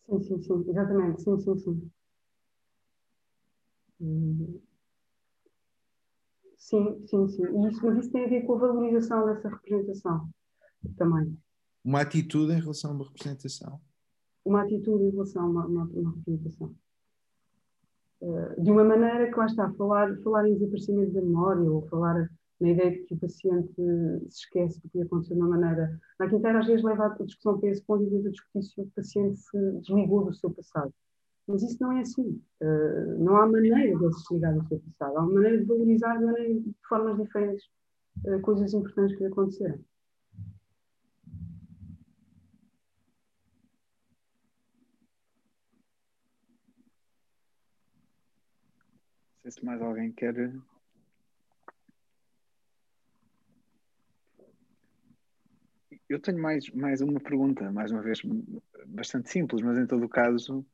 Sim, 0.06 0.24
sim, 0.24 0.42
sim, 0.42 0.70
exatamente, 0.70 1.22
sim, 1.22 1.40
sim, 1.40 1.58
sim. 1.60 1.92
Hum. 4.00 4.67
Sim, 6.68 7.08
sim, 7.08 7.28
sim. 7.30 7.68
Isso, 7.68 7.86
mas 7.86 7.98
isso 8.00 8.12
tem 8.12 8.26
a 8.26 8.28
ver 8.28 8.42
com 8.42 8.56
a 8.56 8.60
valorização 8.60 9.26
dessa 9.26 9.48
representação 9.48 10.30
também. 10.98 11.38
Uma 11.82 12.02
atitude 12.02 12.52
em 12.52 12.60
relação 12.60 12.92
a 12.92 12.94
uma 12.94 13.06
representação 13.06 13.80
uma 14.44 14.64
atitude 14.64 15.06
em 15.06 15.12
relação 15.12 15.44
a 15.44 15.46
uma, 15.46 15.66
uma, 15.66 15.84
uma 15.86 16.12
representação. 16.12 16.76
Uh, 18.20 18.62
de 18.62 18.70
uma 18.70 18.84
maneira 18.84 19.32
que 19.32 19.38
lá 19.38 19.46
está, 19.46 19.72
falar, 19.76 20.18
falar 20.24 20.50
em 20.50 20.56
desaparecimento 20.56 21.14
da 21.14 21.22
memória 21.22 21.72
ou 21.72 21.88
falar 21.88 22.30
na 22.60 22.70
ideia 22.70 22.92
de 22.92 23.04
que 23.04 23.14
o 23.14 23.20
paciente 23.20 23.74
se 23.76 24.28
esquece 24.28 24.82
do 24.82 24.90
que 24.90 25.02
aconteceu 25.02 25.38
de 25.38 25.42
uma 25.42 25.58
maneira. 25.58 25.98
Na 26.20 26.28
quinta 26.28 26.58
às 26.58 26.68
vezes 26.68 26.84
leva 26.84 27.06
a 27.06 27.24
discussão 27.24 27.58
para 27.58 27.70
esse 27.70 27.82
ponto 27.84 28.04
e 28.04 28.10
tenta 28.10 28.30
discutir 28.30 28.64
se 28.64 28.82
o 28.82 28.92
paciente 28.94 29.40
se 29.40 29.72
desligou 29.82 30.26
do 30.26 30.34
seu 30.34 30.52
passado. 30.52 30.94
Mas 31.48 31.64
isso 31.64 31.78
não 31.80 31.92
é 31.94 32.02
assim. 32.02 32.42
Uh, 32.62 33.24
não 33.24 33.38
há 33.38 33.48
maneira 33.48 33.98
de 33.98 34.14
se 34.14 34.22
desligar 34.24 34.54
do 34.54 34.68
seu 34.68 34.80
passado. 34.80 35.18
Há 35.18 35.22
uma 35.22 35.34
maneira 35.34 35.58
de 35.58 35.66
valorizar 35.66 36.18
de, 36.18 36.60
de 36.60 36.76
formas 36.88 37.18
diferentes 37.18 37.66
uh, 38.26 38.42
coisas 38.42 38.74
importantes 38.74 39.18
que 39.18 39.26
aconteceram. 39.26 39.80
sei 49.48 49.52
se 49.52 49.66
mais 49.66 49.82
alguém 49.82 50.12
quer. 50.12 50.36
Eu 56.10 56.20
tenho 56.20 56.42
mais, 56.42 56.70
mais 56.72 57.02
uma 57.02 57.20
pergunta, 57.20 57.72
mais 57.72 57.92
uma 57.92 58.02
vez, 58.02 58.22
bastante 58.86 59.30
simples, 59.30 59.62
mas 59.62 59.78
em 59.78 59.88
todo 59.88 60.06
o 60.06 60.10
caso 60.10 60.66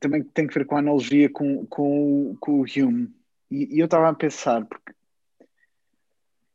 também 0.00 0.24
tem 0.24 0.46
que 0.46 0.54
ver 0.54 0.64
com 0.64 0.76
a 0.76 0.78
analogia 0.80 1.30
com, 1.30 1.66
com, 1.66 2.34
com 2.40 2.60
o 2.60 2.64
Hume. 2.64 3.14
E, 3.50 3.76
e 3.76 3.78
eu 3.78 3.84
estava 3.84 4.08
a 4.08 4.14
pensar, 4.14 4.64
porque 4.64 4.92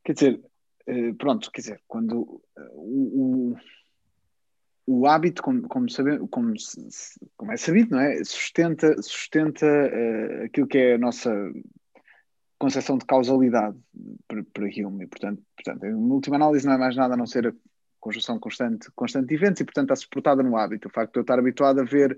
quer 0.04 0.14
dizer, 0.14 0.42
eh, 0.88 1.14
pronto, 1.14 1.52
quer 1.52 1.62
dizer, 1.62 1.82
quando 1.88 2.42
eh, 2.58 2.70
o, 2.74 3.56
o 4.88 5.08
hábito, 5.08 5.42
como, 5.42 5.68
como, 5.68 5.90
sabe, 5.90 6.18
como, 6.30 6.54
como, 7.38 7.52
é 7.52 7.58
sabido, 7.58 7.92
não 7.92 8.00
é? 8.00 8.24
sustenta, 8.24 9.02
sustenta 9.02 9.66
uh, 9.66 10.46
aquilo 10.46 10.68
que 10.68 10.78
é 10.78 10.94
a 10.96 10.98
nossa 10.98 11.32
concepção 12.58 12.98
de 12.98 13.06
causalidade 13.06 13.78
para, 14.28 14.44
para 14.44 14.66
Hume. 14.66 15.06
E, 15.06 15.08
portanto, 15.08 15.42
portanto, 15.56 15.86
em 15.86 15.94
última 15.94 16.36
análise, 16.36 16.66
não 16.66 16.74
é 16.74 16.78
mais 16.78 16.96
nada 16.96 17.16
a 17.16 17.18
não 17.18 17.26
ser 17.26 17.48
a 17.48 17.54
conjunção 18.00 18.40
constante, 18.40 18.90
constante 18.96 19.28
de 19.28 19.36
eventos 19.36 19.62
e, 19.62 19.66
portanto, 19.66 19.92
está 19.92 19.96
suportada 19.96 20.44
no 20.44 20.56
hábito. 20.56 20.88
O 20.88 20.92
facto 20.92 21.14
de 21.14 21.20
eu 21.20 21.22
estar 21.22 21.40
habituado 21.40 21.82
a 21.82 21.84
ver 21.84 22.16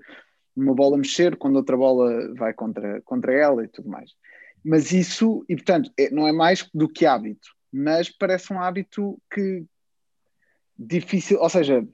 uma 0.58 0.74
bola 0.74 0.96
mexer 0.96 1.36
quando 1.36 1.56
outra 1.56 1.76
bola 1.76 2.34
vai 2.34 2.52
contra, 2.52 3.00
contra 3.02 3.32
ela 3.32 3.64
e 3.64 3.68
tudo 3.68 3.88
mais. 3.88 4.12
Mas 4.64 4.92
isso, 4.92 5.44
e 5.48 5.54
portanto, 5.54 5.92
é, 5.96 6.10
não 6.10 6.26
é 6.26 6.32
mais 6.32 6.68
do 6.74 6.88
que 6.88 7.06
hábito, 7.06 7.48
mas 7.72 8.10
parece 8.10 8.52
um 8.52 8.60
hábito 8.60 9.20
que 9.32 9.64
difícil, 10.76 11.40
ou 11.40 11.48
seja, 11.48 11.86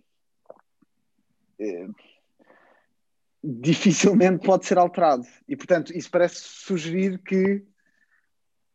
eh, 1.59 1.89
dificilmente 3.43 4.45
pode 4.45 4.67
ser 4.67 4.79
alterado. 4.79 5.27
E, 5.49 5.57
portanto, 5.57 5.97
isso 5.97 6.11
parece 6.11 6.37
sugerir 6.37 7.19
que, 7.19 7.63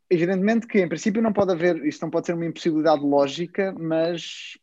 evidentemente, 0.10 0.68
que 0.68 0.80
em 0.80 0.88
princípio 0.88 1.22
não 1.22 1.34
pode 1.34 1.52
haver, 1.52 1.84
isto 1.86 2.02
não 2.02 2.10
pode 2.10 2.28
ser 2.28 2.34
uma 2.34 2.46
impossibilidade 2.46 3.02
lógica, 3.02 3.74
mas 3.74 4.58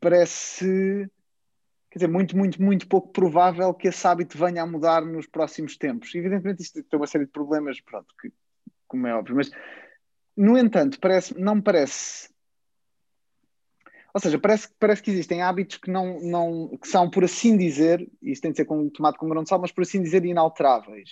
parece, 0.00 1.10
quer 1.90 1.98
dizer, 1.98 2.08
muito, 2.08 2.36
muito, 2.36 2.62
muito 2.62 2.86
pouco 2.86 3.08
provável 3.08 3.74
que 3.74 3.88
esse 3.88 4.06
hábito 4.06 4.38
venha 4.38 4.62
a 4.62 4.66
mudar 4.66 5.04
nos 5.04 5.26
próximos 5.26 5.76
tempos. 5.76 6.14
Evidentemente, 6.14 6.62
isto 6.62 6.82
tem 6.82 6.98
uma 6.98 7.06
série 7.06 7.26
de 7.26 7.32
problemas, 7.32 7.80
pronto, 7.80 8.14
que, 8.20 8.32
como 8.86 9.06
é 9.06 9.14
óbvio, 9.14 9.36
mas, 9.36 9.50
no 10.36 10.56
entanto, 10.56 11.00
parece, 11.00 11.38
não 11.38 11.60
parece 11.60 12.30
ou 14.12 14.20
seja, 14.20 14.38
parece, 14.38 14.68
parece 14.78 15.02
que 15.02 15.10
existem 15.10 15.42
hábitos 15.42 15.76
que 15.76 15.90
não, 15.90 16.20
não 16.20 16.76
que 16.78 16.88
são, 16.88 17.08
por 17.08 17.24
assim 17.24 17.56
dizer, 17.56 18.08
isso 18.20 18.42
tem 18.42 18.50
de 18.50 18.56
ser 18.56 18.64
com, 18.64 18.88
tomado 18.90 19.16
com 19.16 19.28
grão 19.28 19.42
de 19.42 19.48
sal, 19.48 19.60
mas 19.60 19.70
por 19.70 19.82
assim 19.82 20.02
dizer, 20.02 20.24
inalteráveis. 20.24 21.10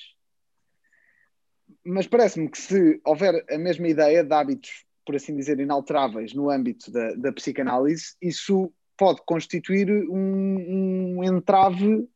Mas 1.84 2.06
parece-me 2.06 2.50
que 2.50 2.58
se 2.58 3.00
houver 3.04 3.44
a 3.48 3.58
mesma 3.58 3.88
ideia 3.88 4.24
de 4.24 4.34
hábitos, 4.34 4.84
por 5.06 5.14
assim 5.14 5.36
dizer, 5.36 5.60
inalteráveis 5.60 6.34
no 6.34 6.50
âmbito 6.50 6.90
da, 6.90 7.14
da 7.14 7.32
psicanálise, 7.32 8.16
isso 8.20 8.72
pode 8.98 9.22
constituir 9.24 9.88
um, 10.10 11.18
um 11.18 11.24
entrave 11.24 12.06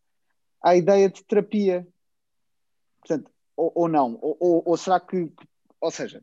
à 0.63 0.77
ideia 0.77 1.09
de 1.09 1.25
terapia. 1.25 1.87
Portanto, 3.01 3.31
ou, 3.57 3.73
ou 3.75 3.89
não. 3.89 4.19
Ou, 4.21 4.63
ou, 4.67 4.77
será 4.77 4.99
que, 4.99 5.33
ou 5.81 5.91
seja, 5.91 6.21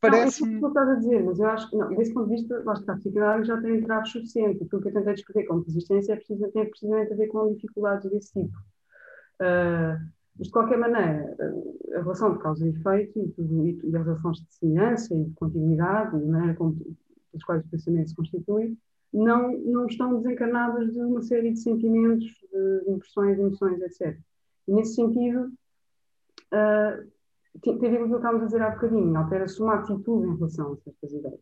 parece. 0.00 0.40
Não, 0.40 0.48
é 0.48 0.54
isso 0.54 0.60
que 0.60 0.66
estás 0.66 0.88
a 0.88 0.94
dizer, 0.94 1.24
mas 1.24 1.38
eu 1.38 1.46
acho 1.46 1.70
que, 1.70 1.76
não, 1.76 1.94
desse 1.94 2.14
ponto 2.14 2.28
de 2.28 2.36
vista, 2.36 2.62
lá 2.64 2.72
está, 2.72 2.94
a 2.94 2.96
psicanálise 2.96 3.48
já 3.48 3.60
tem 3.60 3.76
entraves 3.76 4.10
suficientes. 4.10 4.62
Aquilo 4.62 4.82
que 4.82 4.88
eu 4.88 4.94
tentei 4.94 5.14
descrever 5.14 5.46
como 5.46 5.62
resistência 5.62 6.12
é 6.14 6.16
preciso, 6.16 6.50
tem 6.50 6.68
precisamente 6.68 7.12
a 7.12 7.16
ver 7.16 7.28
com 7.28 7.52
dificuldades 7.52 8.10
desse 8.10 8.32
tipo. 8.32 8.56
Uh, 9.40 10.18
mas, 10.38 10.46
de 10.46 10.52
qualquer 10.52 10.78
maneira, 10.78 11.36
a 11.94 11.98
relação 12.00 12.32
de 12.32 12.38
causa 12.38 12.66
e 12.66 12.70
efeito 12.70 13.18
e, 13.18 13.28
tudo, 13.32 13.66
e, 13.66 13.80
e 13.84 13.96
as 13.96 14.04
relações 14.04 14.38
de 14.38 14.54
semelhança 14.54 15.14
e 15.14 15.24
de 15.24 15.34
continuidade 15.34 16.16
e 16.16 16.22
a 16.22 16.26
maneira 16.26 16.54
como, 16.54 16.74
pelas 16.76 17.44
quais 17.44 17.64
o 17.64 17.68
pensamento 17.68 18.08
se 18.08 18.14
constitui, 18.14 18.78
não, 19.12 19.52
não 19.58 19.86
estão 19.86 20.20
desencarnadas 20.20 20.92
de 20.92 21.00
uma 21.00 21.22
série 21.22 21.52
de 21.52 21.60
sentimentos, 21.60 22.26
de 22.26 22.90
impressões, 22.90 23.38
emoções, 23.38 23.80
etc. 23.80 24.18
E, 24.66 24.72
nesse 24.72 24.94
sentido, 24.94 25.46
uh, 26.52 27.10
tem, 27.62 27.74
a 27.74 27.90
ver 27.90 27.98
com 27.98 28.04
o 28.04 28.08
que 28.10 28.16
estávamos 28.16 28.42
a 28.42 28.46
dizer 28.46 28.62
há 28.62 28.70
bocadinho, 28.70 29.16
altera-se 29.16 29.60
uma 29.62 29.76
atitude 29.76 30.26
em 30.26 30.36
relação 30.36 30.72
a 30.72 30.76
certas 30.76 31.12
ideias. 31.12 31.40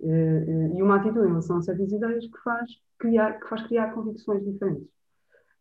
Uh, 0.00 0.06
uh, 0.06 0.78
e 0.78 0.82
uma 0.82 0.96
atitude 0.96 1.26
em 1.26 1.28
relação 1.28 1.58
a 1.58 1.62
certas 1.62 1.92
ideias 1.92 2.26
que 2.26 2.38
faz 2.42 2.70
criar, 2.98 3.40
que 3.40 3.48
faz 3.48 3.66
criar 3.66 3.94
convicções 3.94 4.44
diferentes. 4.44 4.88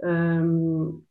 Um, 0.03 1.01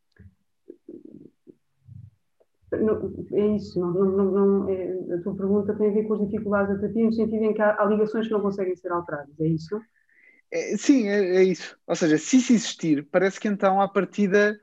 é 3.32 3.46
isso, 3.54 3.78
não, 3.78 3.92
não, 3.92 4.30
não, 4.30 4.68
é, 4.68 5.14
a 5.14 5.22
tua 5.22 5.36
pergunta 5.36 5.74
tem 5.76 5.90
a 5.90 5.92
ver 5.92 6.04
com 6.08 6.14
as 6.14 6.20
dificuldades 6.20 6.74
da 6.74 6.80
terapia, 6.80 7.06
no 7.06 7.12
sentido 7.12 7.44
em 7.44 7.54
que 7.54 7.62
há, 7.62 7.80
há 7.80 7.84
ligações 7.84 8.26
que 8.26 8.32
não 8.32 8.40
conseguem 8.40 8.74
ser 8.74 8.90
alteradas, 8.90 9.38
é 9.40 9.46
isso? 9.46 9.80
É, 10.50 10.76
sim, 10.76 11.08
é, 11.08 11.36
é, 11.36 11.42
isso. 11.42 11.76
Ou 11.86 11.96
seja, 11.96 12.18
se 12.18 12.36
isso 12.38 12.52
existir, 12.52 13.06
parece 13.10 13.40
que 13.40 13.48
então, 13.48 13.80
à 13.80 13.88
partida, 13.88 14.58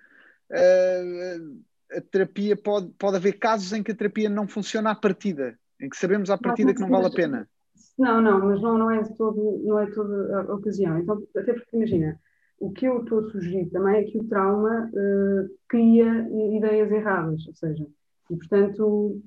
uh, 0.49 1.97
a 1.97 2.01
terapia 2.01 2.55
pode, 2.55 2.89
pode 2.97 3.17
haver 3.17 3.33
casos 3.33 3.73
em 3.73 3.83
que 3.83 3.91
a 3.91 3.95
terapia 3.95 4.29
não 4.29 4.47
funciona 4.47 4.91
à 4.91 4.95
partida, 4.95 5.57
em 5.79 5.89
que 5.89 5.97
sabemos 5.97 6.29
à 6.29 6.37
partida 6.37 6.73
que 6.73 6.81
não 6.81 6.89
vale 6.89 7.07
a 7.07 7.11
pena. 7.11 7.49
Não, 7.97 8.21
não, 8.21 8.39
mas 8.39 8.61
não, 8.61 8.77
não, 8.77 8.91
é, 8.91 9.03
todo, 9.15 9.61
não 9.63 9.79
é 9.79 9.85
toda 9.91 10.41
a 10.41 10.55
ocasião. 10.55 10.97
Então, 10.97 11.21
até 11.35 11.53
porque, 11.53 11.75
imagina, 11.75 12.19
o 12.59 12.71
que 12.71 12.85
eu 12.85 13.01
estou 13.01 13.19
a 13.19 13.31
sugerir 13.31 13.69
também 13.69 13.97
é 13.97 14.03
que 14.03 14.17
o 14.17 14.23
trauma 14.23 14.89
uh, 14.93 15.49
cria 15.67 16.27
ideias 16.55 16.91
erradas, 16.91 17.45
ou 17.47 17.53
seja, 17.55 17.85
e, 18.29 18.35
portanto, 18.37 19.21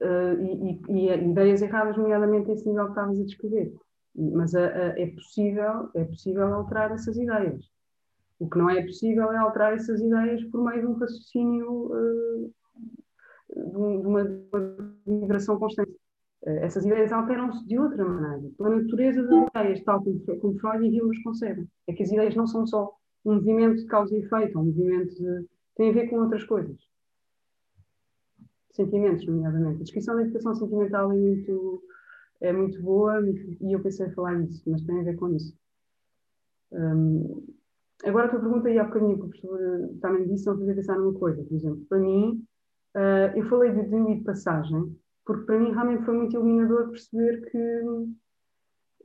uh, 0.00 0.40
e, 0.40 0.80
e, 0.88 1.08
e, 1.08 1.30
ideias 1.30 1.62
erradas, 1.62 1.96
nomeadamente 1.96 2.50
esse 2.50 2.66
nível 2.68 2.84
que 2.84 2.90
estavas 2.92 3.18
a 3.18 3.24
descrever. 3.24 3.74
Mas 4.16 4.54
a, 4.54 4.66
a, 4.66 4.98
é, 4.98 5.06
possível, 5.08 5.90
é 5.94 6.04
possível 6.04 6.54
alterar 6.54 6.90
essas 6.92 7.16
ideias. 7.16 7.70
O 8.38 8.48
que 8.48 8.58
não 8.58 8.70
é 8.70 8.82
possível 8.82 9.30
é 9.32 9.36
alterar 9.36 9.74
essas 9.74 10.00
ideias 10.00 10.42
por 10.44 10.64
meio 10.64 10.80
de 10.80 10.86
um 10.86 10.94
raciocínio, 10.94 11.92
uh, 11.92 12.54
de, 13.54 14.06
uma, 14.06 14.24
de 14.24 14.42
uma 14.52 15.20
vibração 15.20 15.58
constante. 15.58 15.92
Uh, 16.42 16.50
essas 16.62 16.84
ideias 16.84 17.12
alteram-se 17.12 17.66
de 17.66 17.78
outra 17.78 18.04
maneira, 18.04 18.50
pela 18.56 18.70
natureza 18.70 19.22
das 19.22 19.48
ideias, 19.48 19.84
tal 19.84 20.02
como, 20.02 20.20
como 20.40 20.58
Freud 20.58 20.86
e 20.86 21.00
Hume 21.00 21.16
as 21.16 21.22
concebem. 21.22 21.68
É 21.86 21.92
que 21.92 22.02
as 22.02 22.10
ideias 22.10 22.34
não 22.34 22.46
são 22.46 22.66
só 22.66 22.94
um 23.24 23.34
movimento 23.34 23.76
de 23.76 23.86
causa 23.86 24.16
e 24.16 24.20
efeito, 24.20 24.56
é 24.56 24.60
um 24.60 24.64
movimento 24.66 25.14
de. 25.14 25.46
tem 25.76 25.90
a 25.90 25.92
ver 25.92 26.08
com 26.08 26.20
outras 26.20 26.44
coisas 26.44 26.76
sentimentos, 28.76 29.26
nomeadamente. 29.26 29.80
A 29.80 29.84
descrição 29.84 30.14
da 30.14 30.22
educação 30.22 30.54
sentimental 30.54 31.10
é 31.10 31.16
muito, 31.16 31.82
é 32.46 32.52
muito 32.52 32.80
boa 32.82 33.20
e 33.28 33.72
eu 33.72 33.80
pensei 33.80 34.06
em 34.06 34.12
falar 34.12 34.38
nisso, 34.38 34.62
mas 34.66 34.82
tem 34.82 35.00
a 35.00 35.04
ver 35.04 35.16
com 35.16 35.28
isso. 35.30 35.56
Um, 36.72 37.46
agora 38.04 38.26
a 38.26 38.30
tua 38.30 38.40
pergunta, 38.40 38.70
e 38.70 38.78
há 38.78 38.84
bocadinho 38.84 39.16
que 39.16 39.24
o 39.24 39.28
professor 39.28 39.90
também 40.00 40.26
disse, 40.26 40.46
não 40.46 40.58
fazer 40.58 40.74
pensar 40.74 40.98
numa 40.98 41.18
coisa. 41.18 41.42
Por 41.42 41.54
exemplo, 41.54 41.84
para 41.88 41.98
mim, 41.98 42.44
uh, 42.96 43.36
eu 43.36 43.48
falei 43.48 43.72
de 43.72 43.82
Dewey 43.82 44.18
de 44.18 44.24
passagem, 44.24 44.96
porque 45.24 45.44
para 45.44 45.58
mim 45.58 45.72
realmente 45.72 46.04
foi 46.04 46.14
muito 46.14 46.34
iluminador 46.34 46.90
perceber 46.90 47.50
que 47.50 47.80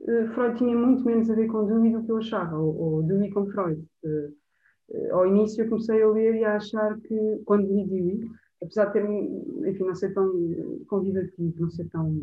uh, 0.00 0.34
Freud 0.34 0.58
tinha 0.58 0.76
muito 0.76 1.04
menos 1.04 1.30
a 1.30 1.34
ver 1.34 1.46
com 1.48 1.66
Dewey 1.66 1.92
do 1.92 2.04
que 2.04 2.12
eu 2.12 2.18
achava, 2.18 2.56
ou, 2.56 2.76
ou 2.76 3.02
Dewey 3.02 3.30
com 3.30 3.46
Freud. 3.46 3.80
Uh, 4.04 4.42
ao 5.12 5.26
início 5.26 5.64
eu 5.64 5.68
comecei 5.68 6.02
a 6.02 6.10
ler 6.10 6.34
e 6.34 6.44
a 6.44 6.56
achar 6.56 7.00
que, 7.00 7.42
quando 7.46 7.72
li 7.72 7.86
Dewey, 7.86 8.30
apesar 8.62 8.86
de 8.86 8.92
ter, 8.92 9.04
enfim, 9.68 9.84
não 9.84 9.94
ser 9.94 10.12
tão 10.12 10.32
convidativo, 10.86 11.60
não 11.60 11.70
ser 11.70 11.88
tão. 11.88 12.14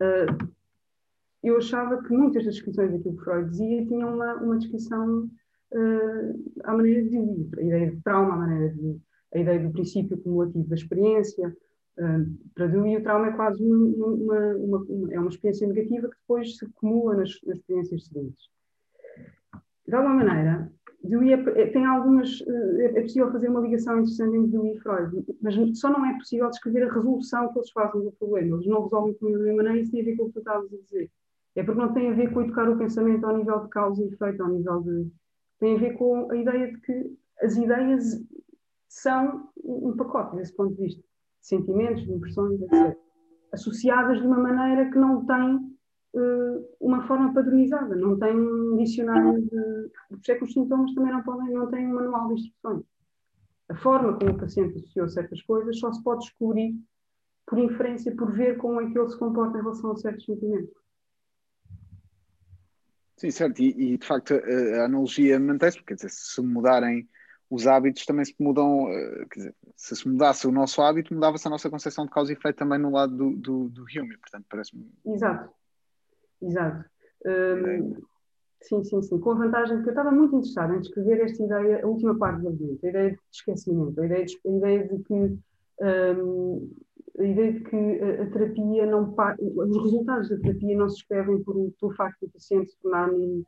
Uh, 0.00 0.50
eu 1.42 1.56
achava 1.56 2.02
que 2.02 2.12
muitas 2.12 2.44
das 2.44 2.54
descrições 2.54 2.92
daquilo 2.92 3.16
que 3.16 3.24
Freud 3.24 3.50
dizia 3.50 3.86
tinham 3.86 4.14
uma, 4.14 4.34
uma 4.34 4.58
descrição 4.58 5.30
uh, 5.72 6.52
à 6.64 6.74
maneira 6.74 7.02
de 7.02 7.08
viver, 7.10 7.58
a 7.58 7.62
ideia 7.62 7.90
de 7.90 8.00
trauma, 8.02 8.34
a 8.34 8.38
maneira 8.38 8.74
de. 8.74 8.98
a 9.34 9.38
ideia 9.38 9.60
do 9.60 9.72
princípio 9.72 10.16
acumulativo 10.16 10.68
da 10.68 10.74
experiência. 10.74 11.56
Uh, 11.98 12.38
para 12.54 12.66
Dewey, 12.66 12.96
o 12.96 13.02
trauma 13.02 13.28
é 13.28 13.32
quase 13.32 13.62
uma, 13.62 14.06
uma, 14.06 14.54
uma, 14.78 15.12
é 15.12 15.18
uma 15.18 15.28
experiência 15.28 15.66
negativa 15.66 16.08
que 16.08 16.16
depois 16.16 16.56
se 16.56 16.64
acumula 16.64 17.16
nas, 17.16 17.38
nas 17.44 17.58
experiências 17.58 18.06
seguintes. 18.06 18.48
De 19.90 19.96
alguma 19.96 20.14
maneira, 20.14 20.70
Dewey 21.02 21.32
é, 21.32 21.66
tem 21.66 21.84
algumas. 21.84 22.40
Eh, 22.46 22.92
é 22.94 23.02
possível 23.02 23.32
fazer 23.32 23.48
uma 23.48 23.60
ligação 23.60 23.94
interessante 23.94 24.36
entre 24.36 24.52
Dewey 24.52 24.76
e 24.76 24.78
Freud, 24.78 25.24
mas 25.42 25.56
só 25.80 25.90
não 25.90 26.06
é 26.06 26.16
possível 26.16 26.48
descrever 26.48 26.84
a 26.84 26.92
resolução 26.92 27.52
que 27.52 27.58
eles 27.58 27.72
fazem 27.72 28.04
do 28.04 28.12
problema. 28.12 28.54
Eles 28.54 28.68
não 28.68 28.84
resolvem 28.84 29.16
da 29.20 29.28
mesma 29.28 29.56
maneira 29.56 29.78
e 29.78 29.82
isso 29.82 29.90
tem 29.90 30.02
a 30.02 30.04
ver 30.04 30.16
com 30.16 30.22
o 30.22 30.26
que 30.28 30.34
tu 30.34 30.38
estavas 30.38 30.72
a 30.72 30.76
dizer. 30.76 31.10
É 31.56 31.64
porque 31.64 31.80
não 31.80 31.92
tem 31.92 32.08
a 32.08 32.14
ver 32.14 32.32
com 32.32 32.42
educar 32.42 32.70
o 32.70 32.78
pensamento 32.78 33.26
ao 33.26 33.36
nível 33.36 33.58
de 33.64 33.68
causa 33.68 34.04
e 34.04 34.06
efeito, 34.06 34.40
ao 34.44 34.50
nível 34.50 34.80
de. 34.80 35.10
tem 35.58 35.74
a 35.74 35.80
ver 35.80 35.94
com 35.94 36.30
a 36.30 36.36
ideia 36.36 36.72
de 36.72 36.80
que 36.82 37.16
as 37.42 37.56
ideias 37.56 38.24
são 38.88 39.48
um 39.64 39.96
pacote, 39.96 40.36
desse 40.36 40.54
ponto 40.54 40.76
de 40.76 40.82
vista. 40.82 41.02
Sentimentos, 41.40 42.08
impressões, 42.08 42.62
etc. 42.62 42.96
Associadas 43.52 44.20
de 44.20 44.26
uma 44.26 44.38
maneira 44.38 44.88
que 44.88 44.98
não 44.98 45.26
tem 45.26 45.69
uma 46.80 47.06
forma 47.06 47.32
padronizada, 47.32 47.94
não 47.94 48.18
tem 48.18 48.34
um 48.34 48.76
dicionário 48.76 49.40
de. 49.42 49.90
Por 50.08 50.18
isso 50.18 50.32
é 50.32 50.34
que 50.34 50.44
os 50.44 50.52
sintomas 50.52 50.92
também 50.94 51.12
não, 51.12 51.22
podem, 51.22 51.52
não 51.52 51.70
têm 51.70 51.86
um 51.86 51.94
manual 51.94 52.28
de 52.28 52.34
instruções. 52.34 52.84
A 53.68 53.76
forma 53.76 54.18
como 54.18 54.32
o 54.32 54.38
paciente 54.38 54.78
associou 54.78 55.08
certas 55.08 55.40
coisas 55.42 55.78
só 55.78 55.92
se 55.92 56.02
pode 56.02 56.22
descobrir 56.22 56.74
por 57.46 57.58
inferência, 57.58 58.14
por 58.14 58.32
ver 58.32 58.56
como 58.56 58.80
é 58.80 58.90
que 58.90 58.98
ele 58.98 59.08
se 59.08 59.18
comporta 59.18 59.58
em 59.58 59.62
relação 59.62 59.92
a 59.92 59.96
certos 59.96 60.24
sentimentos. 60.24 60.74
Sim, 63.16 63.30
certo. 63.30 63.60
E, 63.60 63.92
e 63.92 63.98
de 63.98 64.06
facto 64.06 64.34
a, 64.34 64.82
a 64.82 64.84
analogia 64.86 65.38
mantém-se, 65.38 65.76
porque 65.78 65.94
dizer, 65.94 66.10
se 66.10 66.40
mudarem 66.40 67.08
os 67.50 67.66
hábitos 67.66 68.06
também 68.06 68.24
se 68.24 68.34
mudam, 68.38 68.88
eh, 68.88 69.26
quer 69.30 69.40
dizer, 69.40 69.54
se 69.74 69.96
se 69.96 70.08
mudasse 70.08 70.46
o 70.46 70.52
nosso 70.52 70.80
hábito, 70.80 71.12
mudava-se 71.12 71.46
a 71.48 71.50
nossa 71.50 71.68
concepção 71.68 72.04
de 72.04 72.10
causa 72.12 72.32
e 72.32 72.36
efeito 72.36 72.56
também 72.56 72.78
no 72.78 72.90
lado 72.90 73.16
do, 73.16 73.36
do, 73.36 73.68
do 73.68 73.82
Hume, 73.82 74.16
portanto 74.18 74.46
parece-me... 74.48 74.88
Exato, 75.04 75.52
Exato. 76.42 76.84
Um, 77.26 77.94
sim, 78.62 78.84
sim, 78.84 79.02
sim. 79.02 79.20
Com 79.20 79.32
a 79.32 79.34
vantagem 79.34 79.76
de 79.78 79.82
que 79.82 79.88
eu 79.88 79.92
estava 79.92 80.10
muito 80.10 80.36
interessada 80.36 80.74
em 80.74 80.80
descrever 80.80 81.20
esta 81.20 81.42
ideia, 81.42 81.82
a 81.82 81.86
última 81.86 82.16
parte 82.16 82.40
do 82.40 82.48
argumento, 82.48 82.86
a 82.86 82.88
ideia 82.88 83.10
de 83.10 83.18
esquecimento, 83.32 84.00
a 84.00 84.06
ideia 84.06 84.24
de, 84.24 84.40
a 84.46 84.50
ideia 84.50 84.88
de 84.88 85.02
que 85.04 85.38
um, 85.82 86.70
a 87.18 87.24
ideia 87.24 87.52
de 87.52 87.60
que 87.60 87.76
a, 87.76 88.22
a 88.22 88.26
terapia 88.30 88.86
não 88.86 89.14
os 89.38 89.82
resultados 89.82 90.28
da 90.28 90.38
terapia 90.38 90.76
não 90.76 90.88
se 90.88 90.96
escrevem 90.96 91.42
por, 91.42 91.54
pelo 91.78 91.94
facto 91.94 92.20
do 92.20 92.32
paciente 92.32 92.70
se 92.70 92.78
tornar 92.80 93.10
num, 93.10 93.44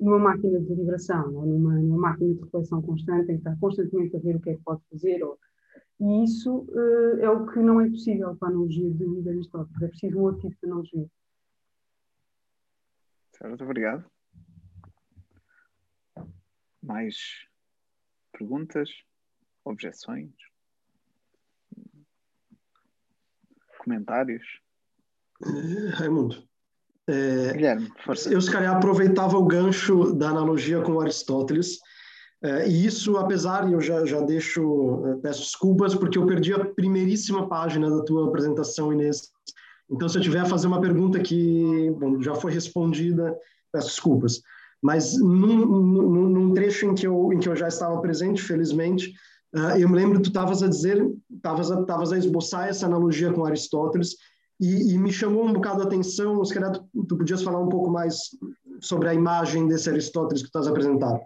numa 0.00 0.18
máquina 0.18 0.60
de 0.60 0.66
deliberação 0.66 1.34
ou 1.34 1.46
numa, 1.46 1.74
numa, 1.74 1.98
máquina 1.98 2.34
de 2.34 2.40
reflexão 2.40 2.82
constante 2.82 3.32
em 3.32 3.36
que 3.36 3.48
está 3.48 3.56
constantemente 3.60 4.16
a 4.16 4.20
ver 4.20 4.36
o 4.36 4.40
que 4.40 4.50
é 4.50 4.54
que 4.54 4.62
pode 4.62 4.82
fazer 4.90 5.22
ou, 5.22 5.38
e 6.00 6.24
isso 6.24 6.66
uh, 6.70 7.18
é 7.20 7.30
o 7.30 7.46
que 7.46 7.58
não 7.58 7.80
é 7.80 7.88
possível 7.88 8.36
para 8.36 8.48
a 8.48 8.50
analogia 8.52 8.90
de 8.90 9.28
Aristóteles. 9.28 9.82
É 9.82 9.88
preciso 9.88 10.18
um 10.18 10.22
outro 10.22 10.40
tipo 10.42 10.56
de 10.62 10.66
analogia. 10.66 11.06
Certo, 13.38 13.62
obrigado. 13.62 14.04
Mais 16.82 17.14
perguntas? 18.32 18.88
Objeções? 19.64 20.32
Comentários? 23.78 24.44
Uh, 25.40 25.90
Raimundo. 25.94 26.48
É, 27.06 27.52
Guilherme, 27.52 27.90
força. 28.04 28.30
Eu, 28.30 28.40
se 28.40 28.50
calhar, 28.50 28.76
aproveitava 28.76 29.38
o 29.38 29.46
gancho 29.46 30.12
da 30.12 30.30
analogia 30.30 30.82
com 30.82 31.00
Aristóteles. 31.00 31.78
É, 32.42 32.68
e 32.68 32.86
isso, 32.86 33.16
apesar, 33.16 33.70
eu 33.70 33.80
já, 33.80 34.04
já 34.04 34.20
deixo, 34.20 35.18
peço 35.22 35.40
desculpas, 35.40 35.94
porque 35.94 36.18
eu 36.18 36.26
perdi 36.26 36.52
a 36.52 36.64
primeiríssima 36.64 37.48
página 37.48 37.88
da 37.88 38.04
tua 38.04 38.28
apresentação, 38.28 38.92
Inês. 38.92 39.32
Então, 39.90 40.08
se 40.08 40.18
eu 40.18 40.22
tiver 40.22 40.40
a 40.40 40.46
fazer 40.46 40.66
uma 40.66 40.80
pergunta 40.80 41.18
que 41.20 41.90
bom, 41.98 42.20
já 42.20 42.34
foi 42.34 42.52
respondida, 42.52 43.36
peço 43.72 43.88
desculpas. 43.88 44.42
Mas 44.82 45.18
num, 45.18 45.66
num, 45.66 46.28
num, 46.28 46.54
trecho 46.54 46.86
em 46.86 46.94
que, 46.94 47.06
eu, 47.06 47.32
em 47.32 47.38
que 47.38 47.48
eu 47.48 47.56
já 47.56 47.68
estava 47.68 48.00
presente, 48.00 48.42
felizmente, 48.42 49.12
uh, 49.54 49.76
eu 49.78 49.88
me 49.88 49.96
lembro 49.96 50.18
que 50.18 50.24
tu 50.24 50.28
estavas 50.28 50.62
a 50.62 50.68
dizer, 50.68 51.04
estavas 51.34 51.70
a, 51.70 51.82
tavas 51.84 52.12
a 52.12 52.18
esboçar 52.18 52.68
essa 52.68 52.86
analogia 52.86 53.32
com 53.32 53.44
Aristóteles, 53.44 54.16
e, 54.60 54.92
e 54.92 54.98
me 54.98 55.12
chamou 55.12 55.44
um 55.44 55.52
bocado 55.52 55.82
a 55.82 55.84
atenção, 55.84 56.44
se 56.44 56.52
calhar 56.52 56.72
tu, 56.72 57.04
tu 57.06 57.16
podias 57.16 57.42
falar 57.42 57.60
um 57.60 57.68
pouco 57.68 57.90
mais 57.90 58.30
sobre 58.80 59.08
a 59.08 59.14
imagem 59.14 59.66
desse 59.66 59.88
Aristóteles 59.88 60.42
que 60.42 60.48
tu 60.48 60.58
estás 60.58 60.66
a 60.66 60.70
apresentar. 60.70 61.18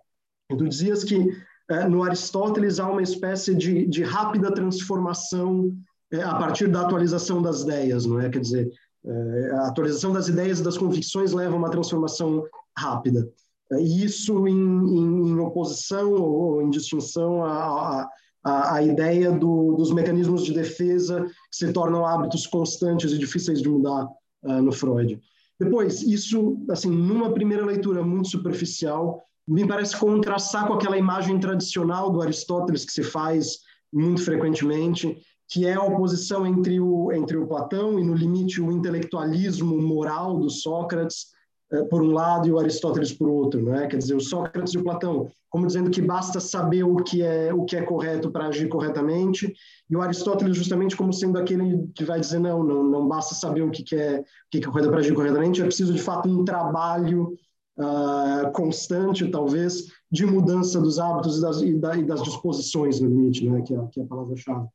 Tu 0.48 0.68
dizias 0.68 1.04
que 1.04 1.16
uh, 1.16 1.88
no 1.90 2.02
Aristóteles 2.02 2.78
há 2.78 2.88
uma 2.88 3.02
espécie 3.02 3.54
de, 3.54 3.86
de 3.86 4.02
rápida 4.02 4.52
transformação 4.52 5.74
a 6.20 6.34
partir 6.34 6.68
da 6.68 6.82
atualização 6.82 7.40
das 7.40 7.62
ideias, 7.62 8.04
não 8.04 8.20
é? 8.20 8.28
Quer 8.28 8.40
dizer, 8.40 8.70
é, 9.04 9.50
a 9.52 9.68
atualização 9.68 10.12
das 10.12 10.28
ideias 10.28 10.60
e 10.60 10.62
das 10.62 10.76
convicções 10.76 11.32
leva 11.32 11.54
a 11.54 11.58
uma 11.58 11.70
transformação 11.70 12.44
rápida. 12.76 13.28
E 13.72 14.04
isso 14.04 14.46
em, 14.46 14.52
em, 14.52 15.28
em 15.28 15.38
oposição 15.38 16.12
ou 16.12 16.62
em 16.62 16.70
distinção 16.70 17.42
à, 17.44 18.08
à 18.44 18.82
ideia 18.82 19.30
do, 19.30 19.74
dos 19.76 19.92
mecanismos 19.92 20.44
de 20.44 20.52
defesa 20.52 21.24
que 21.24 21.56
se 21.56 21.72
tornam 21.72 22.04
hábitos 22.04 22.46
constantes 22.46 23.12
e 23.12 23.18
difíceis 23.18 23.62
de 23.62 23.68
mudar 23.68 24.06
uh, 24.44 24.62
no 24.62 24.72
Freud. 24.72 25.20
Depois, 25.58 26.02
isso, 26.02 26.58
assim, 26.68 26.90
numa 26.90 27.32
primeira 27.32 27.64
leitura 27.64 28.02
muito 28.02 28.28
superficial, 28.28 29.22
me 29.46 29.66
parece 29.66 29.96
contrastar 29.96 30.66
com 30.66 30.74
aquela 30.74 30.98
imagem 30.98 31.38
tradicional 31.38 32.10
do 32.10 32.20
Aristóteles 32.20 32.84
que 32.84 32.92
se 32.92 33.02
faz 33.02 33.58
muito 33.92 34.24
frequentemente, 34.24 35.16
que 35.52 35.66
é 35.66 35.74
a 35.74 35.82
oposição 35.82 36.46
entre 36.46 36.80
o, 36.80 37.12
entre 37.12 37.36
o 37.36 37.46
Platão 37.46 37.98
e, 37.98 38.02
no 38.02 38.14
limite, 38.14 38.58
o 38.58 38.72
intelectualismo 38.72 39.78
moral 39.82 40.38
do 40.38 40.48
Sócrates, 40.48 41.26
eh, 41.70 41.84
por 41.84 42.00
um 42.00 42.10
lado, 42.10 42.48
e 42.48 42.50
o 42.50 42.58
Aristóteles 42.58 43.12
por 43.12 43.28
outro. 43.28 43.62
Né? 43.62 43.86
Quer 43.86 43.98
dizer, 43.98 44.14
o 44.14 44.20
Sócrates 44.20 44.72
e 44.72 44.78
o 44.78 44.82
Platão, 44.82 45.30
como 45.50 45.66
dizendo 45.66 45.90
que 45.90 46.00
basta 46.00 46.40
saber 46.40 46.84
o 46.84 46.96
que 46.96 47.22
é, 47.22 47.52
o 47.52 47.66
que 47.66 47.76
é 47.76 47.82
correto 47.82 48.30
para 48.30 48.46
agir 48.46 48.66
corretamente, 48.66 49.52
e 49.90 49.94
o 49.94 50.00
Aristóteles 50.00 50.56
justamente 50.56 50.96
como 50.96 51.12
sendo 51.12 51.36
aquele 51.36 51.86
que 51.94 52.02
vai 52.02 52.18
dizer, 52.18 52.38
não, 52.38 52.62
não, 52.64 52.82
não 52.84 53.06
basta 53.06 53.34
saber 53.34 53.60
o 53.60 53.70
que, 53.70 53.82
que, 53.82 53.94
é, 53.94 54.20
o 54.20 54.24
que 54.50 54.56
é 54.56 54.62
correto 54.62 54.88
para 54.88 55.00
agir 55.00 55.12
corretamente, 55.12 55.60
é 55.60 55.66
preciso, 55.66 55.92
de 55.92 56.00
fato, 56.00 56.30
um 56.30 56.46
trabalho 56.46 57.36
uh, 57.76 58.50
constante, 58.54 59.30
talvez, 59.30 59.88
de 60.10 60.24
mudança 60.24 60.80
dos 60.80 60.98
hábitos 60.98 61.36
e 61.36 61.42
das, 61.42 61.60
e, 61.60 61.74
da, 61.74 61.94
das 61.96 62.22
disposições, 62.22 63.00
no 63.00 63.08
limite, 63.10 63.46
né? 63.46 63.60
que, 63.60 63.74
é, 63.74 63.86
que 63.88 64.00
é 64.00 64.02
a 64.02 64.06
palavra-chave. 64.06 64.66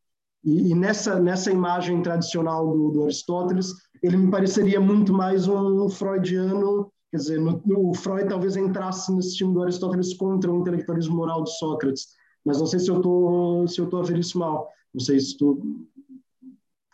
E, 0.48 0.72
e, 0.72 0.74
nessa, 0.74 1.20
nessa 1.20 1.52
imagem 1.52 2.02
tradicional 2.02 2.72
do, 2.72 2.89
do, 2.89 3.04
Aristóteles, 3.04 3.74
ele 4.02 4.16
me 4.16 4.32
pareceria 4.32 4.80
muito 4.80 5.12
mais 5.12 5.45
um 5.45 5.89
freudiano, 5.89 6.89
quer 7.12 7.18
dizer, 7.18 7.41
no, 7.41 7.62
o 7.68 7.93
Freud 7.93 8.30
talvez 8.30 8.56
entrasse 8.56 9.14
nesse 9.14 9.36
time 9.36 9.54
do 9.54 9.62
Aristóteles 9.62 10.14
contra 10.14 10.50
o 10.50 10.62
intelectualismo 10.62 11.18
moral 11.18 11.43
de 11.43 11.52
Sócrates, 11.58 12.08
mas 12.45 12.60
não 12.60 12.66
sei 12.66 12.80
se 12.80 12.89
eu 12.89 13.02
tô, 13.02 13.68
se 13.68 13.82
eu 13.82 13.89
tô 13.89 13.98
a 13.98 14.04
ver 14.04 14.20
isso 14.20 14.39
mal, 14.39 14.70
não 14.93 15.04
sei 15.04 15.20
se 15.20 15.38
tu 15.38 15.86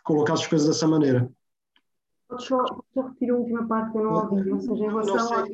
colocasse 0.02 0.42
as 0.42 0.48
coisas 0.48 0.66
dessa 0.66 0.88
maneira. 0.88 1.30
Só, 2.38 2.64
só 2.94 3.02
repetir 3.02 3.30
a 3.30 3.36
última 3.36 3.68
parte 3.68 3.92
que 3.92 3.98
eu 3.98 4.04
não 4.04 4.14
ouvi, 4.14 4.50
ou 4.50 4.60
seja, 4.60 4.84
em 4.84 4.88
relação 4.88 5.44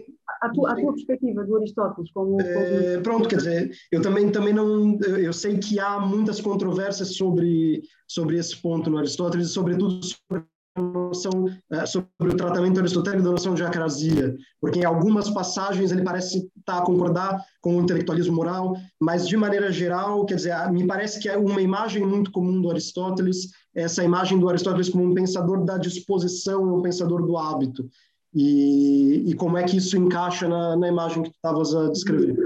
à 0.41 0.49
tua, 0.51 0.77
tua 0.77 0.93
perspectiva 0.93 1.45
do 1.45 1.57
Aristóteles. 1.57 2.11
Como, 2.13 2.41
É, 2.41 3.01
pronto, 3.01 3.29
quer 3.29 3.37
dizer, 3.37 3.71
eu 3.91 4.01
também, 4.01 4.31
também 4.31 4.55
não. 4.55 4.99
Eu 5.01 5.33
sei 5.33 5.59
que 5.59 5.79
há 5.81 5.99
muitas 5.99 6.41
controvérsias 6.41 7.17
sobre, 7.17 7.83
sobre 8.09 8.39
esse 8.39 8.57
ponto 8.57 8.89
no 8.89 8.99
Aristóteles, 8.99 9.51
sobretudo 9.51 10.01
sobre 10.05 10.45
noção 10.79 11.47
é, 11.73 11.85
sobre 11.85 12.09
o 12.21 12.37
tratamento 12.37 12.79
aristotélico 12.79 13.25
da 13.25 13.33
noção 13.33 13.55
de 13.55 13.63
acrasia, 13.63 14.35
porque 14.61 14.81
em 14.81 14.85
algumas 14.85 15.29
passagens 15.31 15.91
ele 15.91 16.03
parece 16.03 16.49
estar 16.57 16.79
a 16.79 16.85
concordar 16.85 17.41
com 17.61 17.77
o 17.77 17.83
intelectualismo 17.83 18.37
moral, 18.37 18.77
mas 19.01 19.27
de 19.27 19.37
maneira 19.37 19.73
geral, 19.73 20.25
quer 20.25 20.37
dizer, 20.37 20.55
me 20.71 20.87
parece 20.87 21.21
que 21.21 21.29
é 21.29 21.37
uma 21.37 21.61
imagem 21.61 22.07
muito 22.07 22.31
comum 22.31 22.61
do 22.61 22.71
Aristóteles, 22.71 23.49
essa 23.75 24.03
imagem 24.03 24.39
do 24.39 24.49
Aristóteles 24.49 24.89
como 24.89 25.05
um 25.05 25.15
pensador 25.15 25.65
da 25.65 25.79
disposição, 25.79 26.77
um 26.77 26.83
pensador 26.83 27.25
do 27.25 27.37
hábito, 27.37 27.89
e, 28.35 29.31
e 29.31 29.35
como 29.35 29.57
é 29.57 29.65
que 29.65 29.77
isso 29.77 29.97
encaixa 29.97 30.49
na, 30.49 30.77
na 30.77 30.89
imagem 30.89 31.23
que 31.23 31.31
tu 31.31 31.35
estavas 31.35 31.75
a 31.75 31.91
descrever? 31.91 32.37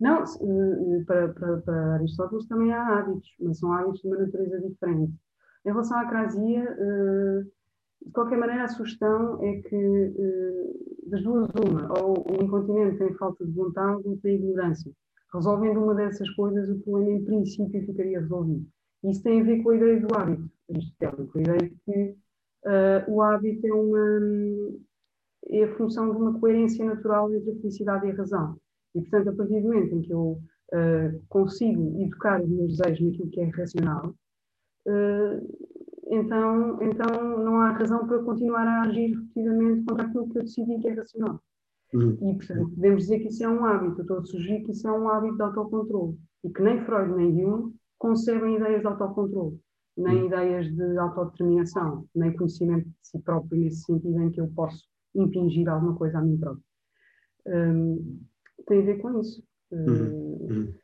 Não, 0.00 0.22
eh, 0.22 1.04
para, 1.06 1.28
para, 1.28 1.56
para 1.58 1.94
Aristóteles 1.94 2.46
também 2.46 2.72
há 2.72 2.98
hábitos, 2.98 3.28
mas 3.40 3.58
são 3.58 3.72
hábitos 3.72 4.00
de 4.00 4.08
uma 4.08 4.18
natureza 4.18 4.60
diferente. 4.60 5.12
Em 5.64 5.70
relação 5.70 5.98
à 5.98 6.02
acrasia, 6.02 6.62
uh, 6.62 7.44
de 8.04 8.12
qualquer 8.12 8.36
maneira, 8.36 8.64
a 8.64 8.68
sugestão 8.68 9.42
é 9.42 9.62
que, 9.62 9.76
eh, 9.76 10.72
das 11.06 11.22
duas, 11.22 11.48
uma, 11.54 11.88
ou 11.98 12.24
o 12.28 12.42
incontinente 12.42 12.98
tem 12.98 13.14
falta 13.14 13.46
de 13.46 13.52
vontade 13.52 14.02
ou 14.04 14.18
tem 14.18 14.34
ignorância. 14.34 14.92
Resolvendo 15.32 15.82
uma 15.82 15.94
dessas 15.94 16.28
coisas, 16.30 16.68
o 16.68 16.78
problema, 16.80 17.12
em 17.12 17.24
princípio, 17.24 17.86
ficaria 17.86 18.20
resolvido. 18.20 18.66
Isso 19.04 19.22
tem 19.22 19.40
a 19.40 19.44
ver 19.44 19.62
com 19.62 19.70
a 19.70 19.76
ideia 19.76 20.00
do 20.00 20.14
hábito 20.14 20.50
aristotélico, 20.70 21.38
a 21.38 21.40
ideia 21.40 21.58
de 21.58 21.76
que 21.84 22.16
uh, 22.64 23.12
o 23.12 23.22
hábito 23.22 23.66
é, 23.66 23.72
uma, 23.72 24.78
é 25.48 25.64
a 25.64 25.76
função 25.76 26.10
de 26.10 26.16
uma 26.16 26.38
coerência 26.38 26.84
natural 26.84 27.32
entre 27.32 27.52
a 27.52 27.56
felicidade 27.56 28.06
e 28.06 28.10
a 28.10 28.14
razão. 28.14 28.56
E, 28.94 29.00
portanto, 29.00 29.30
a 29.30 29.32
partir 29.32 29.60
do 29.60 29.68
momento 29.68 29.94
em 29.94 30.02
que 30.02 30.12
eu 30.12 30.40
uh, 30.72 31.22
consigo 31.28 32.00
educar 32.00 32.42
os 32.42 32.48
meus 32.48 32.76
desejos 32.76 33.06
naquilo 33.06 33.30
que 33.30 33.40
é 33.40 33.48
racional, 33.50 34.14
uh, 34.86 35.74
então, 36.06 36.82
então 36.82 37.38
não 37.38 37.60
há 37.60 37.72
razão 37.72 38.06
para 38.06 38.22
continuar 38.22 38.66
a 38.66 38.82
agir 38.82 39.16
repetidamente 39.16 39.84
contra 39.84 40.06
aquilo 40.06 40.28
que 40.28 40.38
eu 40.38 40.42
decidi 40.42 40.78
que 40.78 40.88
é 40.88 40.94
racional. 40.94 41.40
Uhum. 41.92 42.18
E, 42.30 42.34
portanto, 42.36 42.70
podemos 42.70 43.02
dizer 43.02 43.20
que 43.20 43.28
isso 43.28 43.44
é 43.44 43.48
um 43.48 43.64
hábito. 43.64 44.00
Eu 44.00 44.02
estou 44.02 44.18
a 44.18 44.24
sugerir 44.24 44.64
que 44.64 44.72
isso 44.72 44.86
é 44.88 44.92
um 44.92 45.08
hábito 45.08 45.36
de 45.36 45.42
autocontrole. 45.42 46.18
E 46.42 46.50
que 46.50 46.62
nem 46.62 46.84
Freud 46.84 47.14
nem 47.14 47.40
Jung 47.40 47.74
concebem 47.98 48.56
ideias 48.56 48.80
de 48.80 48.86
autocontrole, 48.86 49.58
nem 49.96 50.22
uhum. 50.22 50.26
ideias 50.26 50.74
de 50.74 50.98
autodeterminação, 50.98 52.08
nem 52.14 52.36
conhecimento 52.36 52.88
de 52.88 52.94
si 53.02 53.18
próprio, 53.20 53.60
nesse 53.60 53.84
sentido 53.84 54.20
em 54.20 54.30
que 54.30 54.40
eu 54.40 54.48
posso 54.48 54.88
impingir 55.14 55.68
alguma 55.68 55.94
coisa 55.94 56.18
a 56.18 56.22
mim 56.22 56.36
próprio. 56.36 56.64
Um, 57.46 58.20
tem 58.66 58.80
a 58.80 58.84
ver 58.84 58.98
com 58.98 59.20
isso. 59.20 59.42
Uhum. 59.70 60.66
Uh, 60.68 60.74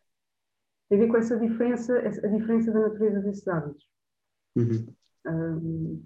tem 0.89 0.99
a 0.99 1.03
ver 1.03 1.09
com 1.09 1.17
essa 1.17 1.39
diferença, 1.39 1.99
a 1.99 2.29
diferença 2.29 2.73
da 2.73 2.81
natureza 2.81 3.21
desses 3.21 3.49
hábitos. 3.49 3.87
Uhum. 4.57 6.03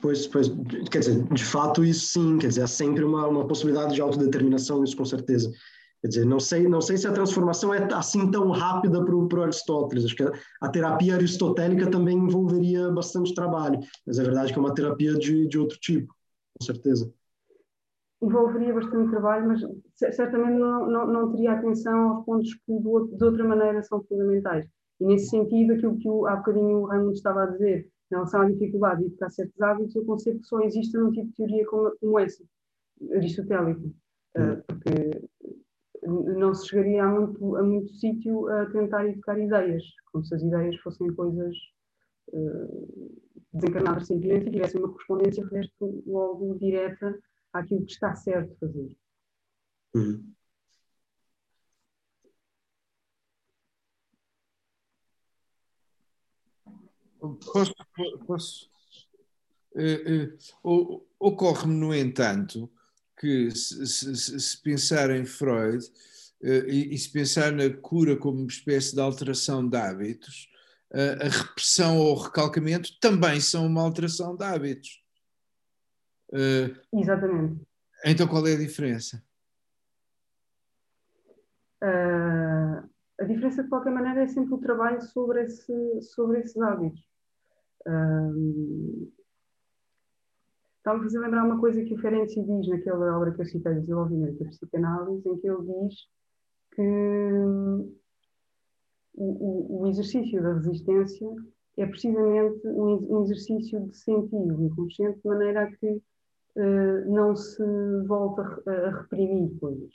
Pois, 0.00 0.26
pois, 0.26 0.48
quer 0.90 0.98
dizer, 0.98 1.24
de 1.32 1.44
fato 1.44 1.84
isso 1.84 2.06
sim, 2.06 2.38
quer 2.38 2.48
dizer, 2.48 2.62
há 2.62 2.66
sempre 2.66 3.04
uma, 3.04 3.26
uma 3.28 3.46
possibilidade 3.46 3.94
de 3.94 4.00
autodeterminação, 4.00 4.82
isso 4.82 4.96
com 4.96 5.04
certeza. 5.04 5.52
Quer 6.02 6.08
dizer, 6.08 6.26
não 6.26 6.40
sei, 6.40 6.66
não 6.66 6.80
sei 6.80 6.96
se 6.96 7.06
a 7.06 7.12
transformação 7.12 7.72
é 7.72 7.86
assim 7.94 8.28
tão 8.28 8.50
rápida 8.50 9.04
para 9.04 9.14
o 9.14 9.42
Aristóteles. 9.42 10.04
Acho 10.04 10.16
que 10.16 10.24
a, 10.24 10.32
a, 10.60 10.68
terapia 10.68 11.14
aristotélica 11.14 11.88
também 11.88 12.18
envolveria 12.18 12.90
bastante 12.90 13.32
trabalho, 13.32 13.78
mas 14.04 14.18
é 14.18 14.24
verdade 14.24 14.52
que 14.52 14.58
é 14.58 14.62
uma 14.62 14.74
terapia 14.74 15.14
de, 15.14 15.46
de 15.46 15.58
outro 15.60 15.78
tipo, 15.78 16.12
com 16.58 16.64
certeza. 16.64 17.08
Envolveria 18.20 18.74
bastante 18.74 19.10
trabalho, 19.10 19.46
mas 19.46 19.60
certamente 19.94 20.58
não, 20.58 20.90
não, 20.90 21.06
não 21.06 21.30
teria 21.30 21.52
atenção 21.52 22.10
aos 22.10 22.24
pontos 22.24 22.52
que 22.52 22.80
de 22.80 23.24
outra 23.24 23.44
maneira 23.44 23.80
são 23.84 24.02
fundamentais. 24.02 24.66
E 25.00 25.06
nesse 25.06 25.28
sentido, 25.28 25.72
aquilo 25.72 25.98
que 25.98 26.08
o, 26.08 26.26
há 26.26 26.34
bocadinho 26.34 26.78
o 26.78 26.86
Raimundo 26.86 27.12
estava 27.12 27.44
a 27.44 27.46
dizer, 27.46 27.88
em 28.10 28.14
relação 28.14 28.40
à 28.40 28.50
dificuldade 28.50 29.02
de 29.02 29.06
educar 29.06 29.30
certos 29.30 29.60
hábitos, 29.60 29.94
eu 29.94 30.04
concebo 30.04 30.40
que 30.40 30.46
só 30.46 30.60
existe 30.62 30.96
num 30.96 31.12
tipo 31.12 31.28
de 31.28 31.34
teoria 31.34 31.66
como, 31.66 31.92
como 32.00 32.18
essa, 32.18 32.42
aristotélica, 33.12 33.80
uh, 34.36 34.62
porque 34.66 35.28
não 36.02 36.54
se 36.54 36.68
chegaria 36.68 37.04
a 37.04 37.08
muito, 37.08 37.56
a 37.56 37.62
muito 37.62 37.92
sítio 37.94 38.48
a 38.48 38.66
tentar 38.66 39.06
educar 39.06 39.38
ideias, 39.38 39.84
como 40.10 40.24
se 40.24 40.34
as 40.34 40.42
ideias 40.42 40.76
fossem 40.80 41.12
coisas 41.14 41.56
uh, 42.28 43.22
desencarnadas 43.52 44.06
simplesmente 44.06 44.48
e 44.48 44.52
tivessem 44.52 44.80
uma 44.80 44.90
correspondência 44.90 45.46
resto 45.46 46.02
logo 46.06 46.58
direta 46.58 47.18
àquilo 47.52 47.84
que 47.84 47.92
está 47.92 48.14
certo 48.14 48.56
fazer. 48.58 48.96
Uhum. 49.94 50.32
Posso. 57.52 57.72
posso 58.26 58.70
uh, 59.76 60.68
uh, 60.68 61.06
Ocorre-me, 61.20 61.74
no 61.74 61.94
entanto, 61.94 62.68
que 63.22 63.52
se, 63.52 63.86
se, 63.86 64.40
se 64.40 64.62
pensar 64.62 65.10
em 65.12 65.24
Freud 65.24 65.84
uh, 66.42 66.68
e, 66.68 66.92
e, 66.92 66.98
se 66.98 67.12
pensar 67.12 67.52
na 67.52 67.70
cura 67.70 68.16
como 68.16 68.40
uma 68.40 68.48
espécie 68.48 68.96
de 68.96 69.00
alteração 69.00 69.68
de 69.68 69.76
hábitos, 69.76 70.50
a 70.92 71.28
repressão 71.28 71.96
ou 71.96 72.14
o 72.14 72.22
recalcamento 72.22 72.90
também 73.00 73.40
são 73.40 73.64
uma 73.64 73.80
alteração 73.80 74.36
de 74.36 74.44
hábitos. 74.44 75.02
Exatamente. 76.92 77.66
Então 78.04 78.28
qual 78.28 78.46
é 78.46 78.52
a 78.52 78.58
diferença? 78.58 79.22
Uh, 81.82 82.86
a 83.22 83.24
diferença, 83.24 83.62
de 83.62 83.68
qualquer 83.68 83.92
maneira, 83.92 84.24
é 84.24 84.26
sempre 84.26 84.52
o 84.52 84.58
trabalho 84.58 85.00
sobre, 85.00 85.44
esse, 85.44 86.02
sobre 86.02 86.40
esses 86.40 86.60
hábitos. 86.60 87.00
Um, 87.86 89.12
Está-me 90.82 90.98
a 90.98 91.02
fazer 91.04 91.20
lembrar 91.20 91.44
uma 91.44 91.60
coisa 91.60 91.84
que 91.84 91.94
o 91.94 91.98
Ferenczi 91.98 92.42
diz 92.42 92.66
naquela 92.66 93.16
obra 93.16 93.30
que 93.32 93.40
eu 93.40 93.46
citei, 93.46 93.72
Desenvolvimento 93.72 94.42
da 94.42 94.50
Psicanálise, 94.50 95.28
em 95.28 95.38
que 95.38 95.46
ele 95.48 95.62
diz 95.62 95.94
que 96.74 96.82
o, 99.14 99.24
o, 99.78 99.82
o 99.82 99.86
exercício 99.86 100.42
da 100.42 100.54
resistência 100.54 101.28
é 101.76 101.86
precisamente 101.86 102.66
um, 102.66 103.16
um, 103.16 103.22
exercício 103.22 103.80
de 103.86 103.96
sentir 103.96 104.34
o 104.34 104.60
inconsciente 104.60 105.20
de 105.22 105.28
maneira 105.28 105.62
a 105.62 105.70
que 105.70 105.86
uh, 106.56 107.14
não 107.14 107.36
se 107.36 107.62
volta 108.08 108.42
a, 108.66 108.72
a 108.72 109.02
reprimir 109.02 109.56
coisas. 109.60 109.92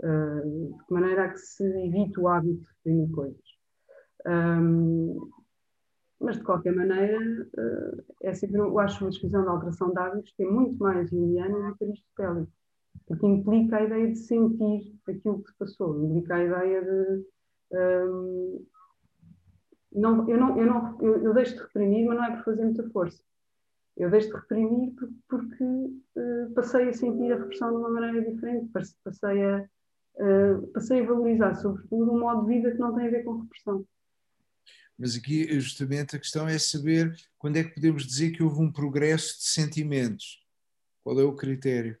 Uh, 0.00 0.74
de 0.88 0.94
maneira 0.94 1.24
a 1.24 1.28
que 1.28 1.38
se 1.38 1.64
evite 1.64 2.18
o 2.18 2.28
hábito 2.28 2.62
de 2.62 2.66
reprimir 2.78 3.10
coisas. 3.10 3.44
Um, 4.26 5.41
mas, 6.22 6.36
de 6.36 6.44
qualquer 6.44 6.74
maneira, 6.74 7.18
uh, 7.18 8.04
é 8.22 8.32
sempre, 8.34 8.58
eu 8.58 8.78
acho 8.78 9.04
uma 9.04 9.10
descrição 9.10 9.44
da 9.44 9.50
alteração 9.50 9.90
de 9.92 9.98
hábitos 9.98 10.32
que 10.36 10.42
é 10.42 10.46
muito 10.46 10.78
mais 10.78 11.10
junguiana 11.10 11.70
do 11.70 11.76
que 11.76 11.84
aristotélica, 11.84 12.52
porque 13.06 13.26
implica 13.26 13.76
a 13.76 13.82
ideia 13.82 14.08
de 14.08 14.16
sentir 14.16 14.94
aquilo 15.08 15.42
que 15.42 15.50
se 15.50 15.58
passou, 15.58 16.04
implica 16.04 16.36
a 16.36 16.44
ideia 16.44 16.82
de. 16.82 17.26
Um, 17.72 18.66
não, 19.94 20.28
eu, 20.28 20.38
não, 20.38 20.58
eu, 20.58 20.66
não, 20.66 21.02
eu, 21.02 21.22
eu 21.24 21.34
deixo 21.34 21.54
de 21.54 21.62
reprimir, 21.62 22.06
mas 22.06 22.16
não 22.16 22.24
é 22.24 22.36
por 22.36 22.44
fazer 22.44 22.64
muita 22.64 22.88
força. 22.90 23.22
Eu 23.96 24.10
deixo 24.10 24.28
de 24.28 24.36
reprimir 24.36 24.94
porque 25.28 25.64
uh, 25.64 26.54
passei 26.54 26.88
a 26.88 26.92
sentir 26.92 27.32
a 27.32 27.36
repressão 27.36 27.70
de 27.70 27.76
uma 27.76 27.90
maneira 27.90 28.30
diferente, 28.30 28.70
passei 29.04 29.44
a, 29.44 29.68
uh, 30.16 30.66
passei 30.68 31.02
a 31.02 31.06
valorizar, 31.06 31.54
sobretudo, 31.56 32.12
um 32.12 32.20
modo 32.20 32.46
de 32.46 32.54
vida 32.54 32.70
que 32.70 32.78
não 32.78 32.94
tem 32.94 33.06
a 33.06 33.10
ver 33.10 33.24
com 33.24 33.40
repressão. 33.40 33.84
Mas 35.02 35.16
aqui, 35.16 35.58
justamente, 35.58 36.14
a 36.14 36.18
questão 36.20 36.46
é 36.46 36.56
saber 36.60 37.12
quando 37.36 37.56
é 37.56 37.64
que 37.64 37.74
podemos 37.74 38.06
dizer 38.06 38.30
que 38.30 38.40
houve 38.40 38.62
um 38.62 38.70
progresso 38.70 39.36
de 39.36 39.46
sentimentos. 39.48 40.46
Qual 41.02 41.18
é 41.18 41.24
o 41.24 41.34
critério? 41.34 41.98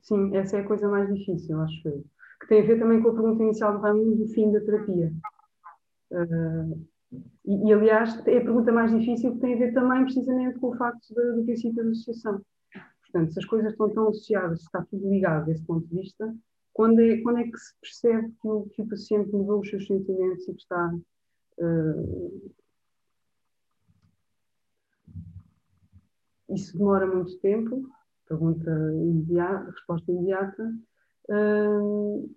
Sim, 0.00 0.34
essa 0.34 0.56
é 0.56 0.60
a 0.60 0.66
coisa 0.66 0.88
mais 0.88 1.14
difícil, 1.14 1.60
acho 1.60 1.86
eu. 1.86 2.02
Que 2.40 2.48
tem 2.48 2.62
a 2.62 2.64
ver 2.64 2.78
também 2.78 3.02
com 3.02 3.10
a 3.10 3.12
pergunta 3.12 3.42
inicial 3.42 3.74
do 3.74 3.80
Raimundo 3.80 4.24
do 4.24 4.28
fim 4.32 4.50
da 4.52 4.60
terapia. 4.62 5.12
Uh, 6.12 6.82
e, 7.44 7.68
e, 7.68 7.72
aliás, 7.74 8.26
é 8.26 8.38
a 8.38 8.40
pergunta 8.40 8.72
mais 8.72 8.90
difícil 8.90 9.34
que 9.34 9.40
tem 9.40 9.52
a 9.52 9.58
ver 9.58 9.74
também 9.74 10.02
precisamente 10.02 10.58
com 10.58 10.68
o 10.68 10.76
facto 10.78 11.06
de, 11.14 11.36
do 11.36 11.44
princípio 11.44 11.84
da 11.84 11.90
associação. 11.90 12.40
Portanto, 13.02 13.34
se 13.34 13.38
as 13.38 13.44
coisas 13.44 13.72
estão 13.72 13.90
tão 13.92 14.08
associadas, 14.08 14.60
se 14.60 14.64
está 14.64 14.82
tudo 14.86 15.10
ligado 15.10 15.44
desse 15.44 15.62
ponto 15.66 15.86
de 15.88 15.94
vista, 15.94 16.34
quando 16.72 17.00
é, 17.00 17.18
quando 17.18 17.40
é 17.40 17.44
que 17.44 17.58
se 17.58 17.74
percebe 17.82 18.28
que 18.40 18.48
o, 18.48 18.64
que 18.70 18.80
o 18.80 18.88
paciente 18.88 19.30
mudou 19.30 19.60
os 19.60 19.68
seus 19.68 19.86
sentimentos 19.86 20.48
e 20.48 20.54
que 20.54 20.62
está. 20.62 20.90
Uh, 21.58 22.52
isso 26.50 26.76
demora 26.76 27.06
muito 27.06 27.38
tempo, 27.38 27.88
pergunta 28.28 28.70
imediata, 28.70 29.70
resposta 29.70 30.10
imediata. 30.10 30.72
Uh, 31.28 32.30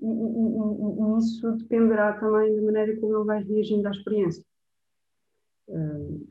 e, 0.00 0.06
e, 0.06 0.08
e, 0.08 1.18
isso 1.18 1.52
dependerá 1.52 2.18
também 2.18 2.56
da 2.56 2.62
maneira 2.62 2.96
como 3.00 3.16
ele 3.16 3.24
vai 3.24 3.42
reagindo 3.42 3.86
à 3.86 3.90
experiência. 3.90 4.44
Uh, 5.68 6.26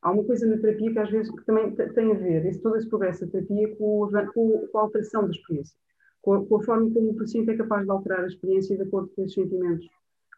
há 0.00 0.12
uma 0.12 0.24
coisa 0.24 0.46
na 0.46 0.58
terapia 0.58 0.92
que 0.92 0.98
às 0.98 1.10
vezes 1.10 1.30
que 1.30 1.44
também 1.44 1.74
tem 1.74 2.12
a 2.12 2.14
ver, 2.14 2.46
esse, 2.46 2.60
todo 2.60 2.76
esse 2.76 2.88
progresso 2.88 3.26
da 3.26 3.32
terapia, 3.32 3.76
com, 3.76 4.08
com, 4.32 4.68
com 4.68 4.78
a 4.78 4.82
alteração 4.82 5.24
da 5.24 5.30
experiência, 5.30 5.76
com 6.22 6.34
a, 6.34 6.46
com 6.46 6.56
a, 6.56 6.62
forma 6.62 6.90
como 6.92 7.10
o 7.10 7.16
paciente 7.16 7.50
é 7.50 7.56
capaz 7.56 7.84
de 7.84 7.90
alterar 7.90 8.20
a 8.20 8.26
experiência 8.26 8.76
de 8.76 8.82
acordo 8.82 9.08
com 9.08 9.24
os 9.24 9.34
sentimentos 9.34 9.86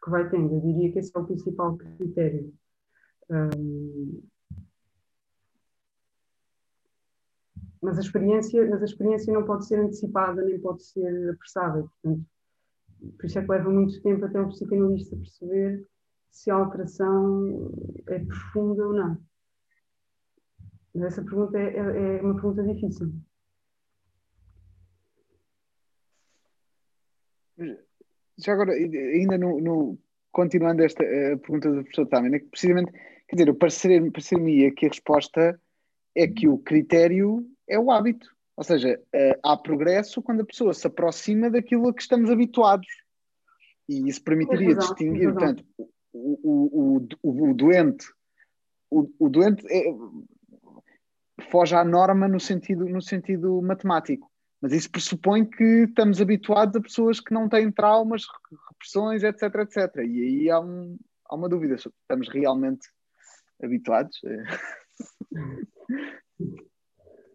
que 0.07 0.11
vai 0.11 0.29
tendo. 0.29 0.55
Eu 0.55 0.61
diria 0.61 0.91
que 0.91 0.99
esse 0.99 1.11
é 1.15 1.19
o 1.19 1.25
principal 1.25 1.77
critério. 1.77 2.53
Uh, 3.29 4.23
mas 7.81 7.97
a 7.97 8.01
experiência, 8.01 8.67
mas 8.69 8.81
a 8.81 8.85
experiência 8.85 9.33
não 9.33 9.45
pode 9.45 9.67
ser 9.67 9.79
antecipada 9.79 10.41
nem 10.43 10.59
pode 10.59 10.83
ser 10.83 11.29
apressada. 11.31 11.83
Portanto, 11.83 12.25
por 13.17 13.25
isso 13.25 13.37
é 13.37 13.41
que 13.43 13.51
leva 13.51 13.69
muito 13.69 14.01
tempo 14.01 14.25
até 14.25 14.41
o 14.41 14.47
psicanalista 14.47 15.15
perceber 15.15 15.87
se 16.31 16.49
a 16.49 16.55
alteração 16.55 17.71
é 18.07 18.19
profunda 18.19 18.87
ou 18.87 18.93
não. 18.93 19.17
Essa 20.95 21.21
pergunta 21.21 21.57
é, 21.59 21.75
é, 21.75 22.17
é 22.17 22.21
uma 22.21 22.33
pergunta 22.33 22.63
difícil. 22.63 23.13
Já 28.37 28.53
agora, 28.53 28.73
ainda 28.73 29.37
no, 29.37 29.59
no 29.59 29.99
continuando 30.31 30.83
esta 30.83 31.03
pergunta 31.03 31.69
do 31.71 31.81
professor 31.81 32.05
Tamen, 32.07 32.35
é 32.35 32.39
que 32.39 32.45
precisamente, 32.45 32.91
quer 33.27 33.35
dizer, 33.35 33.53
parecer-me 33.55 34.11
parecer 34.11 34.71
que 34.71 34.85
a 34.85 34.89
resposta 34.89 35.59
é 36.15 36.27
que 36.27 36.47
o 36.47 36.57
critério 36.57 37.45
é 37.67 37.79
o 37.79 37.91
hábito. 37.91 38.27
Ou 38.55 38.63
seja, 38.63 38.99
uh, 38.99 39.39
há 39.43 39.55
progresso 39.55 40.21
quando 40.21 40.41
a 40.41 40.45
pessoa 40.45 40.73
se 40.73 40.87
aproxima 40.87 41.49
daquilo 41.49 41.89
a 41.89 41.93
que 41.93 42.01
estamos 42.01 42.29
habituados. 42.31 42.87
E 43.87 44.09
isso 44.09 44.23
permitiria 44.23 44.75
razão, 44.75 44.95
distinguir, 44.95 45.31
portanto, 45.31 45.63
o, 46.11 46.39
o, 46.43 47.07
o, 47.23 47.51
o, 47.51 47.53
doente, 47.53 48.05
o, 48.89 49.07
o 49.19 49.29
doente 49.29 49.65
é, 49.69 49.85
foge 51.51 51.75
à 51.75 51.83
norma 51.85 52.27
no 52.27 52.39
sentido, 52.39 52.85
no 52.85 53.01
sentido 53.01 53.61
matemático. 53.61 54.29
Mas 54.61 54.73
isso 54.73 54.89
pressupõe 54.89 55.45
que 55.45 55.85
estamos 55.87 56.19
habituados 56.19 56.75
a 56.75 56.81
pessoas 56.81 57.19
que 57.19 57.33
não 57.33 57.47
têm 57.47 57.71
traumas, 57.71 58.23
repressões, 58.69 59.23
etc, 59.23 59.43
etc. 59.55 59.95
E 59.97 60.23
aí 60.23 60.49
há, 60.49 60.59
um, 60.59 60.97
há 61.25 61.35
uma 61.35 61.47
dúvida, 61.47 61.75
estamos 61.75 62.27
realmente 62.29 62.87
habituados? 63.61 64.19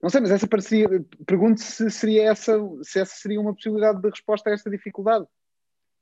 Não 0.02 0.10
sei, 0.10 0.20
mas 0.20 0.32
essa 0.32 0.48
parecia. 0.48 0.88
Pergunto 1.24 1.60
se 1.60 1.88
seria 1.88 2.32
essa, 2.32 2.58
se 2.82 2.98
essa 2.98 3.14
seria 3.14 3.40
uma 3.40 3.54
possibilidade 3.54 4.02
de 4.02 4.10
resposta 4.10 4.50
a 4.50 4.52
esta 4.52 4.68
dificuldade. 4.68 5.24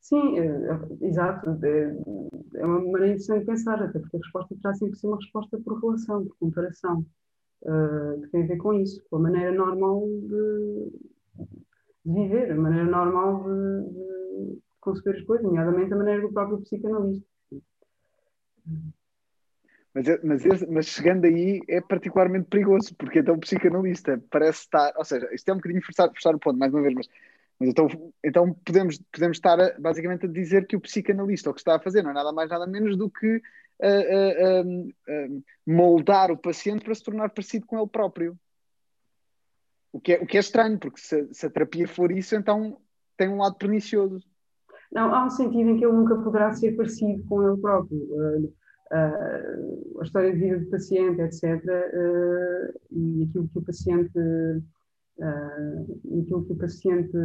Sim, 0.01 0.39
é, 0.39 0.47
é, 0.47 1.07
exato. 1.07 1.59
É, 1.63 1.95
é, 2.55 2.65
uma 2.65 2.81
maneira 2.81 3.09
interessante 3.09 3.41
de 3.41 3.47
pensar, 3.47 3.83
até 3.83 3.99
porque 3.99 4.17
a 4.17 4.21
resposta 4.21 4.57
terá 4.63 4.75
sempre 4.75 4.97
ser 4.97 5.07
uma 5.07 5.19
resposta 5.19 5.59
por 5.59 5.79
relação, 5.79 6.25
por 6.25 6.37
comparação, 6.39 7.05
uh, 7.63 8.21
que 8.21 8.29
tem 8.29 8.45
a 8.45 8.47
ver 8.47 8.57
com 8.59 8.75
isso, 8.75 9.03
com 9.09 9.17
a 9.17 9.21
maneira 9.21 9.53
normal 9.53 10.07
de, 10.07 10.93
de 12.05 12.13
viver, 12.13 12.53
a 12.53 12.57
maneira 12.57 12.85
normal 12.85 13.45
de, 13.45 13.91
de 13.91 14.59
conceber 14.81 15.17
as 15.17 15.27
coisas, 15.27 15.45
nomeadamente 15.45 15.93
a 15.93 15.97
maneira 15.97 16.21
do 16.23 16.33
próprio 16.33 16.61
psicanalista. 16.61 17.27
Mas, 19.93 20.09
é, 20.09 20.21
mas, 20.23 20.69
mas, 20.69 20.87
chegando 20.87 21.25
aí 21.25 21.61
é 21.69 21.81
particularmente 21.81 22.49
perigoso, 22.49 22.95
porque 22.95 23.19
então 23.19 23.35
o 23.35 23.41
psicanalista 23.41 24.23
parece 24.31 24.61
estar, 24.61 24.93
ou 24.97 25.05
seja, 25.05 25.29
isto 25.35 25.49
é 25.49 25.53
um 25.53 25.57
bocadinho 25.57 25.83
forçar, 25.83 26.09
forçar 26.11 26.35
o 26.35 26.39
ponto, 26.39 26.59
mais 26.59 26.73
uma 26.73 26.83
vez, 26.83 26.95
mas, 26.95 27.09
mas 27.59 27.69
então, 27.71 27.89
então 28.23 28.55
podemos, 28.65 28.99
podemos 29.13 29.37
estar 29.37 29.61
a, 29.61 29.75
basicamente 29.81 30.27
a 30.27 30.29
dizer 30.29 30.67
que 30.67 30.77
o 30.77 30.81
psicanalista 30.81 31.51
o 31.51 31.55
que 31.55 31.61
está 31.61 31.75
a 31.75 31.81
fazer 31.81 32.03
não 32.03 32.13
é 32.13 32.15
nada 32.15 32.33
mais 32.33 32.49
nada 32.49 32.69
menos 32.69 32.97
do 32.97 33.11
que 33.11 33.43
moldar 35.67 36.31
o 36.31 36.37
paciente 36.37 36.85
para 36.85 36.95
se 36.95 37.03
tornar 37.03 37.31
parecido 37.31 37.67
com 37.67 37.79
ele 37.79 37.89
próprio. 37.89 38.39
O 39.93 40.01
que 40.01 40.13
é, 40.13 40.23
o 40.23 40.27
que 40.27 40.37
é 40.37 40.41
estranho, 40.41 40.79
porque 40.79 41.01
se, 41.01 41.29
se 41.33 41.47
a 41.47 41.51
terapia 41.51 41.89
for 41.89 42.13
isso, 42.13 42.37
então 42.37 42.77
tem 43.17 43.29
um 43.29 43.39
lado 43.39 43.57
pernicioso. 43.57 44.21
Não, 44.93 45.13
há 45.15 45.25
um 45.25 45.31
sentido 45.31 45.71
em 45.71 45.79
que 45.79 45.85
ele 45.85 45.95
nunca 45.95 46.17
poderá 46.17 46.53
ser 46.53 46.77
parecido 46.77 47.25
com 47.25 47.43
ele 47.43 47.61
próprio 47.61 48.53
uh, 48.91 50.01
a 50.01 50.05
história 50.05 50.33
de 50.33 50.39
vida 50.39 50.59
do 50.59 50.67
paciente, 50.67 51.21
etc., 51.21 51.45
uh, 51.45 52.81
e 52.91 53.27
aquilo 53.29 53.49
que 53.49 53.59
o 53.59 53.63
paciente, 53.63 54.19
uh, 54.19 54.63
aquilo 56.23 56.45
que 56.45 56.53
o 56.53 56.57
paciente 56.57 57.17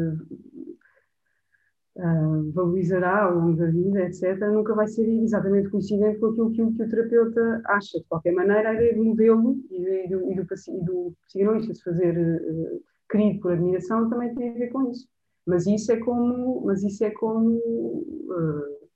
valorizará 2.54 3.24
ao 3.24 3.36
longo 3.36 3.58
da 3.58 3.68
vida, 3.68 4.02
etc., 4.02 4.38
nunca 4.52 4.76
vai 4.76 4.88
ser 4.88 5.08
exatamente 5.08 5.70
coincidente 5.70 6.20
com 6.20 6.28
aquilo 6.28 6.52
que 6.52 6.62
o, 6.62 6.74
que 6.74 6.84
o 6.84 6.90
terapeuta 6.90 7.62
acha. 7.66 8.00
De 8.00 8.06
qualquer 8.06 8.34
maneira, 8.34 8.70
a 8.70 8.74
ideia 8.74 8.96
do 8.96 9.04
modelo 9.06 9.58
e 9.72 10.08
do, 10.10 10.32
e 10.32 10.36
do, 10.36 10.42
e 10.44 10.84
do 10.84 11.16
psicanalista 11.26 11.74
se 11.74 11.84
fazer 11.84 12.18
uh, 12.18 12.84
querido 13.10 13.40
por 13.40 13.54
admiração 13.54 14.10
também 14.10 14.34
tem 14.36 14.50
a 14.50 14.54
ver 14.54 14.70
com 14.72 14.92
isso. 14.92 15.08
Mas 15.46 15.68
isso 15.68 15.92
é 15.92 15.98
como, 15.98 16.66
mas 16.66 16.84
isso 16.84 17.04
é 17.04 17.12
como 17.12 17.58
uh, 17.58 18.88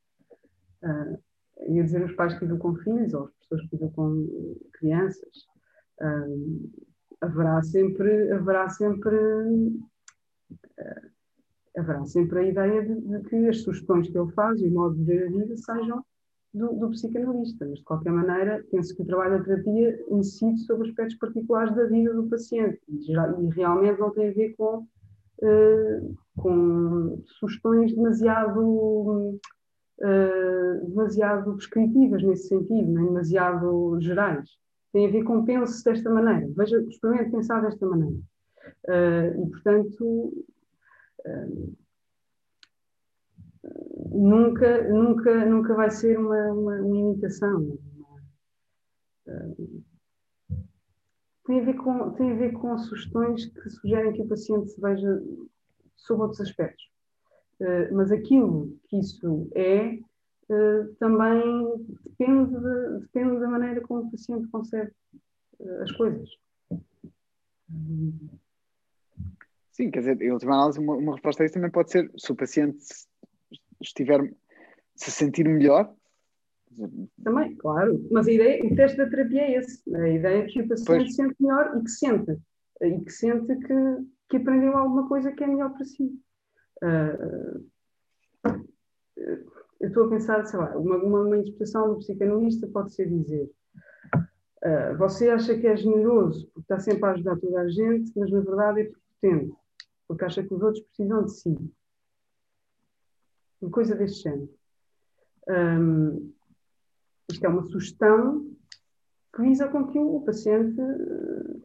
uh, 0.83 1.19
ia 1.67 1.83
dizer 1.83 2.03
os 2.03 2.13
pais 2.13 2.37
que 2.37 2.45
educam 2.45 2.75
filhos 2.77 3.13
ou 3.13 3.25
as 3.25 3.33
pessoas 3.35 3.69
que 3.69 3.75
educam 3.75 4.27
crianças, 4.73 5.47
um, 6.01 6.69
haverá 7.21 7.61
sempre, 7.61 8.31
haverá 8.31 8.69
sempre, 8.69 9.15
uh, 9.15 11.08
haverá 11.79 12.05
sempre 12.05 12.39
a 12.39 12.43
ideia 12.43 12.85
de, 12.85 13.01
de, 13.01 13.29
que 13.29 13.35
as 13.47 13.61
sugestões 13.61 14.09
que 14.09 14.17
ele 14.17 14.31
faz 14.31 14.61
e 14.61 14.67
o 14.67 14.71
modo 14.71 14.95
de 14.95 15.03
ver 15.03 15.27
a 15.27 15.31
vida 15.31 15.55
sejam 15.57 16.03
do, 16.53 16.73
do, 16.75 16.89
psicanalista, 16.89 17.65
mas 17.65 17.79
de 17.79 17.85
qualquer 17.85 18.11
maneira 18.11 18.65
penso 18.71 18.95
que 18.95 19.03
o 19.03 19.05
trabalho 19.05 19.37
da 19.37 19.43
terapia 19.43 19.99
incide 20.09 20.59
sobre 20.61 20.89
aspectos 20.89 21.17
particulares 21.17 21.75
da 21.75 21.85
vida 21.85 22.13
do 22.13 22.27
paciente 22.27 22.79
e, 22.87 23.11
e 23.11 23.49
realmente 23.49 23.99
não 23.99 24.11
tem 24.11 24.29
a 24.29 24.33
ver 24.33 24.55
com, 24.57 24.87
uh, 25.43 26.17
com 26.37 27.21
sugestões 27.39 27.93
demasiado 27.93 29.39
uh, 29.99 30.87
demasiado 30.87 31.55
prescritivas 31.55 32.23
nesse 32.23 32.47
sentido, 32.47 32.91
nem 32.91 33.05
demasiado 33.05 33.99
gerais. 34.01 34.49
Tem 34.91 35.07
a 35.07 35.11
ver 35.11 35.23
com 35.23 35.45
pense 35.45 35.83
desta 35.83 36.09
maneira, 36.09 36.51
veja, 36.55 36.81
experimente 36.81 37.31
pensar 37.31 37.61
desta 37.61 37.85
maneira. 37.85 38.17
Uh, 38.87 39.43
e, 39.43 39.49
portanto, 39.51 40.45
nunca, 44.11 44.89
nunca, 44.89 45.45
nunca 45.45 45.75
vai 45.75 45.89
ser 45.89 46.17
uma, 46.17 46.51
uma, 46.51 46.75
uma 46.81 46.97
imitação. 46.97 47.77
tem, 51.45 51.61
a 51.61 51.65
ver 51.65 51.73
com, 51.75 52.11
tem 52.11 52.31
a 52.31 52.35
ver 52.35 52.53
com 52.53 52.77
sugestões 52.77 53.45
que 53.45 53.69
sugerem 53.69 54.13
que 54.13 54.21
o 54.21 54.27
paciente 54.27 54.69
se 54.69 54.81
veja 54.81 55.21
sob 55.95 56.21
outros 56.21 56.41
aspectos. 56.41 56.83
Uh, 57.59 57.93
mas 57.93 58.11
aquilo 58.11 58.77
que 58.87 58.99
isso 58.99 59.49
é 59.53 59.99
uh, 60.49 60.95
também 60.97 61.85
depende, 62.05 62.51
de, 62.57 62.99
depende 63.01 63.39
da 63.39 63.49
maneira 63.49 63.81
como 63.81 64.07
o 64.07 64.11
paciente 64.11 64.47
concebe 64.47 64.91
uh, 65.59 65.81
as 65.83 65.91
coisas. 65.91 66.29
Sim, 69.79 69.91
quer 69.91 69.99
dizer, 69.99 70.21
em 70.21 70.31
última 70.33 70.55
análise, 70.55 70.77
uma, 70.77 70.95
uma 70.95 71.13
resposta 71.13 71.41
a 71.41 71.45
isso 71.45 71.53
também 71.53 71.71
pode 71.71 71.89
ser 71.89 72.11
se 72.17 72.29
o 72.33 72.35
paciente 72.35 72.79
estiver 73.81 74.19
se 74.93 75.09
sentir 75.09 75.47
melhor. 75.47 75.95
Também, 77.23 77.55
claro, 77.55 78.05
mas 78.11 78.27
a 78.27 78.31
ideia, 78.31 78.61
o 78.65 78.75
teste 78.75 78.97
da 78.97 79.09
terapia 79.09 79.41
é 79.41 79.55
esse, 79.55 79.95
a 79.95 80.09
ideia 80.09 80.43
é 80.43 80.45
que 80.47 80.61
o 80.61 80.67
paciente 80.67 80.85
pois. 80.85 81.15
sente 81.15 81.35
melhor 81.39 81.77
e 81.77 81.83
que 81.83 81.89
sente, 81.91 82.37
e 82.81 82.99
que 82.99 83.09
sente 83.09 83.55
que, 83.55 83.75
que 84.29 84.37
aprendeu 84.37 84.75
alguma 84.75 85.07
coisa 85.07 85.31
que 85.31 85.45
é 85.45 85.47
melhor 85.47 85.71
para 85.71 85.85
si. 85.85 86.13
Uh, 86.83 87.65
eu 89.79 89.87
estou 89.87 90.07
a 90.07 90.09
pensar, 90.09 90.45
sei 90.45 90.59
lá, 90.59 90.77
uma, 90.77 90.97
uma, 90.97 91.21
uma 91.21 91.37
interpretação 91.37 91.93
do 91.93 91.99
psicanalista 91.99 92.67
pode 92.67 92.93
ser 92.93 93.07
dizer 93.07 93.49
uh, 94.15 94.97
você 94.97 95.29
acha 95.29 95.57
que 95.57 95.67
é 95.67 95.77
generoso 95.77 96.49
porque 96.53 96.61
está 96.61 96.79
sempre 96.79 97.05
a 97.05 97.11
ajudar 97.11 97.37
toda 97.37 97.61
a 97.61 97.69
gente, 97.69 98.11
mas 98.15 98.29
na 98.29 98.41
verdade 98.41 98.81
é 98.81 98.83
prepotente, 98.83 99.55
porque 100.09 100.25
acha 100.25 100.43
que 100.43 100.53
os 100.53 100.61
outros 100.63 100.83
precisam 100.85 101.23
de 101.23 101.31
si. 101.31 101.55
Uma 103.61 103.71
coisa 103.71 103.95
deste 103.95 104.23
género. 104.23 104.49
Um, 105.47 106.33
isto 107.31 107.45
é 107.45 107.47
uma 107.49 107.63
sugestão 107.63 108.51
que 109.35 109.41
visa 109.43 109.67
com 109.67 109.85
que 109.85 109.99
o 109.99 110.21
paciente 110.21 110.81
uh, 110.81 111.63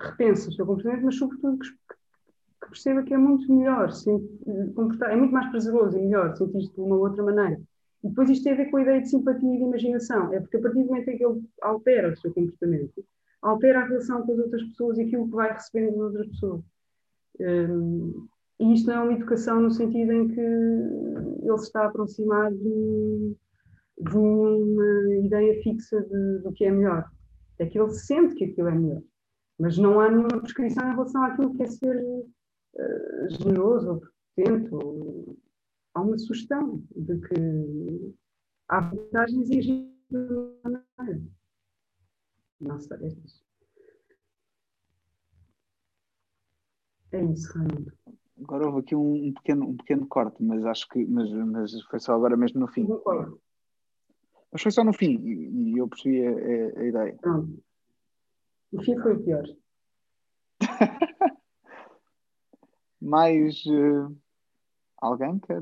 repense 0.00 0.48
o 0.48 0.52
seu 0.52 0.66
comportamento, 0.66 1.04
mas 1.04 1.18
sobretudo 1.18 1.58
que, 1.60 1.70
que 1.70 2.68
perceba 2.68 3.04
que 3.04 3.14
é 3.14 3.18
muito 3.18 3.52
melhor, 3.54 3.92
se, 3.92 4.10
comportar, 4.74 5.12
é 5.12 5.16
muito 5.16 5.32
mais 5.32 5.48
prazeroso 5.50 5.96
e 5.96 6.02
melhor 6.02 6.36
sentir-se 6.36 6.74
de 6.74 6.80
uma 6.80 6.96
outra 6.96 7.22
maneira. 7.22 7.62
E 8.02 8.08
depois 8.08 8.28
isto 8.28 8.42
tem 8.42 8.54
a 8.54 8.56
ver 8.56 8.70
com 8.72 8.78
a 8.78 8.82
ideia 8.82 9.02
de 9.02 9.08
simpatia 9.08 9.54
e 9.54 9.58
de 9.58 9.62
imaginação. 9.62 10.32
É 10.32 10.40
porque 10.40 10.56
a 10.56 10.60
partir 10.60 10.82
do 10.82 10.86
momento 10.86 11.08
em 11.08 11.16
que 11.16 11.24
ele 11.24 11.44
altera 11.62 12.12
o 12.12 12.16
seu 12.16 12.32
comportamento, 12.34 13.04
altera 13.40 13.82
a 13.82 13.84
relação 13.84 14.26
com 14.26 14.32
as 14.32 14.38
outras 14.40 14.64
pessoas 14.64 14.98
e 14.98 15.02
aquilo 15.02 15.28
que 15.28 15.36
vai 15.36 15.52
recebendo 15.52 15.92
das 15.92 16.00
outras 16.00 16.26
pessoas. 16.28 16.64
E 18.60 18.74
isto 18.74 18.88
não 18.88 18.94
é 18.94 19.00
uma 19.00 19.12
educação 19.14 19.60
no 19.60 19.70
sentido 19.70 20.12
em 20.12 20.28
que 20.28 20.40
ele 20.40 21.58
se 21.58 21.64
está 21.64 21.84
a 21.84 21.86
aproximar 21.86 22.52
de, 22.52 23.36
de 23.98 24.16
uma 24.16 25.14
ideia 25.24 25.62
fixa 25.62 26.00
de, 26.02 26.38
do 26.42 26.52
que 26.52 26.66
é 26.66 26.70
melhor. 26.70 27.10
É 27.58 27.66
que 27.66 27.78
ele 27.78 27.90
sente 27.90 28.34
que 28.34 28.44
aquilo 28.44 28.68
é 28.68 28.74
melhor. 28.74 29.02
Mas 29.58 29.78
não 29.78 29.98
há 29.98 30.10
nenhuma 30.10 30.40
prescrição 30.40 30.86
em 30.86 30.92
relação 30.92 31.22
àquilo 31.24 31.54
que 31.54 31.62
é 31.62 31.66
ser 31.66 31.96
uh, 31.96 33.30
generoso 33.30 33.90
ou 33.90 34.02
potente. 34.36 34.74
Ou... 34.74 35.36
Há 35.94 36.02
uma 36.02 36.18
sugestão 36.18 36.82
de 36.94 37.18
que 37.18 38.14
há 38.68 38.80
vantagens 38.80 39.50
e 39.50 39.60
de 39.60 39.90
maneira. 40.62 41.22
É 47.12 47.24
isso. 47.24 47.52
Raimundo. 47.56 47.92
Agora 48.42 48.66
houve 48.66 48.80
aqui 48.80 48.96
um, 48.96 49.26
um, 49.28 49.32
pequeno, 49.34 49.68
um 49.68 49.76
pequeno 49.76 50.06
corte, 50.06 50.42
mas 50.42 50.64
acho 50.64 50.88
que 50.88 51.04
mas, 51.04 51.30
mas 51.30 51.82
foi 51.82 52.00
só 52.00 52.14
agora 52.14 52.36
mesmo 52.36 52.60
no 52.60 52.68
fim. 52.68 52.86
Mas 54.50 54.62
foi 54.62 54.70
só 54.70 54.82
no 54.82 54.92
fim 54.92 55.20
e, 55.22 55.72
e 55.72 55.78
eu 55.78 55.86
percebi 55.88 56.26
a, 56.26 56.30
a, 56.30 56.80
a 56.80 56.84
ideia. 56.86 57.16
Pronto. 57.20 57.62
O 58.72 58.82
fim 58.82 58.96
foi 58.98 59.14
o 59.14 59.22
pior. 59.22 59.44
Mais 63.00 63.64
uh, 63.66 64.16
alguém 64.98 65.38
quer. 65.40 65.60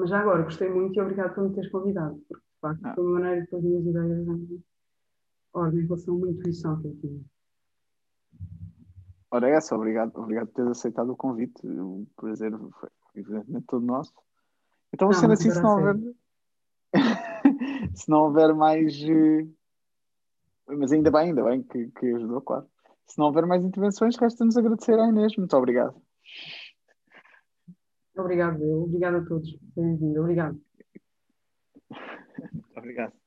Mas 0.00 0.08
já 0.08 0.20
agora, 0.20 0.44
gostei 0.44 0.70
muito 0.70 0.96
e 0.96 1.02
obrigado 1.02 1.34
por 1.34 1.44
me 1.44 1.54
teres 1.54 1.70
convidado, 1.70 2.18
porque 2.26 2.42
de 2.42 2.60
facto 2.60 2.86
ah. 2.86 2.94
foi 2.94 3.04
uma 3.04 3.20
maneira 3.20 3.42
de 3.42 3.48
pôr 3.48 3.58
as 3.58 3.64
minhas 3.64 3.86
ideias 3.86 4.28
em 4.28 4.64
ordem 5.52 5.80
em 5.80 5.84
relação 5.84 6.14
a 6.14 6.16
uma 6.16 6.30
intuição 6.30 6.80
que 6.80 6.86
eu 6.86 6.96
tinha. 6.96 7.20
Ora, 9.30 9.50
é 9.50 9.52
essa, 9.52 9.76
obrigado, 9.76 10.16
obrigado 10.16 10.46
por 10.46 10.54
teres 10.54 10.70
aceitado 10.70 11.12
o 11.12 11.16
convite. 11.16 11.66
O 11.66 12.06
prazer 12.16 12.50
foi, 12.80 12.88
evidentemente, 13.14 13.66
todo 13.66 13.84
nosso. 13.84 14.14
Então, 14.90 15.08
não, 15.08 15.12
sendo 15.12 15.34
assim, 15.34 15.50
se 15.50 15.62
não 15.62 15.76
houver. 15.76 15.96
se 17.94 18.08
não 18.08 18.18
houver 18.22 18.54
mais. 18.54 18.98
Eh, 19.02 19.46
mas 20.66 20.92
ainda 20.92 21.10
bem, 21.10 21.28
ainda 21.28 21.44
bem 21.44 21.62
que, 21.62 21.90
que 21.90 22.06
ajudou, 22.14 22.40
claro. 22.40 22.66
Se 23.06 23.18
não 23.18 23.26
houver 23.26 23.44
mais 23.44 23.62
intervenções, 23.62 24.16
resta-nos 24.16 24.56
agradecer 24.56 24.98
à 24.98 25.08
Inês. 25.08 25.36
Muito 25.36 25.54
obrigado. 25.54 25.94
Obrigado. 28.16 28.84
Obrigado 28.84 29.18
a 29.18 29.24
todos. 29.24 29.58
Bem-vindo. 29.74 30.20
Obrigado. 30.20 30.60
obrigado. 32.76 33.19